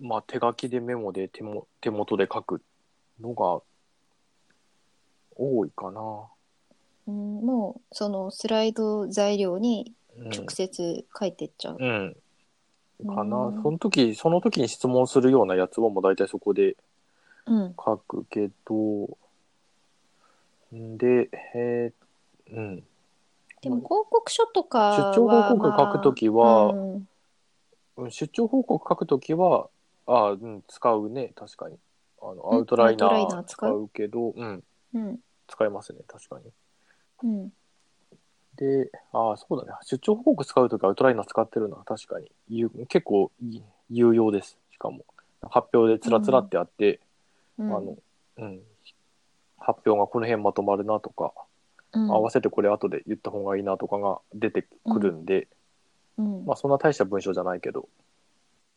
[0.00, 2.62] まあ、手書きでメモで手も手元で書く
[3.20, 3.62] のが
[5.36, 6.00] 多いかな。
[7.06, 11.76] うん、もうそのスライド材料にうん直接書いてっちゃう。
[11.78, 12.16] うん。
[13.06, 13.36] かな。
[13.46, 16.76] うんその時、その時に質問するようなやつはもう大体そこで
[17.46, 17.74] うん。
[17.76, 19.18] 書くけど、
[20.74, 22.84] んで、えーうん。
[23.62, 27.08] でも報告書とかは出張報告書くときは、まあうんうん
[28.10, 29.68] 出張報告書くときは、
[30.06, 31.76] あうん、使うね、確かに。
[32.22, 34.64] あの、んアウトライナーー使使ううけど、うん、
[34.94, 35.20] うん。
[35.46, 36.50] 使いますね、確かに。
[37.22, 37.52] うん。
[38.62, 39.76] で、あそうだね。
[39.82, 43.60] 出張報告使うときアウトライナー使ってるのは確かに、有結構い
[43.90, 44.56] 有用です。
[44.72, 45.04] しかも。
[45.50, 47.00] 発表でつらつらってあって、
[47.58, 47.76] うん。
[47.76, 47.96] あの、
[48.38, 48.60] うん、
[49.58, 51.32] 発表がこの辺まとまるなとか、
[51.92, 52.10] うん。
[52.12, 55.48] 合わせてこれ後で言った方がいいなとかが出てくるんで、
[56.16, 56.44] うん。
[56.46, 57.88] まあそんな大した文章じゃないけど、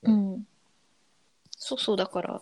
[0.02, 0.48] うん、
[1.52, 2.42] そうそうだから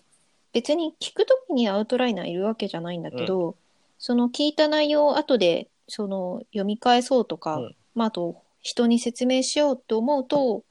[0.54, 3.56] 別に聞くときにアウトライナーいるわけじゃないんだけど、
[4.00, 7.76] その聞いた内容を後でその読み返そうとか、うん。
[7.96, 10.64] まあ、あと人に説明しようと思うと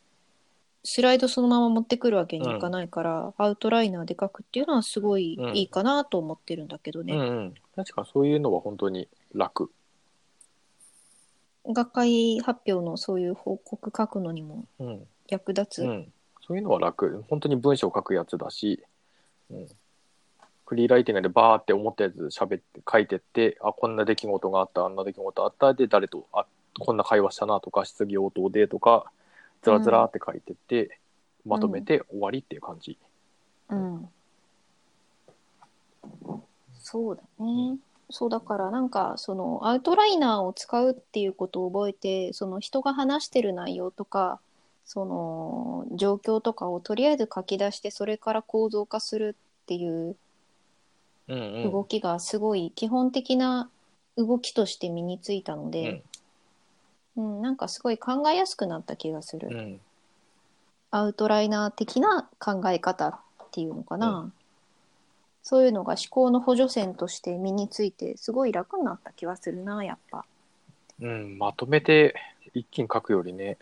[0.85, 5.57] スライドそのまま持ってくるわけにいかないから、アウトライナーで書くっていうのはすごいうん。
[5.57, 9.71] いいかなと思ってるんだけどね、うんうん、確かそういうのは本当に楽。
[11.65, 15.07] 学会発表のそういう報告書くのにもうん。
[15.29, 16.13] 役立つ、うん、
[16.47, 17.25] そういうのは楽。
[17.29, 18.83] 本当に文章を書くやつだし、
[19.51, 19.69] うん、
[20.73, 26.47] フリーライティングでバーって思ったやつ喋って書いてって、あ、こんな出来事があった、あんな出来事あった、で、誰と、あ、
[26.81, 29.05] こんな会話したなとか、質疑応答でとか、
[29.63, 30.99] ずらずらって書いてって、
[31.45, 32.97] まとめて終わりっていう感じ。
[33.69, 34.09] うん、
[36.81, 37.77] そうだね。
[38.09, 44.39] そうだからなんかそのアウトライナーを使うっていうことを覚えてその人が話してる内容とか
[44.85, 50.15] その状況とかをとりあえず書き出してそれから構造化するっていううんうん。
[51.71, 53.71] 動きがすごい基本的な
[54.17, 56.03] 動きとして身についたので、
[57.17, 59.49] うんなんかすごい考えやすくなった気がする。
[59.49, 59.81] うんうん
[60.95, 63.17] アウトライナー的な考え方っ
[63.51, 64.33] ていうのかな、う
[65.43, 70.27] そういうのが思考の補助線として身についてすごい楽になった気はするなやっぱ。
[71.01, 72.15] うん、まとめて
[72.55, 73.57] 一気に書くよりね。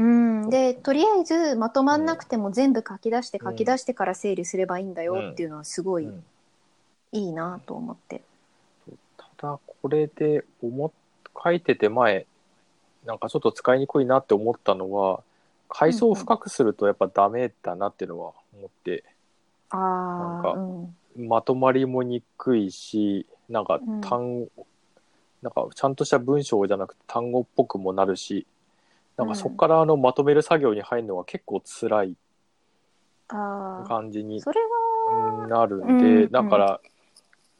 [0.00, 6.24] うん、でとりあえずまとまんなくても全部書き出して書き出してから整理すればいいんだよっていうのはすごいうん。
[7.12, 8.22] いいなと思って。
[9.16, 10.90] ただ、これで思っ
[11.42, 12.26] 書いてて前、
[13.04, 15.22] なんかちょっと使いにくいなって思ったのは、
[15.68, 19.04] 階層を深くするとやっぱダメだなっていうのは思って、
[19.70, 24.00] あなんかあ、うん、まとまりもにくいし、なんかうん。
[24.00, 24.46] 単、
[25.42, 28.46] なんかちゃんとした文章じゃなくて単語っぽくもなるし、
[29.20, 32.16] なんかそこからあのまとめる作業に入るのが結構辛い
[33.28, 36.30] 感じにそれは、うんなるんうんで、うん。
[36.30, 36.80] だから、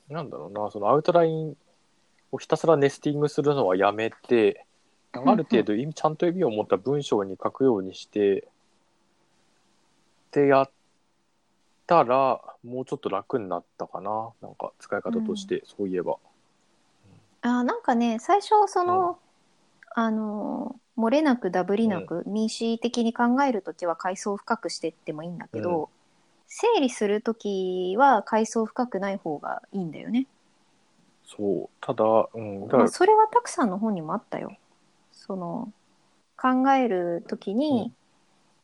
[0.08, 1.56] なんだろうな、そのアウトライン
[2.32, 4.64] をひたすらネスティングするのはやめて、
[5.18, 8.44] んある程度意味、ちゃんと意味を持った文章に書くようにして、っ
[10.30, 10.70] てやっ
[11.86, 14.30] たら、もうちょっと楽になったかな。
[14.40, 16.16] なんか使い方として、そういえば。
[17.42, 19.18] あーなんかね最初その、
[19.94, 25.86] あのー漏れなくダブりなく、民主的に考えるときは階層を深くしていってもいいんだけど、うん
[26.52, 30.26] 整理するときは階層深くない方がいいんだよね。
[31.24, 31.68] そう。
[31.80, 32.04] ただ、
[32.34, 32.66] うん。
[32.66, 34.56] だまあ、、それはたくさんの本にもあったよ。
[35.12, 35.72] その
[36.36, 37.94] 考えるときに、うん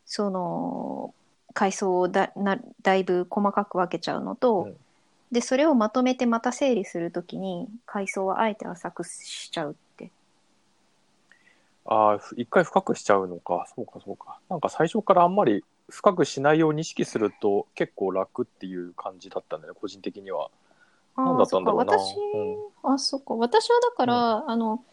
[0.08, 1.14] その
[1.52, 4.76] 階層をだなだいぶ細かく分けちゃうのと、うん
[5.32, 9.85] でそれをまとめてまた整理するときに階層はあえて浅くしちゃうって。
[11.86, 13.66] ああ、一回深くしちゃうのか。
[13.74, 14.38] そうか、そうか。
[14.48, 20.50] なんか最初からあんまり深くしないように意識すると結構楽っていう感じだったんだよね、個人的には。
[21.14, 22.04] あなんだったんだろうなそっか
[22.82, 23.34] 私、あ、そっか。
[23.34, 24.84] 私はだから、あの、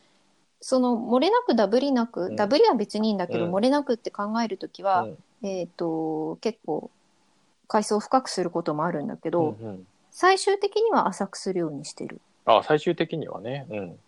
[0.61, 5.17] その、漏れなくダブりなく、うんダブりは別にいいんだけど、うん漏れなくって考えるときは、うん
[5.47, 6.89] えっ、と、結構、
[7.67, 12.21] 階層を深くすることもあるんだけど、うんうん最終的には浅くするようにしてる。
[12.45, 13.65] あ最終的にはね。
[13.69, 13.99] うん。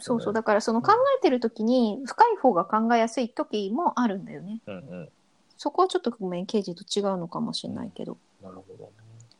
[0.00, 0.32] そうそう。
[0.32, 4.60] だから、その考えてるときに、深い方が考えやすいときもあるんだよね。
[4.66, 5.08] うんうん。
[5.56, 8.16] そこはちょっとごめん、刑事と違うのかもしれないけど。
[8.42, 8.90] なるほど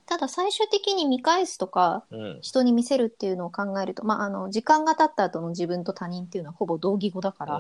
[0.07, 2.19] ただ、最終的に見返すとか、ね。
[2.19, 2.39] うん。
[2.43, 7.59] 人に見せるっていうのを考えると、まあ、あの時間が経った後の自分と他人っていうのはほぼ同義語だから、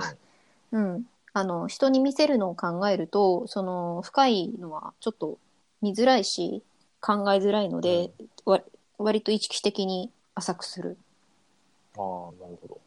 [0.72, 5.38] うんあの人に見せるのを考えるとその深いのはちょっと
[5.80, 6.62] 見づらいし
[7.00, 8.10] 考えづらいので、
[8.44, 8.60] わ
[8.98, 10.98] 割と意識的に浅くする。
[11.96, 12.02] ああ、
[12.42, 12.78] なるほど。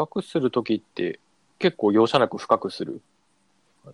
[0.00, 1.20] 深くするときって
[1.58, 3.02] 結構容赦なく深くする。
[3.86, 3.92] っ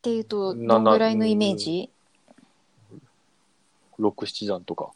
[0.00, 1.90] ていうとなどんぐらいのイメージ？
[3.98, 4.92] 六七段とか。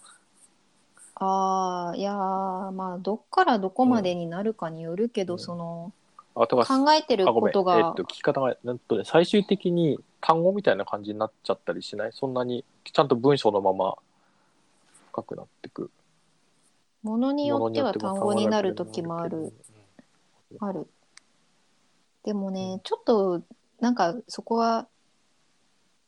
[1.16, 5.92] ああいやーまあどっからどこまでになるかによるけど、うんその
[6.34, 7.26] あ、考えてる。
[7.26, 12.12] ことが、えっと、聞き方が、なんとね、最終的に単語みたいな感じになっちゃったりしない？
[12.14, 13.96] そんなに、ちゃんと文章のまま
[15.12, 15.90] 深くなってく。
[17.02, 19.38] ものによっては単語になる時もある。
[19.38, 19.52] うん
[20.58, 20.88] ある。
[22.24, 23.42] でもね、ちょっと、
[23.78, 24.88] なんかそこは、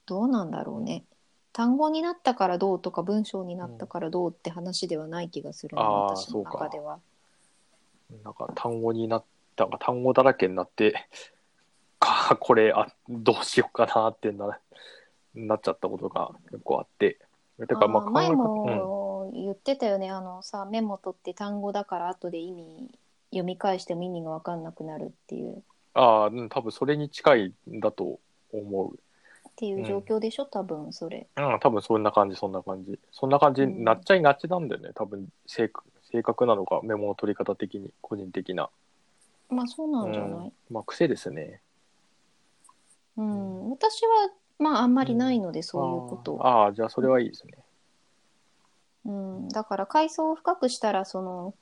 [0.07, 1.05] どうなんだろうね。
[1.53, 6.99] 単語になったからどうとか文章になったからどうって話ではない気がするな、あー私の中では。
[8.25, 9.25] なんか単語になっ
[9.55, 11.09] た、単語だらけになって、
[12.01, 14.59] か、これ、あ、どうしようかなってな、
[15.35, 17.19] なっちゃったことが結構あって。
[17.59, 19.02] だからまあ前考え方も
[19.33, 22.91] 言ってたよね、あのさメモ取って単語だから後で意味
[23.31, 25.63] 読み返しても意味が分かんなくなるっていう
[25.95, 28.19] ああ、うん多分それに近いんだと
[28.53, 28.95] 思う。
[28.95, 31.27] っていう状況でしょ、多分それ。
[31.37, 32.99] うん、多分そんな感じ、そんな感じ。
[33.11, 34.91] そんな感じになっちゃいがちなんだよね。
[34.95, 38.71] 多分性格、性格なのか、メモの取り方的に、個人的な。
[39.51, 40.53] まあそうなうんじゃない、ん。
[40.71, 41.61] まあ、癖ですね。
[43.19, 46.39] うん私はまああんまりないので、そういうこと。
[46.41, 47.53] あーあー、じゃあそれはいいですね。
[49.05, 51.55] うん、だから階層を深くしたらその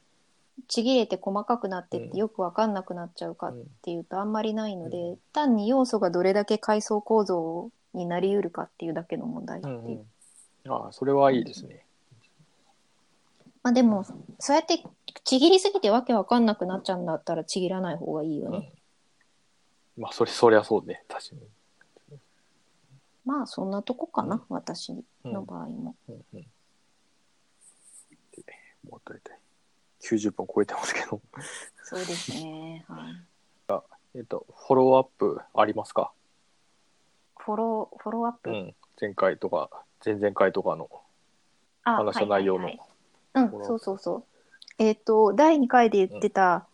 [0.69, 9.79] ちぎれて細かくなってってよく分かんなくなっちゃうかっうんていうとあんまりないので、うん単に要素がどれだけ階層構造になりうるかっていうだけの問題っていう。
[9.79, 10.73] うんうん。
[10.73, 11.85] ああ、それはいいですね。
[13.63, 14.05] まあでも
[14.39, 14.83] そうやって
[15.25, 18.73] ちぎりすぎてわけわかんなくなっちゃうんだったらちぎらない方がいいよね。
[19.97, 21.05] まあ、それ、そりゃそうね。
[21.09, 22.19] 確かに。
[23.25, 24.95] まあそんなとこかな、うん私
[25.25, 25.95] の場合も。
[26.09, 26.47] うんうん。
[28.85, 29.39] でもう大体
[30.03, 31.21] 90分超えてますけど。
[31.85, 32.85] そうですね。
[32.89, 33.31] はい。
[34.15, 36.13] えっと、フォローアップありますか？
[37.39, 38.75] フォロー、フォローアップ、うん。
[39.01, 39.71] 前回とか、
[40.05, 40.91] 前々回とかの。
[41.85, 42.79] あ話した内容のはい
[43.33, 44.25] はいはいうん、そうそうそう。
[44.79, 46.67] えっ、と、第2回で言ってた、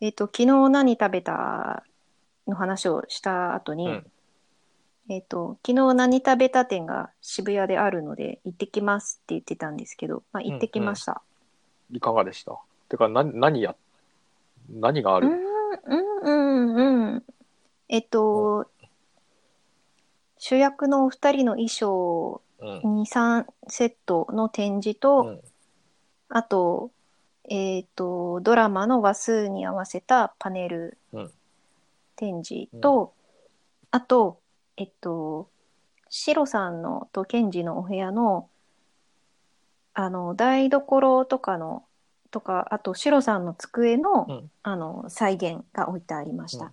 [0.00, 1.84] えっ、と、昨日何食べた
[2.48, 4.06] の話をした後に、うん。
[5.10, 11.22] えっ、と、昨日何食べた店が渋谷であるので、行ってきますって言ってたんですけど、まあ、行ってきました。
[11.92, 12.58] いかがでした？
[12.88, 13.76] てか、な、何や、
[14.68, 15.36] 何があうるん、う
[15.94, 17.24] ん、うん、うん。
[17.88, 18.66] えっ、と、
[20.38, 23.02] 主役のお二人の衣装うん。
[23.02, 25.40] 2、3セットの展示と、うん。
[26.28, 26.90] あと、
[27.48, 31.30] えっ、と、ドラマの話数に合わせたパネルうん。
[32.16, 33.14] 展示と、
[33.90, 34.40] あと、
[34.76, 35.48] えっと、
[36.10, 38.48] シロさんのとケンジのお部屋の、
[39.94, 41.84] あの、台所とかの、
[42.30, 46.66] とか、あと、シロさんの机の、うんあの、再現が置いてありました。
[46.66, 46.70] うん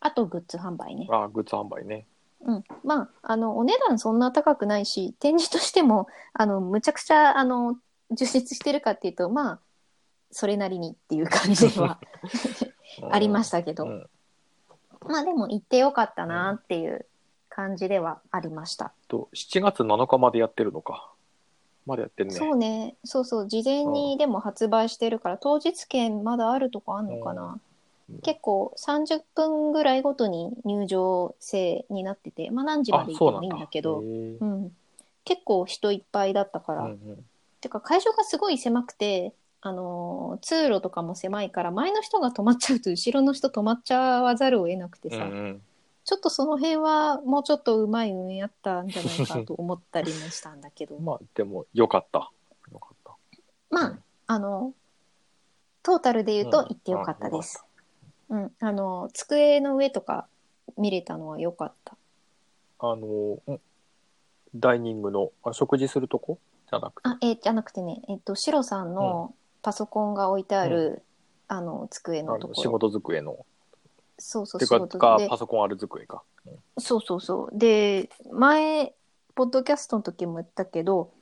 [0.00, 1.06] あと、グッズ販売ね。
[1.10, 2.06] あ、グッズ販売ね。
[2.40, 7.76] うん、まあ、あの、お値段そんな高くないし、展示としても、 あの、むちゃくちゃ、あの、
[8.10, 9.58] 充実してるかっていうと、まあ、
[10.30, 11.98] それなりにっていう感じでは
[13.10, 14.10] ありましたけど、うん
[15.06, 17.06] まあでも行ってよかったなっていう
[17.48, 18.92] 感じではありました。
[19.08, 21.10] と、7月7日までやってるのか。
[21.86, 22.36] まだやってるね。
[22.36, 27.58] そうね、そうそう、事前にでも発売してるから、当日券まだあるとこあんのかな。
[28.10, 28.18] うん。
[28.20, 33.66] 結構30分ぐらいごとに入場制になってて、まあ何時まあで、行ってもいいんだ。
[33.66, 34.72] けど、うん、
[35.24, 37.24] 結構人いっぱいだったから、うんうん。
[37.60, 39.32] てか会場がすごい狭くて、
[39.62, 45.62] あのー通路とかも狭いから前の人が止まっちゃうと後ろの人止まっちゃわざるを得なくてさ、うんうん
[46.04, 52.30] ちょっとその辺はもうちょっとうまい運営やったんじゃないかと思ったりもしたんだけど まあ、でも、よかった。
[52.72, 53.16] よかった。
[53.70, 54.74] まああの
[55.82, 57.64] トータルで言うとうん行ってよかったです。
[58.28, 60.28] うん、あの机の上とか
[60.76, 61.96] 見れたのは良かった。
[62.78, 63.60] あの、うん
[64.54, 66.38] ダイニングの、あ食事するとこ？
[66.68, 67.08] じゃなくて。
[67.08, 71.02] あ、えじゃなくてね、えっと、シロさんのパソコンが置いてある、
[71.48, 72.48] あの机あのところ。
[72.48, 73.46] の仕事机の。
[74.20, 74.98] そうそう、てか、で。
[74.98, 76.22] かパソコンある机か。
[76.46, 77.58] うんそうそうそう。
[77.58, 78.94] で、前、
[79.34, 81.12] ポッドキャストの時も言ったけど、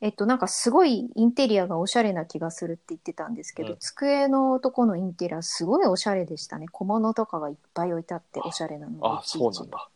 [0.00, 6.66] えっと、なんかすごいインテリアがおしゃれな気がするって言ってたんですけど、うん机のとこのインテリアすごいおしゃれでしたね。
[6.68, 9.88] 小物とかがいっぱい置いてあって、おしゃれなのあ、いちいちそうなんだ。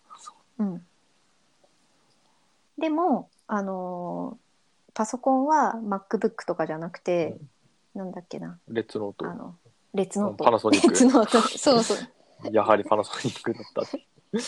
[0.59, 0.87] うん。
[2.79, 4.51] でも、あのー
[4.93, 7.37] パソコンは MacBook とかじゃなくて、
[7.95, 9.31] なんだっけな、レッツノート。
[9.31, 9.55] あの、
[9.95, 10.45] レッツノート。
[10.45, 11.41] パナソニック レ ッツノート。
[11.41, 11.99] そうそう。
[12.51, 14.41] やはりパナソニックだった。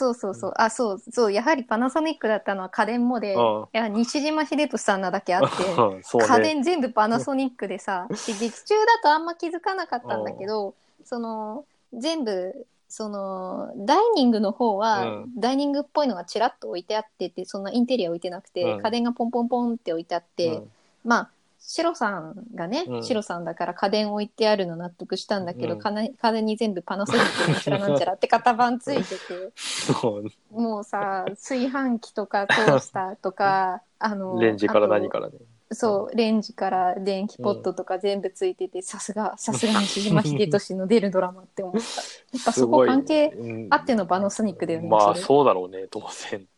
[0.00, 0.52] そうそうそう。
[0.56, 1.32] あ、そうそう。
[1.32, 6.44] やはりパナソニックだったのは家電もで、うんいや、西島秀俊さんなだけあって、うん そう家ね。
[6.54, 20.70] 電全部パナソニックでさ、で劇中だとあんま気づかなかったんだけど、その、全部、その、ダイニングの方は、うんダイニングっぽいのがちらっと置いてあってて、そんなインテリア置いてなくて、うん家電がポンポンポンって置いてあって、うん
[21.04, 21.30] まあ、
[21.72, 35.34] シロさんがね、うんシロさんだから家電置いてあるの納得したんだけど、うん家電家電に全部パナソニックなんちゃらなんちゃらって型番ついてて、そうもうさ、炊飯器とかトースターとか、あの、レンジから何からね。
[35.70, 41.82] そう、レンジから電気ポットとか全部ついてて、さすが、さすが西島秀俊の出るドラマって思った。
[42.36, 46.48] やっぱそこ関係うんあってのパナソニックだよねまあ、それそうだろうね、当然。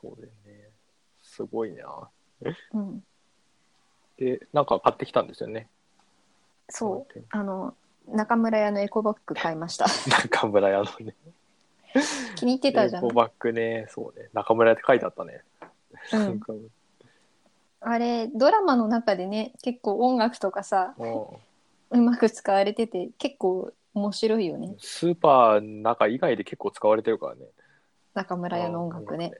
[0.00, 0.70] 当然ね。
[1.24, 2.08] すごいな。
[2.72, 3.02] うん。
[4.18, 5.68] で、なんか買ってきたんですよね。
[6.68, 7.24] そう。
[7.30, 7.74] あの、
[8.08, 9.86] 中村屋のエコバッグ買いました。
[10.22, 11.14] 中村屋のね。
[12.36, 13.14] 気に入ってたじゃんエコ。
[13.14, 14.28] バッグね、そうね。
[14.32, 15.42] 中村屋って書いてあったね。
[16.12, 16.40] うん
[17.80, 21.38] あれ、ドラマの中でね、結構音楽とかさ、も
[21.90, 24.76] うまく使われてて、結構面白いよねう。
[24.80, 27.42] スーパーの中以外で結構使われてるからね。
[28.14, 29.32] 中村屋の音楽ね。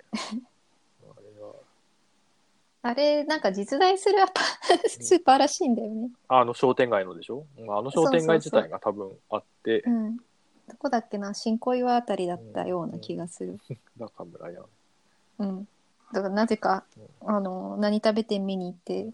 [2.87, 4.41] あれなんか実在するアパ
[4.89, 6.11] スーパーらしいんだよね。
[6.29, 7.45] あの商店街のでしょ？
[7.59, 10.17] うんあの商店街自体が多分あって、うん。
[10.17, 10.23] ど
[10.79, 13.59] こだっけな、新小岩あたりだったような気がする。
[13.99, 14.63] 中村屋。
[15.39, 15.69] うん。
[16.13, 16.85] だからなぜか、
[17.25, 19.09] あの、何食べ店見に行って、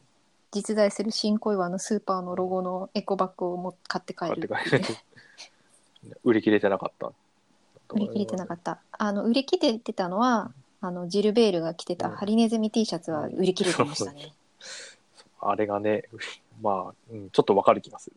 [0.51, 4.97] 実在する新小岩のスーパーのロゴのエコバッグをも買って帰買って帰る。
[6.25, 7.13] 売り切れてなかった。
[7.91, 8.81] 売り切れてなかった。
[8.93, 10.53] あの、売り切れてたのは、
[10.83, 14.33] あの、ジルベールが着てたうんハリネズミ T シャツは売り切れてましたね。
[15.41, 16.05] あれがね、
[16.61, 18.17] まあ、うん、ちょっとわかる気がする。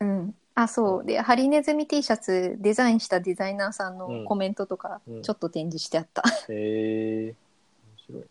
[0.00, 0.34] うん。
[0.54, 1.04] あ、そう。
[1.04, 6.22] で、ハリネズミ T シャツデザインしたデザイナーさんうんのコメントとかうん、ちょっと展示してあった。
[6.22, 7.34] へえ面
[8.06, 8.24] 白い。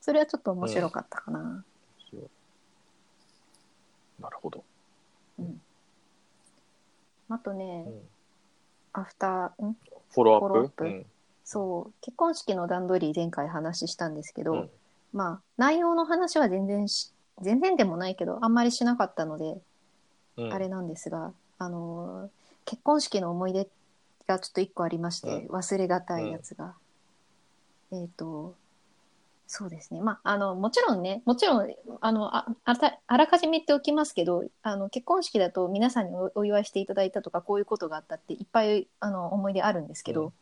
[0.00, 1.38] それはちょっと面白かったかな。
[1.40, 1.64] 面
[2.10, 2.22] 白い。
[4.22, 4.64] なるほど。
[7.28, 8.00] あとねう、ん
[8.94, 9.76] アフター、ん？
[10.10, 11.06] フォローアップ？
[11.44, 14.70] そう、結婚式の段取り前回話したんですけど、うん。
[15.12, 19.60] まあ、内容の話は全然し、全然でもないけど、あんまりしなかったので、
[20.36, 20.52] うん。
[20.52, 23.68] あれなんですが、あのー結婚式の思い出
[24.26, 26.74] がちょっと一個ありまして、忘れがたいやつが。
[27.92, 28.54] えっ、と、
[29.46, 30.00] そうですね。
[30.00, 40.32] まあ、あの、もちろんね、もちろん、あの、ああらあらかじめ言っておきますけど、あの、結婚式だと皆さんにおお祝いしていただいたとか、こういうことがあったっていっぱい、あの、思い出あるんですけど、うん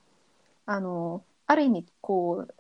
[0.66, 2.54] あの、ある意味、こう、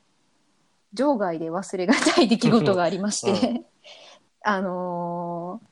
[0.92, 3.64] 場外で忘れがたい出来事がありまして、う
[4.42, 5.70] あのー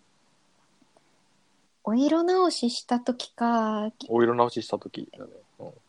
[1.84, 5.30] お色直しした時か、お色直しした時だね。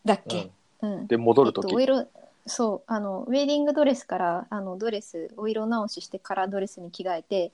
[0.02, 0.50] だっけ？
[0.80, 1.06] うん、うん。
[1.06, 2.06] で、戻るえっと、時お色、
[2.46, 7.52] そう、あの、ウェディングドレスから、あの、ドレス、お色直ししてからドレスに着替えて、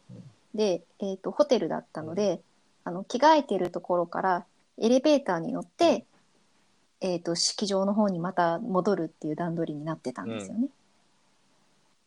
[0.54, 2.40] で、えっと、ホテルだったので、
[2.84, 4.46] あの、着替えてるところから、
[4.78, 6.04] エレベーターに乗って、
[7.00, 10.68] えっと、式場の方にまた戻るっていう段取りになってたんですよね。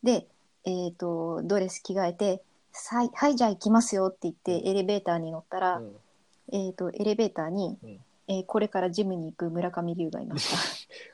[0.02, 0.26] で、
[0.64, 2.42] えっと、ドレス着替えて、
[2.72, 5.96] さいはい、じゃあ行きますよって言って、エレベーターに乗ったら、うん。
[6.52, 8.00] えっと、エレベーターに、うん。
[8.28, 10.58] えーこれからジムに行く村上龍がいました。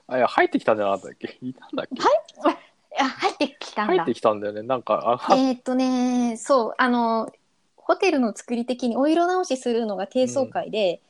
[0.14, 1.38] あ、いや、入ってきたんじゃなかったっけ？
[1.40, 2.02] いたんだっけ？
[3.02, 3.94] あ、入ってきたんだ。
[3.94, 4.14] 入って。
[4.14, 4.62] きたんだよね。
[4.62, 7.30] なんか、あ、えーっとね、そう、あの、
[7.76, 11.00] ホテルの作り的にお色直しするのが低層階で、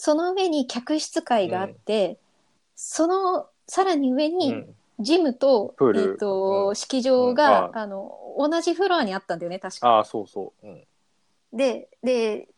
[0.00, 2.16] その上に客室階があって、
[2.74, 4.74] そのさらに上うにん。
[4.98, 6.00] ジムと、プール。
[6.00, 6.74] えーっと、うん。
[6.74, 7.78] 式場が、うん。
[7.78, 7.86] ああ。
[7.86, 9.88] の、同じフロアにあったんだよね、確か。
[9.88, 10.66] ああ、そうそう。
[10.66, 10.86] うん。
[11.52, 12.48] で、で、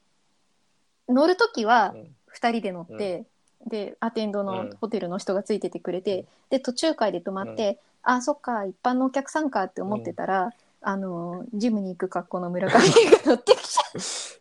[1.08, 2.14] 乗るときはうん。
[2.28, 3.24] 2人で乗って、
[3.66, 4.46] で、アテンドうん。
[4.46, 12.78] のホテルの人がついててくれて、で、途中階で泊まって、あ、そっか、一般のお客さんかって思ってたら、あの、ジムに行く格好の村上が
[13.24, 13.82] 乗ってきた。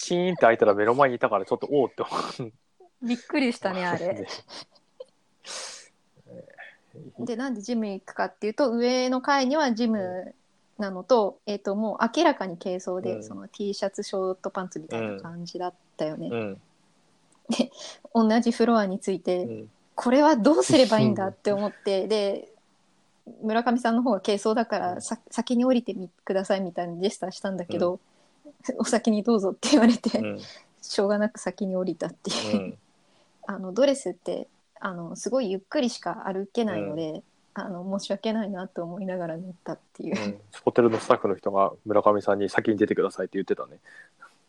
[0.00, 2.10] チーンって開いたら目の前にいたからちょっとおおって思
[2.48, 2.52] う。
[3.06, 4.14] びっくりしたね、あれ。
[4.14, 4.26] ね。
[7.18, 10.34] で、なんでジムに行くかっていうと、上の階にはジム
[10.78, 16.28] なのと、えっ、と、もう明らかに軽装で、うんその T シャツ、ショートパンツみたいな感じだったよね。
[16.30, 16.60] うん。
[18.14, 19.70] 同じフロアについて、うん。
[19.94, 22.50] これはどうすればいいんだって思って、で、
[23.42, 28.00] 村上さんの方が軽装だから、さ先に降りてみくださいみたいなジェスターしたんだけど、
[28.78, 30.40] お先にどうぞって言われて、うん。
[30.80, 32.60] しょうがなく先に降りたっていうう。
[32.66, 32.78] ん。
[33.46, 37.22] あのドレスってあのすごいゆっくりしか歩けないので、
[37.54, 43.78] あの申し訳ないなと思いながら乗ったっていう、うんホテルのスタッフの人が村上さんに先に出てくださいって言ってたね。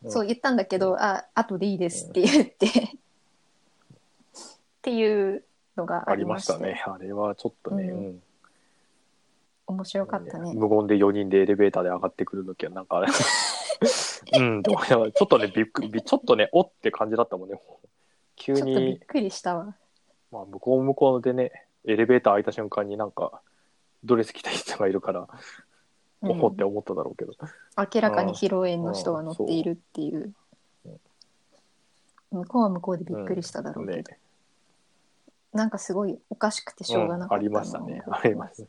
[0.04, 2.70] うんそう言ったんだけど、あ後でいいですって言って、 っ
[4.82, 5.44] ていう
[5.78, 6.84] のがあありりましたたね。
[6.88, 8.24] あれはちょっとね、うんうん
[9.72, 10.54] 面白かったね。
[10.54, 13.04] 無言で4人でエレベーターで上がってくるときは、なんか、
[14.38, 17.62] うん、でもちょっとね、びっくり、ちょっとね、おって感じだったもんね。
[18.36, 19.76] 急ちょっとびっに、くりしたわ。
[20.32, 21.52] まあ、向こう向こうでね、
[21.86, 23.42] エレベーター開いた瞬間になんか、
[24.04, 25.28] ドレス着た人がいるから、うん
[26.24, 27.34] おおって思っただろうけど。
[27.76, 30.34] 明らかに披露宴の人が乗っているっていう。
[32.32, 34.20] 向こうは向こうでびっくりしただろうけど、ね、
[35.52, 38.04] なんかすごいおかしくてしょうがなかったのうんありましたね。
[38.08, 38.66] ありまし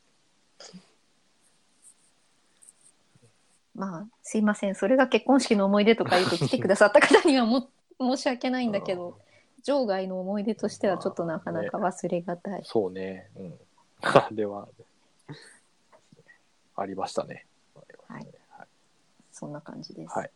[3.74, 4.74] まあ、すいません。
[4.74, 9.18] それが結婚式の思い出とか言うと来てくださった方にはも申し訳ないんだけど、
[9.64, 12.62] 場外の思い出としてはちょっとなかなか忘れがたい。
[12.64, 13.30] そうね。
[13.36, 13.54] うん。
[14.02, 14.68] あれは、
[16.76, 17.46] ありましたね。
[18.08, 18.68] はいはい
[19.30, 20.12] そんな感じです。
[20.12, 20.30] はい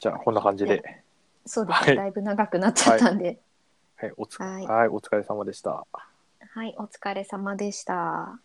[0.00, 1.02] じゃあ、こんな感じで。
[1.44, 3.40] そうですね、はいだいぶ長くなっちゃったんで。
[3.96, 5.86] はい、おつ、ははいい、お疲れ様でした。
[6.50, 8.38] はい、お疲れ様でした。